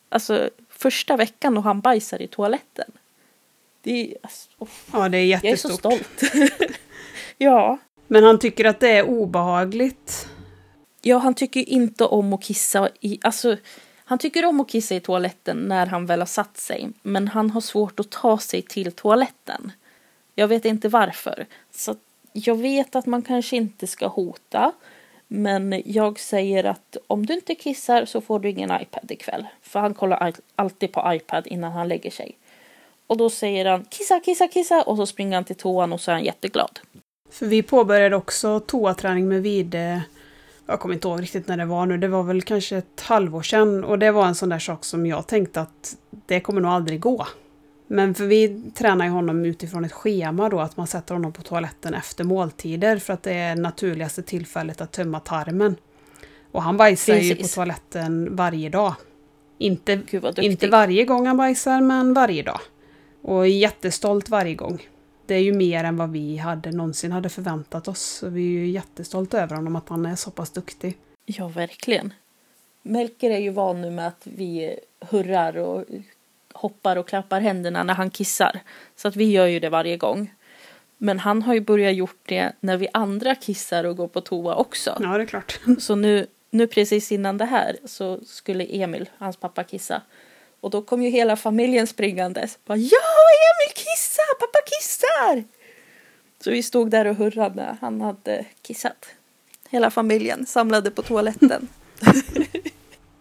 Alltså 0.09 0.51
första 0.69 1.17
veckan 1.17 1.57
och 1.57 1.63
han 1.63 1.81
bajsar 1.81 2.23
i 2.23 2.27
toaletten. 2.27 2.93
Det 3.83 4.11
är, 4.11 4.17
alltså, 4.23 4.49
ja, 4.93 5.09
det 5.09 5.19
är 5.19 5.25
jättestort. 5.25 5.85
Jag 5.85 5.93
är 5.93 5.99
så 5.99 6.05
stolt. 6.09 6.51
ja. 7.39 7.79
Men 8.07 8.25
han 8.25 8.39
tycker 8.39 8.65
att 8.65 8.81
det 8.81 8.91
är 8.91 9.09
obehagligt. 9.09 10.29
Ja, 11.03 11.19
han 11.19 11.35
tycker 11.35 11.69
inte 11.69 12.05
om 12.05 12.33
att 12.33 12.43
kissa 12.43 12.89
i, 13.01 13.19
alltså 13.23 13.57
han 14.11 14.19
tycker 14.19 14.45
om 14.45 14.61
att 14.61 14.69
kissa 14.69 14.95
i 14.95 15.01
toaletten 15.01 15.57
när 15.57 15.87
han 15.87 16.07
väl 16.07 16.19
har 16.19 16.27
satt 16.27 16.57
sig, 16.57 16.89
men 17.03 17.29
han 17.29 17.51
har 17.51 17.61
svårt 17.61 18.01
att 18.01 18.11
ta 18.11 18.39
sig 18.39 18.63
till 18.63 18.93
toaletten. 18.93 19.73
Jag 20.35 20.49
vet 20.49 20.65
inte 20.65 20.89
varför. 20.89 21.47
Så 21.71 21.97
jag 22.33 22.55
vet 22.55 22.97
att 22.97 23.07
man 23.07 23.23
kanske 23.23 23.57
inte 23.57 23.87
ska 23.87 24.07
hota, 24.07 24.73
men 25.29 25.83
jag 25.85 26.21
säger 26.21 26.65
att 26.65 26.97
om 27.07 27.27
du 27.27 27.35
inte 27.35 27.55
kissar 27.55 28.05
så 28.05 28.21
får 28.21 28.39
du 28.39 28.51
ingen 28.51 28.83
iPad 28.83 29.11
ikväll. 29.11 29.47
För 29.63 29.81
han 29.81 29.95
kollar 29.95 30.33
alltid 30.57 30.93
på 30.93 31.15
iPad 31.15 31.47
innan 31.47 31.73
han 31.73 31.89
lägger 31.89 32.11
sig. 32.11 32.37
Och 33.11 33.17
då 33.17 33.31
säger 33.31 33.65
han 33.65 33.85
kissa, 33.85 34.21
kissa, 34.21 34.49
kissa 34.49 34.83
och 34.83 34.97
så 34.97 35.07
springer 35.07 35.35
han 35.35 35.45
till 35.45 35.57
toan 35.57 35.93
och 35.93 36.01
så 36.01 36.11
är 36.11 36.15
han 36.15 36.25
jätteglad. 36.25 36.81
För 37.31 37.47
vi 37.47 37.63
påbörjade 37.63 38.17
också 38.17 38.61
toaträning 38.61 39.29
med 39.29 39.43
Vide, 39.43 40.03
jag 40.67 40.81
kommer 40.81 40.95
inte 40.95 41.09
ihåg 41.09 41.23
riktigt 41.23 41.49
när 41.49 41.57
det 41.57 41.65
var 41.65 41.87
nu, 41.87 41.99
det 41.99 42.09
var 42.09 42.23
väl 42.23 42.43
kanske 42.43 42.77
ett 42.77 43.01
halvår 43.01 43.43
sedan 43.43 43.85
och 43.85 43.99
det 43.99 44.11
var 44.11 44.27
en 44.27 44.35
sån 44.35 44.49
där 44.49 44.59
sak 44.59 44.85
som 44.85 45.07
jag 45.07 45.27
tänkte 45.27 45.61
att 45.61 45.97
det 46.27 46.41
kommer 46.41 46.61
nog 46.61 46.71
aldrig 46.71 47.01
gå. 47.01 47.27
Men 47.87 48.15
för 48.15 48.25
vi 48.25 48.63
tränar 48.75 49.05
ju 49.05 49.11
honom 49.11 49.45
utifrån 49.45 49.85
ett 49.85 49.93
schema 49.93 50.49
då, 50.49 50.61
att 50.61 50.77
man 50.77 50.87
sätter 50.87 51.15
honom 51.15 51.33
på 51.33 51.43
toaletten 51.43 51.95
efter 51.95 52.25
måltider 52.25 52.97
för 52.99 53.13
att 53.13 53.23
det 53.23 53.35
är 53.35 53.57
naturligaste 53.57 54.23
tillfället 54.23 54.81
att 54.81 54.93
tömma 54.93 55.21
tarmen. 55.21 55.77
Och 56.53 56.63
han 56.63 56.77
bajsar 56.77 57.13
Precis. 57.13 57.31
ju 57.31 57.43
på 57.43 57.49
toaletten 57.49 58.37
varje 58.37 58.69
dag. 58.69 58.95
Inte, 59.59 60.01
inte 60.37 60.69
varje 60.69 61.05
gång 61.05 61.27
han 61.27 61.37
bajsar, 61.37 61.81
men 61.81 62.15
varje 62.15 62.43
dag. 62.43 62.61
Och 63.23 63.47
är 63.47 63.51
jättestolt 63.51 64.29
varje 64.29 64.55
gång. 64.55 64.89
Det 65.27 65.35
är 65.35 65.43
ju 65.43 65.53
mer 65.53 65.85
än 65.85 65.97
vad 65.97 66.11
vi 66.11 66.37
hade 66.37 66.73
någonsin 66.73 67.13
hade 67.13 67.29
förväntat 67.29 67.89
oss. 67.89 68.01
Så 68.01 68.29
vi 68.29 68.41
är 68.41 68.61
ju 68.61 68.69
jättestolta 68.69 69.43
över 69.43 69.57
honom, 69.57 69.77
att 69.77 69.89
han 69.89 70.07
är 70.07 70.17
så 70.17 70.31
pass 70.31 70.51
duktig. 70.51 70.97
Ja, 71.25 71.49
verkligen. 71.49 72.15
Melker 72.83 73.31
är 73.31 73.39
ju 73.39 73.51
van 73.51 73.81
nu 73.81 73.91
med 73.91 74.07
att 74.07 74.23
vi 74.23 74.79
hurrar 75.01 75.57
och 75.57 75.85
hoppar 76.53 76.97
och 76.97 77.09
klappar 77.09 77.41
händerna 77.41 77.83
när 77.83 77.95
han 77.95 78.11
kissar. 78.11 78.61
Så 78.97 79.09
att 79.09 79.17
vi 79.17 79.31
gör 79.31 79.47
ju 79.47 79.61
det 79.61 79.71
varje 79.71 79.97
gång. 79.97 80.35
Men 80.99 81.19
han 81.19 81.43
har 81.43 81.55
ju 81.55 81.61
börjat 81.61 81.95
gjort 81.95 82.21
det 82.27 82.53
när 82.61 82.77
vi 82.77 82.89
andra 82.93 83.35
kissar 83.35 83.85
och 83.85 83.97
går 83.97 84.09
på 84.09 84.21
toa 84.21 84.55
också. 84.55 84.97
Ja, 85.01 85.17
det 85.17 85.23
är 85.23 85.27
klart. 85.27 85.61
Så 85.79 85.95
nu, 85.95 86.27
nu 86.51 86.67
precis 86.67 87.13
innan 87.13 87.39
det 87.39 87.45
här 87.45 87.77
så 87.85 88.21
skulle 88.25 88.65
Emil, 88.65 89.11
hans 89.19 89.37
pappa, 89.37 89.65
kissa. 89.65 90.03
Och 90.61 90.71
då 90.71 90.83
kom 90.83 91.03
ju 91.03 91.11
hela 91.11 91.37
familjen 91.37 91.87
springandes. 91.87 92.59
Bara, 92.65 92.79
ja, 92.79 92.99
Emil 93.51 93.75
kissar! 93.75 94.35
Pappa 94.41 94.59
kissar! 94.67 95.45
Så 96.45 96.51
vi 96.51 96.63
stod 96.63 96.91
där 96.91 97.07
och 97.07 97.17
hurrade 97.17 97.77
han 97.81 98.01
hade 98.01 98.45
kissat. 98.63 99.07
Hela 99.71 99.91
familjen 99.91 100.47
samlade 100.47 100.91
på 100.91 101.03
toaletten. 101.03 101.69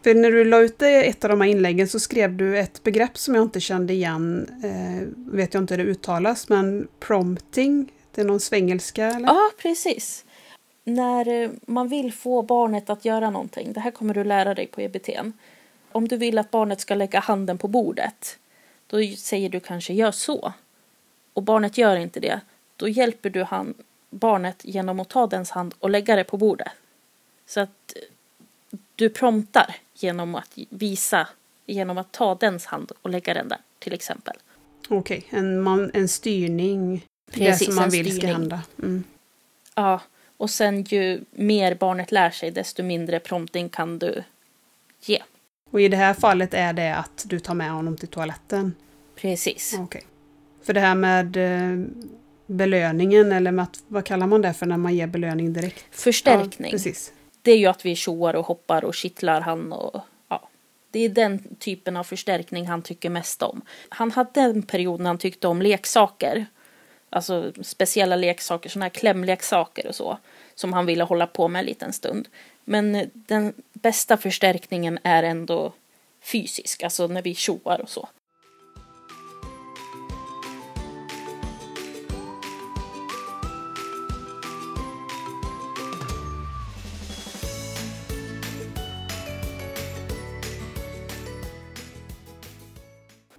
För 0.03 0.15
när 0.15 0.31
du 0.31 0.45
la 0.45 0.59
ut 0.59 0.81
ett 0.81 1.23
av 1.23 1.29
de 1.29 1.41
här 1.41 1.49
inläggen 1.49 1.87
så 1.87 1.99
skrev 1.99 2.37
du 2.37 2.59
ett 2.59 2.83
begrepp 2.83 3.17
som 3.17 3.35
jag 3.35 3.43
inte 3.43 3.59
kände 3.59 3.93
igen. 3.93 4.47
Eh, 4.63 5.33
vet 5.33 5.53
jag 5.53 5.63
inte 5.63 5.73
hur 5.73 5.83
det 5.83 5.89
uttalas, 5.89 6.49
men 6.49 6.87
prompting. 6.99 7.91
Det 8.15 8.21
är 8.21 8.25
någon 8.25 8.39
svengelska 8.39 9.05
eller? 9.05 9.27
Ja, 9.27 9.49
precis. 9.61 10.25
När 10.83 11.43
eh, 11.43 11.49
man 11.67 11.87
vill 11.87 12.13
få 12.13 12.41
barnet 12.41 12.89
att 12.89 13.05
göra 13.05 13.29
någonting. 13.29 13.73
Det 13.73 13.79
här 13.79 13.91
kommer 13.91 14.13
du 14.13 14.23
lära 14.23 14.53
dig 14.53 14.67
på 14.67 14.81
EBTn 14.81 15.31
om 15.91 16.07
du 16.07 16.17
vill 16.17 16.37
att 16.37 16.51
barnet 16.51 16.81
ska 16.81 16.95
lägga 16.95 17.19
handen 17.19 17.57
på 17.57 17.67
bordet, 17.67 18.37
då 18.87 18.97
säger 19.17 19.49
du 19.49 19.59
kanske 19.59 19.93
gör 19.93 20.11
så. 20.11 20.53
Och 21.33 21.43
barnet 21.43 21.77
gör 21.77 21.95
inte 21.95 22.19
det, 22.19 22.41
då 22.75 22.87
hjälper 22.87 23.29
du 23.29 23.43
han, 23.43 23.73
barnet 24.09 24.61
genom 24.65 24.99
att 24.99 25.09
ta 25.09 25.27
dens 25.27 25.51
hand 25.51 25.73
och 25.79 25.89
lägga 25.89 26.15
det 26.15 26.23
på 26.23 26.37
bordet. 26.37 26.71
Så 27.45 27.59
att 27.59 27.93
du 28.95 29.09
promptar 29.09 29.75
genom 29.93 30.35
att 30.35 30.57
visa, 30.69 31.27
genom 31.65 31.97
att 31.97 32.11
ta 32.11 32.35
dens 32.35 32.65
hand 32.65 32.91
och 33.01 33.09
lägga 33.09 33.33
den 33.33 33.47
där, 33.47 33.57
till 33.79 33.93
exempel. 33.93 34.35
Okej, 34.89 35.23
okay. 35.27 35.39
en, 35.39 35.91
en 35.93 36.07
styrning. 36.07 37.05
Precis, 37.31 37.59
det 37.59 37.65
som 37.65 37.75
man 37.75 37.89
vill 37.89 38.05
styrning. 38.05 38.21
ska 38.21 38.27
hända. 38.27 38.61
Mm. 38.79 39.03
Ja, 39.75 40.01
och 40.37 40.49
sen 40.49 40.83
ju 40.83 41.21
mer 41.31 41.75
barnet 41.75 42.11
lär 42.11 42.31
sig, 42.31 42.51
desto 42.51 42.83
mindre 42.83 43.19
prompting 43.19 43.69
kan 43.69 43.99
du 43.99 44.23
ge. 45.01 45.21
Och 45.71 45.81
i 45.81 45.87
det 45.87 45.97
här 45.97 46.13
fallet 46.13 46.53
är 46.53 46.73
det 46.73 46.95
att 46.95 47.25
du 47.27 47.39
tar 47.39 47.53
med 47.53 47.71
honom 47.71 47.97
till 47.97 48.07
toaletten? 48.07 48.75
Precis. 49.15 49.73
Okay. 49.79 50.01
För 50.63 50.73
det 50.73 50.79
här 50.79 50.95
med 50.95 51.37
eh, 51.37 51.85
belöningen, 52.47 53.31
eller 53.31 53.51
med 53.51 53.63
att, 53.63 53.83
vad 53.87 54.05
kallar 54.05 54.27
man 54.27 54.41
det 54.41 54.53
för 54.53 54.65
när 54.65 54.77
man 54.77 54.95
ger 54.95 55.07
belöning 55.07 55.53
direkt? 55.53 55.85
Förstärkning. 55.91 56.71
Ja, 56.71 56.71
precis. 56.71 57.13
Det 57.41 57.51
är 57.51 57.57
ju 57.57 57.65
att 57.65 57.85
vi 57.85 57.95
tjoar 57.95 58.33
och 58.33 58.45
hoppar 58.45 58.85
och 58.85 58.93
kittlar 58.93 59.41
han 59.41 59.73
och 59.73 60.01
ja. 60.27 60.49
Det 60.91 60.99
är 60.99 61.09
den 61.09 61.55
typen 61.55 61.97
av 61.97 62.03
förstärkning 62.03 62.67
han 62.67 62.81
tycker 62.81 63.09
mest 63.09 63.41
om. 63.41 63.61
Han 63.89 64.11
hade 64.11 64.41
en 64.41 64.61
period 64.61 64.99
när 64.99 65.09
han 65.09 65.17
tyckte 65.17 65.47
om 65.47 65.61
leksaker. 65.61 66.45
Alltså 67.09 67.53
speciella 67.61 68.15
leksaker, 68.15 68.69
sådana 68.69 68.85
här 68.85 68.89
klämleksaker 68.89 69.87
och 69.87 69.95
så. 69.95 70.17
Som 70.55 70.73
han 70.73 70.85
ville 70.85 71.03
hålla 71.03 71.27
på 71.27 71.47
med 71.47 71.59
en 71.59 71.65
liten 71.65 71.93
stund. 71.93 72.27
Men 72.69 72.95
eh, 72.95 73.07
den 73.13 73.53
bästa 73.73 74.17
förstärkningen 74.17 74.99
är 75.03 75.23
ändå 75.23 75.73
fysisk, 76.21 76.83
alltså 76.83 77.07
när 77.07 77.21
vi 77.21 77.35
tjoar 77.35 77.81
och 77.81 77.89
så. 77.89 78.09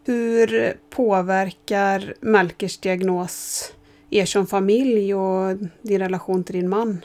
Hur 0.04 0.76
påverkar 0.90 2.14
Melkers 2.20 2.78
diagnos 2.78 3.72
er 4.10 4.24
som 4.24 4.46
familj 4.46 5.14
och 5.14 5.56
din 5.82 5.98
relation 5.98 6.44
till 6.44 6.54
din 6.54 6.68
man? 6.68 7.04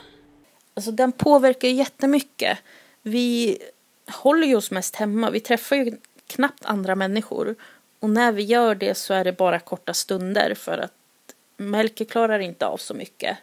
Alltså 0.76 0.90
den 0.90 1.12
påverkar 1.12 1.68
jättemycket. 1.68 2.58
Vi 3.02 3.58
håller 4.08 4.46
ju 4.46 4.56
oss 4.56 4.70
mest 4.70 4.96
hemma. 4.96 5.30
Vi 5.30 5.40
träffar 5.40 5.76
ju 5.76 5.96
knappt 6.26 6.64
andra 6.64 6.94
människor. 6.94 7.54
Och 8.00 8.10
när 8.10 8.32
vi 8.32 8.42
gör 8.42 8.74
det 8.74 8.94
så 8.94 9.14
är 9.14 9.24
det 9.24 9.32
bara 9.32 9.60
korta 9.60 9.94
stunder 9.94 10.54
för 10.54 10.78
att 10.78 10.92
Melker 11.56 12.04
klarar 12.04 12.38
inte 12.38 12.66
av 12.66 12.76
så 12.76 12.94
mycket. 12.94 13.38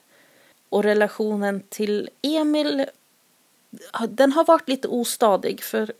Och 0.70 0.84
relationen 0.84 1.64
till 1.70 2.10
Emil, 2.22 2.86
den 4.10 4.32
har 4.32 4.46
varit 4.46 4.70
lite 4.70 4.88
ostadig 4.88 5.64
för 5.64 5.94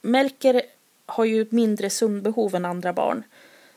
Melker 0.00 0.62
har 1.06 1.24
ju 1.24 1.46
mindre 1.50 1.90
sömnbehov 1.90 2.54
än 2.54 2.64
andra 2.64 2.92
barn. 2.92 3.22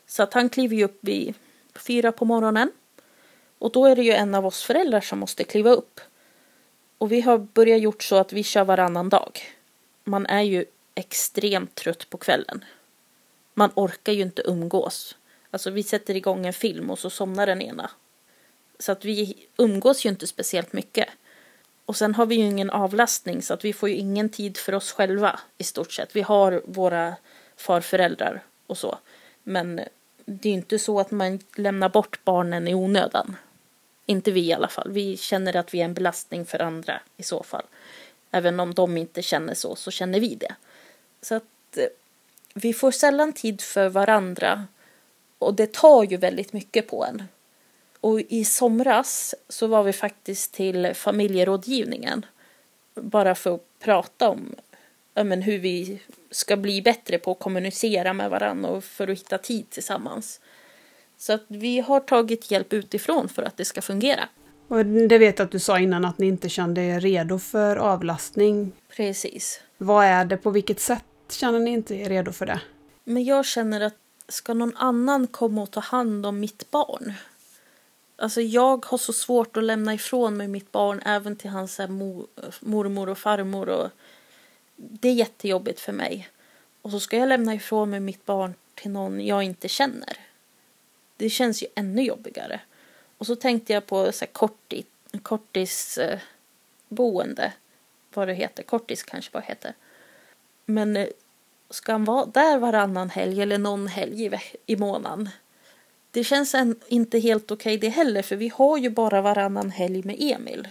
Så 0.07 0.23
att 0.23 0.33
han 0.33 0.49
kliver 0.49 0.75
ju 0.75 0.83
upp 0.83 0.99
vid 1.01 1.33
fyra 1.75 2.11
på 2.11 2.25
morgonen. 2.25 2.71
Och 3.59 3.71
då 3.71 3.85
är 3.85 3.95
det 3.95 4.03
ju 4.03 4.11
en 4.11 4.35
av 4.35 4.45
oss 4.45 4.63
föräldrar 4.63 5.01
som 5.01 5.19
måste 5.19 5.43
kliva 5.43 5.69
upp. 5.69 5.99
Och 7.03 7.11
vi 7.11 7.21
har 7.21 7.37
börjat 7.37 7.81
gjort 7.81 8.03
så 8.03 8.15
att 8.15 8.33
vi 8.33 8.43
kör 8.43 8.63
varannan 8.63 9.09
dag. 9.09 9.41
Man 10.03 10.25
är 10.25 10.41
ju 10.41 10.65
extremt 10.95 11.75
trött 11.75 12.09
på 12.09 12.17
kvällen. 12.17 12.65
Man 13.53 13.69
orkar 13.75 14.13
ju 14.13 14.21
inte 14.21 14.41
umgås. 14.45 15.15
Alltså 15.51 15.69
vi 15.71 15.83
sätter 15.83 16.15
igång 16.15 16.45
en 16.45 16.53
film 16.53 16.89
och 16.89 16.99
så 16.99 17.09
somnar 17.09 17.45
den 17.45 17.61
ena. 17.61 17.91
Så 18.79 18.91
att 18.91 19.05
vi 19.05 19.47
umgås 19.57 20.05
ju 20.05 20.09
inte 20.09 20.27
speciellt 20.27 20.73
mycket. 20.73 21.09
Och 21.85 21.95
sen 21.95 22.15
har 22.15 22.25
vi 22.25 22.35
ju 22.35 22.45
ingen 22.45 22.69
avlastning 22.69 23.41
så 23.41 23.53
att 23.53 23.65
vi 23.65 23.73
får 23.73 23.89
ju 23.89 23.95
ingen 23.95 24.29
tid 24.29 24.57
för 24.57 24.73
oss 24.73 24.91
själva 24.91 25.39
i 25.57 25.63
stort 25.63 25.91
sett. 25.91 26.15
Vi 26.15 26.21
har 26.21 26.61
våra 26.65 27.15
farföräldrar 27.57 28.43
och 28.67 28.77
så. 28.77 28.97
Men 29.43 29.75
det 30.25 30.49
är 30.49 30.53
ju 30.53 30.57
inte 30.57 30.79
så 30.79 30.99
att 30.99 31.11
man 31.11 31.39
lämnar 31.55 31.89
bort 31.89 32.19
barnen 32.23 32.67
i 32.67 32.73
onödan. 32.73 33.35
Inte 34.05 34.31
vi 34.31 34.41
i 34.41 34.53
alla 34.53 34.67
fall. 34.67 34.91
Vi 34.91 35.17
känner 35.17 35.55
att 35.55 35.73
vi 35.73 35.81
är 35.81 35.85
en 35.85 35.93
belastning 35.93 36.45
för 36.45 36.61
andra 36.61 37.01
i 37.17 37.23
så 37.23 37.43
fall. 37.43 37.65
Även 38.31 38.59
om 38.59 38.73
de 38.73 38.97
inte 38.97 39.21
känner 39.21 39.53
så, 39.53 39.75
så 39.75 39.91
känner 39.91 40.19
vi 40.19 40.35
det. 40.35 40.55
Så 41.21 41.35
att 41.35 41.77
eh, 41.77 41.85
vi 42.53 42.73
får 42.73 42.91
sällan 42.91 43.33
tid 43.33 43.61
för 43.61 43.89
varandra. 43.89 44.67
Och 45.37 45.53
det 45.53 45.73
tar 45.73 46.03
ju 46.03 46.17
väldigt 46.17 46.53
mycket 46.53 46.87
på 46.87 47.05
en. 47.05 47.23
Och 47.99 48.19
i 48.19 48.45
somras 48.45 49.35
så 49.49 49.67
var 49.67 49.83
vi 49.83 49.93
faktiskt 49.93 50.53
till 50.53 50.93
familjerådgivningen. 50.93 52.25
Bara 52.95 53.35
för 53.35 53.55
att 53.55 53.79
prata 53.79 54.29
om 54.29 54.55
ja, 55.13 55.23
men 55.23 55.41
hur 55.41 55.59
vi 55.59 55.99
ska 56.31 56.57
bli 56.57 56.81
bättre 56.81 57.17
på 57.17 57.31
att 57.31 57.39
kommunicera 57.39 58.13
med 58.13 58.29
varandra 58.29 58.69
och 58.69 58.83
för 58.83 59.07
att 59.07 59.19
hitta 59.19 59.37
tid 59.37 59.69
tillsammans. 59.69 60.39
Så 61.23 61.33
att 61.33 61.43
vi 61.47 61.79
har 61.79 61.99
tagit 61.99 62.51
hjälp 62.51 62.73
utifrån 62.73 63.29
för 63.29 63.43
att 63.43 63.57
det 63.57 63.65
ska 63.65 63.81
fungera. 63.81 64.29
Och 64.67 64.85
det 64.85 65.17
vet 65.17 65.39
att 65.39 65.51
du 65.51 65.59
sa 65.59 65.79
innan 65.79 66.05
att 66.05 66.17
ni 66.17 66.27
inte 66.27 66.49
kände 66.49 66.81
er 66.81 66.99
redo 66.99 67.39
för 67.39 67.75
avlastning. 67.75 68.71
Precis. 68.89 69.61
Vad 69.77 70.05
är 70.05 70.25
det, 70.25 70.37
på 70.37 70.49
vilket 70.49 70.79
sätt 70.79 71.05
känner 71.29 71.59
ni 71.59 71.71
inte 71.71 71.95
er 71.95 72.09
redo 72.09 72.31
för 72.31 72.45
det? 72.45 72.61
Men 73.03 73.23
jag 73.23 73.45
känner 73.45 73.81
att 73.81 73.95
ska 74.27 74.53
någon 74.53 74.77
annan 74.77 75.27
komma 75.27 75.61
och 75.61 75.71
ta 75.71 75.79
hand 75.79 76.25
om 76.25 76.39
mitt 76.39 76.71
barn? 76.71 77.13
Alltså 78.15 78.41
jag 78.41 78.85
har 78.85 78.97
så 78.97 79.13
svårt 79.13 79.57
att 79.57 79.63
lämna 79.63 79.93
ifrån 79.93 80.37
mig 80.37 80.47
mitt 80.47 80.71
barn 80.71 81.01
även 81.05 81.35
till 81.35 81.49
hans 81.49 81.79
mor, 81.89 82.27
mormor 82.59 83.09
och 83.09 83.17
farmor. 83.17 83.69
Och 83.69 83.89
det 84.75 85.09
är 85.09 85.13
jättejobbigt 85.13 85.79
för 85.79 85.93
mig. 85.93 86.29
Och 86.81 86.91
så 86.91 86.99
ska 86.99 87.17
jag 87.17 87.29
lämna 87.29 87.55
ifrån 87.55 87.89
mig 87.89 87.99
mitt 87.99 88.25
barn 88.25 88.53
till 88.75 88.91
någon 88.91 89.25
jag 89.25 89.43
inte 89.43 89.67
känner. 89.67 90.17
Det 91.23 91.29
känns 91.29 91.63
ju 91.63 91.67
ännu 91.75 92.03
jobbigare. 92.03 92.59
Och 93.17 93.25
så 93.25 93.35
tänkte 93.35 93.73
jag 93.73 93.85
på 93.85 94.11
så 94.11 94.25
här 94.25 94.31
kortis, 94.31 94.85
kortisboende. 95.21 97.43
Eh, 97.43 97.51
vad 98.13 98.27
det 98.27 98.33
heter. 98.33 98.63
Kortis 98.63 99.03
kanske 99.03 99.31
vad 99.33 99.43
heter. 99.43 99.73
Men 100.65 100.97
eh, 100.97 101.07
ska 101.69 101.91
han 101.91 102.05
vara 102.05 102.25
där 102.25 102.57
varannan 102.57 103.09
helg 103.09 103.41
eller 103.41 103.57
någon 103.57 103.87
helg 103.87 104.25
i, 104.25 104.31
i 104.65 104.75
månaden? 104.75 105.29
Det 106.11 106.23
känns 106.23 106.55
en, 106.55 106.75
inte 106.87 107.19
helt 107.19 107.51
okej 107.51 107.77
okay 107.77 107.89
det 107.89 107.95
heller 107.95 108.21
för 108.21 108.35
vi 108.35 108.51
har 108.55 108.77
ju 108.77 108.89
bara 108.89 109.21
varannan 109.21 109.71
helg 109.71 110.03
med 110.03 110.15
Emil. 110.19 110.67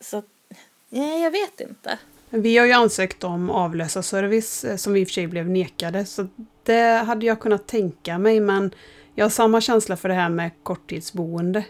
Så 0.00 0.22
nej, 0.88 1.22
jag 1.22 1.30
vet 1.30 1.60
inte. 1.60 1.98
Vi 2.30 2.58
har 2.58 2.66
ju 2.66 2.72
ansökt 2.72 3.24
om 3.24 3.50
avlösarservice 3.50 4.64
eh, 4.64 4.76
som 4.76 4.92
vi 4.92 5.00
i 5.00 5.04
och 5.04 5.08
för 5.08 5.12
sig 5.12 5.26
blev 5.26 5.50
nekade. 5.50 6.06
Så 6.06 6.26
det 6.62 7.04
hade 7.06 7.26
jag 7.26 7.40
kunnat 7.40 7.66
tänka 7.66 8.18
mig 8.18 8.40
men 8.40 8.74
jag 9.14 9.24
har 9.24 9.30
samma 9.30 9.60
känsla 9.60 9.96
för 9.96 10.08
det 10.08 10.14
här 10.14 10.28
med 10.28 10.50
korttidsboende. 10.62 11.64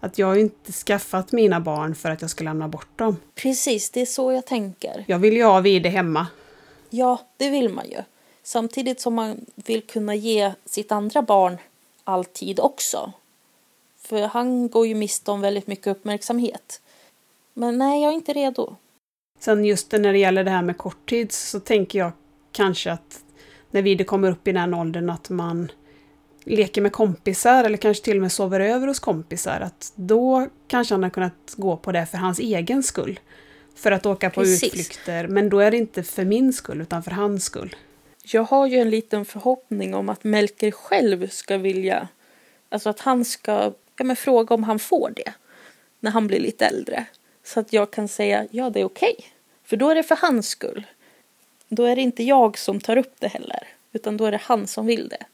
Att 0.00 0.18
jag 0.18 0.40
inte 0.40 0.72
skaffat 0.72 1.32
mina 1.32 1.60
barn 1.60 1.94
för 1.94 2.10
att 2.10 2.20
jag 2.20 2.30
ska 2.30 2.44
lämna 2.44 2.68
bort 2.68 2.98
dem. 2.98 3.16
Precis, 3.34 3.90
det 3.90 4.00
är 4.00 4.06
så 4.06 4.32
jag 4.32 4.46
tänker. 4.46 5.04
Jag 5.08 5.18
vill 5.18 5.34
ju 5.34 5.44
ha 5.44 5.60
vid 5.60 5.82
det 5.82 5.88
hemma. 5.88 6.26
Ja, 6.90 7.20
det 7.36 7.50
vill 7.50 7.68
man 7.68 7.90
ju. 7.90 7.98
Samtidigt 8.42 9.00
som 9.00 9.14
man 9.14 9.46
vill 9.54 9.82
kunna 9.82 10.14
ge 10.14 10.52
sitt 10.64 10.92
andra 10.92 11.22
barn 11.22 11.58
all 12.04 12.24
tid 12.24 12.60
också. 12.60 13.12
För 13.98 14.22
han 14.22 14.68
går 14.68 14.86
ju 14.86 14.94
miste 14.94 15.30
om 15.30 15.40
väldigt 15.40 15.66
mycket 15.66 15.86
uppmärksamhet. 15.86 16.80
Men 17.54 17.78
nej, 17.78 18.02
jag 18.02 18.12
är 18.12 18.14
inte 18.14 18.32
redo. 18.32 18.76
Sen 19.38 19.64
just 19.64 19.92
när 19.92 20.12
det 20.12 20.18
gäller 20.18 20.44
det 20.44 20.50
här 20.50 20.62
med 20.62 20.78
korttid 20.78 21.32
så 21.32 21.60
tänker 21.60 21.98
jag 21.98 22.12
kanske 22.52 22.92
att 22.92 23.20
när 23.70 23.82
Vide 23.82 24.04
kommer 24.04 24.30
upp 24.30 24.48
i 24.48 24.52
den 24.52 24.74
åldern 24.74 25.10
att 25.10 25.30
man 25.30 25.70
leker 26.44 26.82
med 26.82 26.92
kompisar 26.92 27.64
eller 27.64 27.76
kanske 27.76 28.04
till 28.04 28.16
och 28.16 28.22
med 28.22 28.32
sover 28.32 28.60
över 28.60 28.86
hos 28.86 28.98
kompisar. 28.98 29.60
Att 29.60 29.92
då 29.94 30.48
kanske 30.66 30.94
han 30.94 31.02
har 31.02 31.10
kunnat 31.10 31.54
gå 31.56 31.76
på 31.76 31.92
det 31.92 32.06
för 32.06 32.18
hans 32.18 32.38
egen 32.38 32.82
skull. 32.82 33.20
För 33.74 33.92
att 33.92 34.06
åka 34.06 34.30
på 34.30 34.40
Precis. 34.40 34.64
utflykter. 34.64 35.26
Men 35.28 35.48
då 35.48 35.60
är 35.60 35.70
det 35.70 35.76
inte 35.76 36.02
för 36.02 36.24
min 36.24 36.52
skull 36.52 36.80
utan 36.80 37.02
för 37.02 37.10
hans 37.10 37.44
skull. 37.44 37.76
Jag 38.24 38.42
har 38.42 38.66
ju 38.66 38.78
en 38.78 38.90
liten 38.90 39.24
förhoppning 39.24 39.94
om 39.94 40.08
att 40.08 40.24
Melker 40.24 40.70
själv 40.70 41.28
ska 41.28 41.58
vilja, 41.58 42.08
alltså 42.68 42.90
att 42.90 43.00
han 43.00 43.24
ska 43.24 43.72
ja, 43.96 44.04
men 44.04 44.16
fråga 44.16 44.54
om 44.54 44.64
han 44.64 44.78
får 44.78 45.12
det 45.16 45.32
när 46.00 46.10
han 46.10 46.26
blir 46.26 46.40
lite 46.40 46.66
äldre. 46.66 47.06
Så 47.44 47.60
att 47.60 47.72
jag 47.72 47.90
kan 47.90 48.08
säga 48.08 48.46
ja, 48.50 48.70
det 48.70 48.80
är 48.80 48.84
okej. 48.84 49.14
Okay. 49.18 49.26
För 49.64 49.76
då 49.76 49.90
är 49.90 49.94
det 49.94 50.02
för 50.02 50.16
hans 50.16 50.48
skull. 50.48 50.86
Då 51.68 51.84
är 51.84 51.96
det 51.96 52.02
inte 52.02 52.22
jag 52.22 52.58
som 52.58 52.80
tar 52.80 52.96
upp 52.96 53.14
det 53.18 53.28
heller, 53.28 53.68
utan 53.92 54.16
då 54.16 54.24
är 54.24 54.30
det 54.30 54.40
han 54.42 54.66
som 54.66 54.86
vill 54.86 55.08
det. 55.08 55.26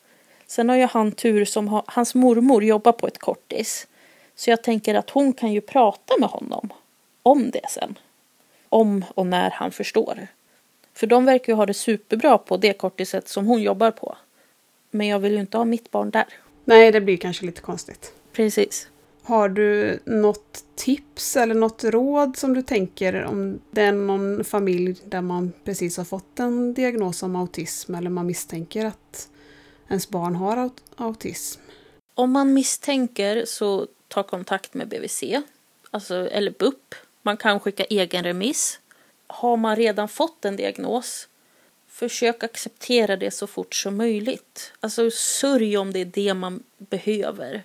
Sen 0.50 0.68
har 0.68 0.76
ju 0.76 0.84
han 0.84 1.12
tur 1.12 1.44
som 1.44 1.68
har, 1.68 1.82
hans 1.86 2.14
mormor 2.14 2.64
jobbar 2.64 2.92
på 2.92 3.06
ett 3.06 3.18
kortis. 3.18 3.86
Så 4.34 4.50
jag 4.50 4.62
tänker 4.62 4.94
att 4.94 5.10
hon 5.10 5.32
kan 5.32 5.52
ju 5.52 5.60
prata 5.60 6.14
med 6.20 6.28
honom 6.28 6.68
om 7.22 7.50
det 7.50 7.70
sen. 7.70 7.98
Om 8.68 9.04
och 9.14 9.26
när 9.26 9.50
han 9.50 9.70
förstår. 9.70 10.26
För 10.94 11.06
de 11.06 11.24
verkar 11.24 11.52
ju 11.52 11.56
ha 11.56 11.66
det 11.66 11.74
superbra 11.74 12.38
på 12.38 12.56
det 12.56 12.72
kortiset 12.72 13.28
som 13.28 13.46
hon 13.46 13.62
jobbar 13.62 13.90
på. 13.90 14.16
Men 14.90 15.06
jag 15.06 15.18
vill 15.18 15.32
ju 15.32 15.40
inte 15.40 15.56
ha 15.56 15.64
mitt 15.64 15.90
barn 15.90 16.10
där. 16.10 16.26
Nej, 16.64 16.92
det 16.92 17.00
blir 17.00 17.16
kanske 17.16 17.46
lite 17.46 17.60
konstigt. 17.60 18.12
Precis. 18.32 18.88
Har 19.22 19.48
du 19.48 19.98
något 20.04 20.64
tips 20.74 21.36
eller 21.36 21.54
något 21.54 21.84
råd 21.84 22.36
som 22.36 22.54
du 22.54 22.62
tänker 22.62 23.24
om 23.24 23.60
det 23.70 23.82
är 23.82 23.92
någon 23.92 24.44
familj 24.44 24.96
där 25.04 25.20
man 25.20 25.52
precis 25.64 25.96
har 25.96 26.04
fått 26.04 26.38
en 26.38 26.74
diagnos 26.74 27.22
om 27.22 27.36
autism 27.36 27.94
eller 27.94 28.10
man 28.10 28.26
misstänker 28.26 28.86
att 28.86 29.28
ens 29.90 30.08
barn 30.08 30.34
har 30.34 30.56
aut 30.56 30.82
autism? 30.96 31.60
Om 32.14 32.32
man 32.32 32.52
misstänker 32.52 33.44
så 33.44 33.86
ta 34.08 34.22
kontakt 34.22 34.74
med 34.74 34.88
BVC 34.88 35.24
alltså, 35.90 36.14
eller 36.14 36.50
BUP. 36.50 36.94
Man 37.22 37.36
kan 37.36 37.60
skicka 37.60 37.84
egen 37.84 38.24
remiss. 38.24 38.80
Har 39.26 39.56
man 39.56 39.76
redan 39.76 40.08
fått 40.08 40.44
en 40.44 40.56
diagnos 40.56 41.28
försök 41.88 42.44
acceptera 42.44 43.16
det 43.16 43.30
så 43.30 43.46
fort 43.46 43.74
som 43.74 43.96
möjligt. 43.96 44.72
Alltså 44.80 45.10
sörj 45.10 45.76
om 45.76 45.92
det 45.92 45.98
är 45.98 46.04
det 46.04 46.34
man 46.34 46.62
behöver. 46.78 47.62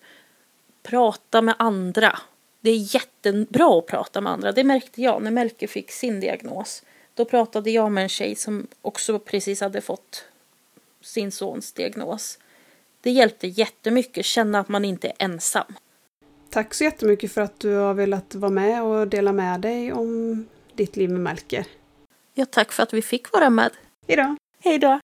Prata 0.83 1.41
med 1.41 1.55
andra. 1.59 2.19
Det 2.61 2.71
är 2.71 2.95
jättebra 2.95 3.79
att 3.79 3.85
prata 3.85 4.21
med 4.21 4.33
andra. 4.33 4.51
Det 4.51 4.63
märkte 4.63 5.01
jag 5.01 5.21
när 5.21 5.31
Melker 5.31 5.67
fick 5.67 5.91
sin 5.91 6.19
diagnos. 6.19 6.83
Då 7.13 7.25
pratade 7.25 7.71
jag 7.71 7.91
med 7.91 8.03
en 8.03 8.09
tjej 8.09 8.35
som 8.35 8.67
också 8.81 9.19
precis 9.19 9.61
hade 9.61 9.81
fått 9.81 10.25
sin 11.05 11.31
sons 11.31 11.73
diagnos. 11.73 12.39
Det 13.01 13.11
hjälpte 13.11 13.47
jättemycket, 13.47 14.25
känna 14.25 14.59
att 14.59 14.69
man 14.69 14.85
inte 14.85 15.07
är 15.07 15.13
ensam. 15.19 15.73
Tack 16.49 16.73
så 16.73 16.83
jättemycket 16.83 17.31
för 17.31 17.41
att 17.41 17.59
du 17.59 17.73
har 17.73 17.93
velat 17.93 18.35
vara 18.35 18.51
med 18.51 18.83
och 18.83 19.07
dela 19.07 19.31
med 19.31 19.61
dig 19.61 19.93
om 19.93 20.45
ditt 20.75 20.95
liv 20.95 21.09
med 21.09 21.21
Melker. 21.21 21.65
Ja, 22.33 22.45
tack 22.45 22.71
för 22.71 22.83
att 22.83 22.93
vi 22.93 23.01
fick 23.01 23.33
vara 23.33 23.49
med. 23.49 23.71
Hejdå! 24.07 24.37
Hej 24.63 24.79
då! 24.79 24.99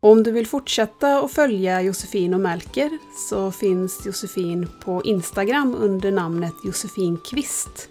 Om 0.00 0.22
du 0.22 0.32
vill 0.32 0.46
fortsätta 0.46 1.18
att 1.18 1.32
följa 1.32 1.82
Josefin 1.82 2.34
och 2.34 2.40
Melker 2.40 2.98
så 3.28 3.52
finns 3.52 4.06
Josefin 4.06 4.68
på 4.84 5.02
Instagram 5.04 5.74
under 5.74 6.12
namnet 6.12 6.54
Josefin 6.64 7.18
Kvist. 7.30 7.88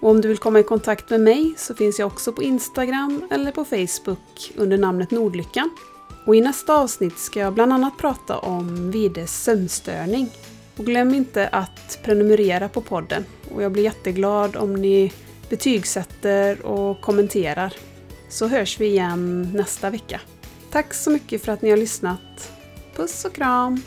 Och 0.00 0.10
om 0.10 0.20
du 0.20 0.28
vill 0.28 0.38
komma 0.38 0.60
i 0.60 0.62
kontakt 0.62 1.10
med 1.10 1.20
mig 1.20 1.54
så 1.56 1.74
finns 1.74 1.98
jag 1.98 2.06
också 2.06 2.32
på 2.32 2.42
Instagram 2.42 3.26
eller 3.30 3.52
på 3.52 3.64
Facebook 3.64 4.52
under 4.56 4.78
namnet 4.78 5.10
Nordlyckan. 5.10 5.70
Och 6.28 6.36
i 6.36 6.40
nästa 6.40 6.74
avsnitt 6.74 7.18
ska 7.18 7.40
jag 7.40 7.54
bland 7.54 7.72
annat 7.72 7.98
prata 7.98 8.38
om 8.38 8.90
Vides 8.90 9.42
sömnstörning. 9.42 10.30
Och 10.76 10.86
glöm 10.86 11.14
inte 11.14 11.48
att 11.48 11.98
prenumerera 12.02 12.68
på 12.68 12.80
podden. 12.80 13.24
Och 13.54 13.62
jag 13.62 13.72
blir 13.72 13.82
jätteglad 13.82 14.56
om 14.56 14.74
ni 14.74 15.12
betygsätter 15.48 16.66
och 16.66 17.00
kommenterar. 17.00 17.74
Så 18.28 18.46
hörs 18.46 18.80
vi 18.80 18.86
igen 18.86 19.52
nästa 19.54 19.90
vecka. 19.90 20.20
Tack 20.70 20.94
så 20.94 21.10
mycket 21.10 21.44
för 21.44 21.52
att 21.52 21.62
ni 21.62 21.70
har 21.70 21.76
lyssnat. 21.76 22.52
Puss 22.96 23.24
och 23.24 23.32
kram! 23.32 23.82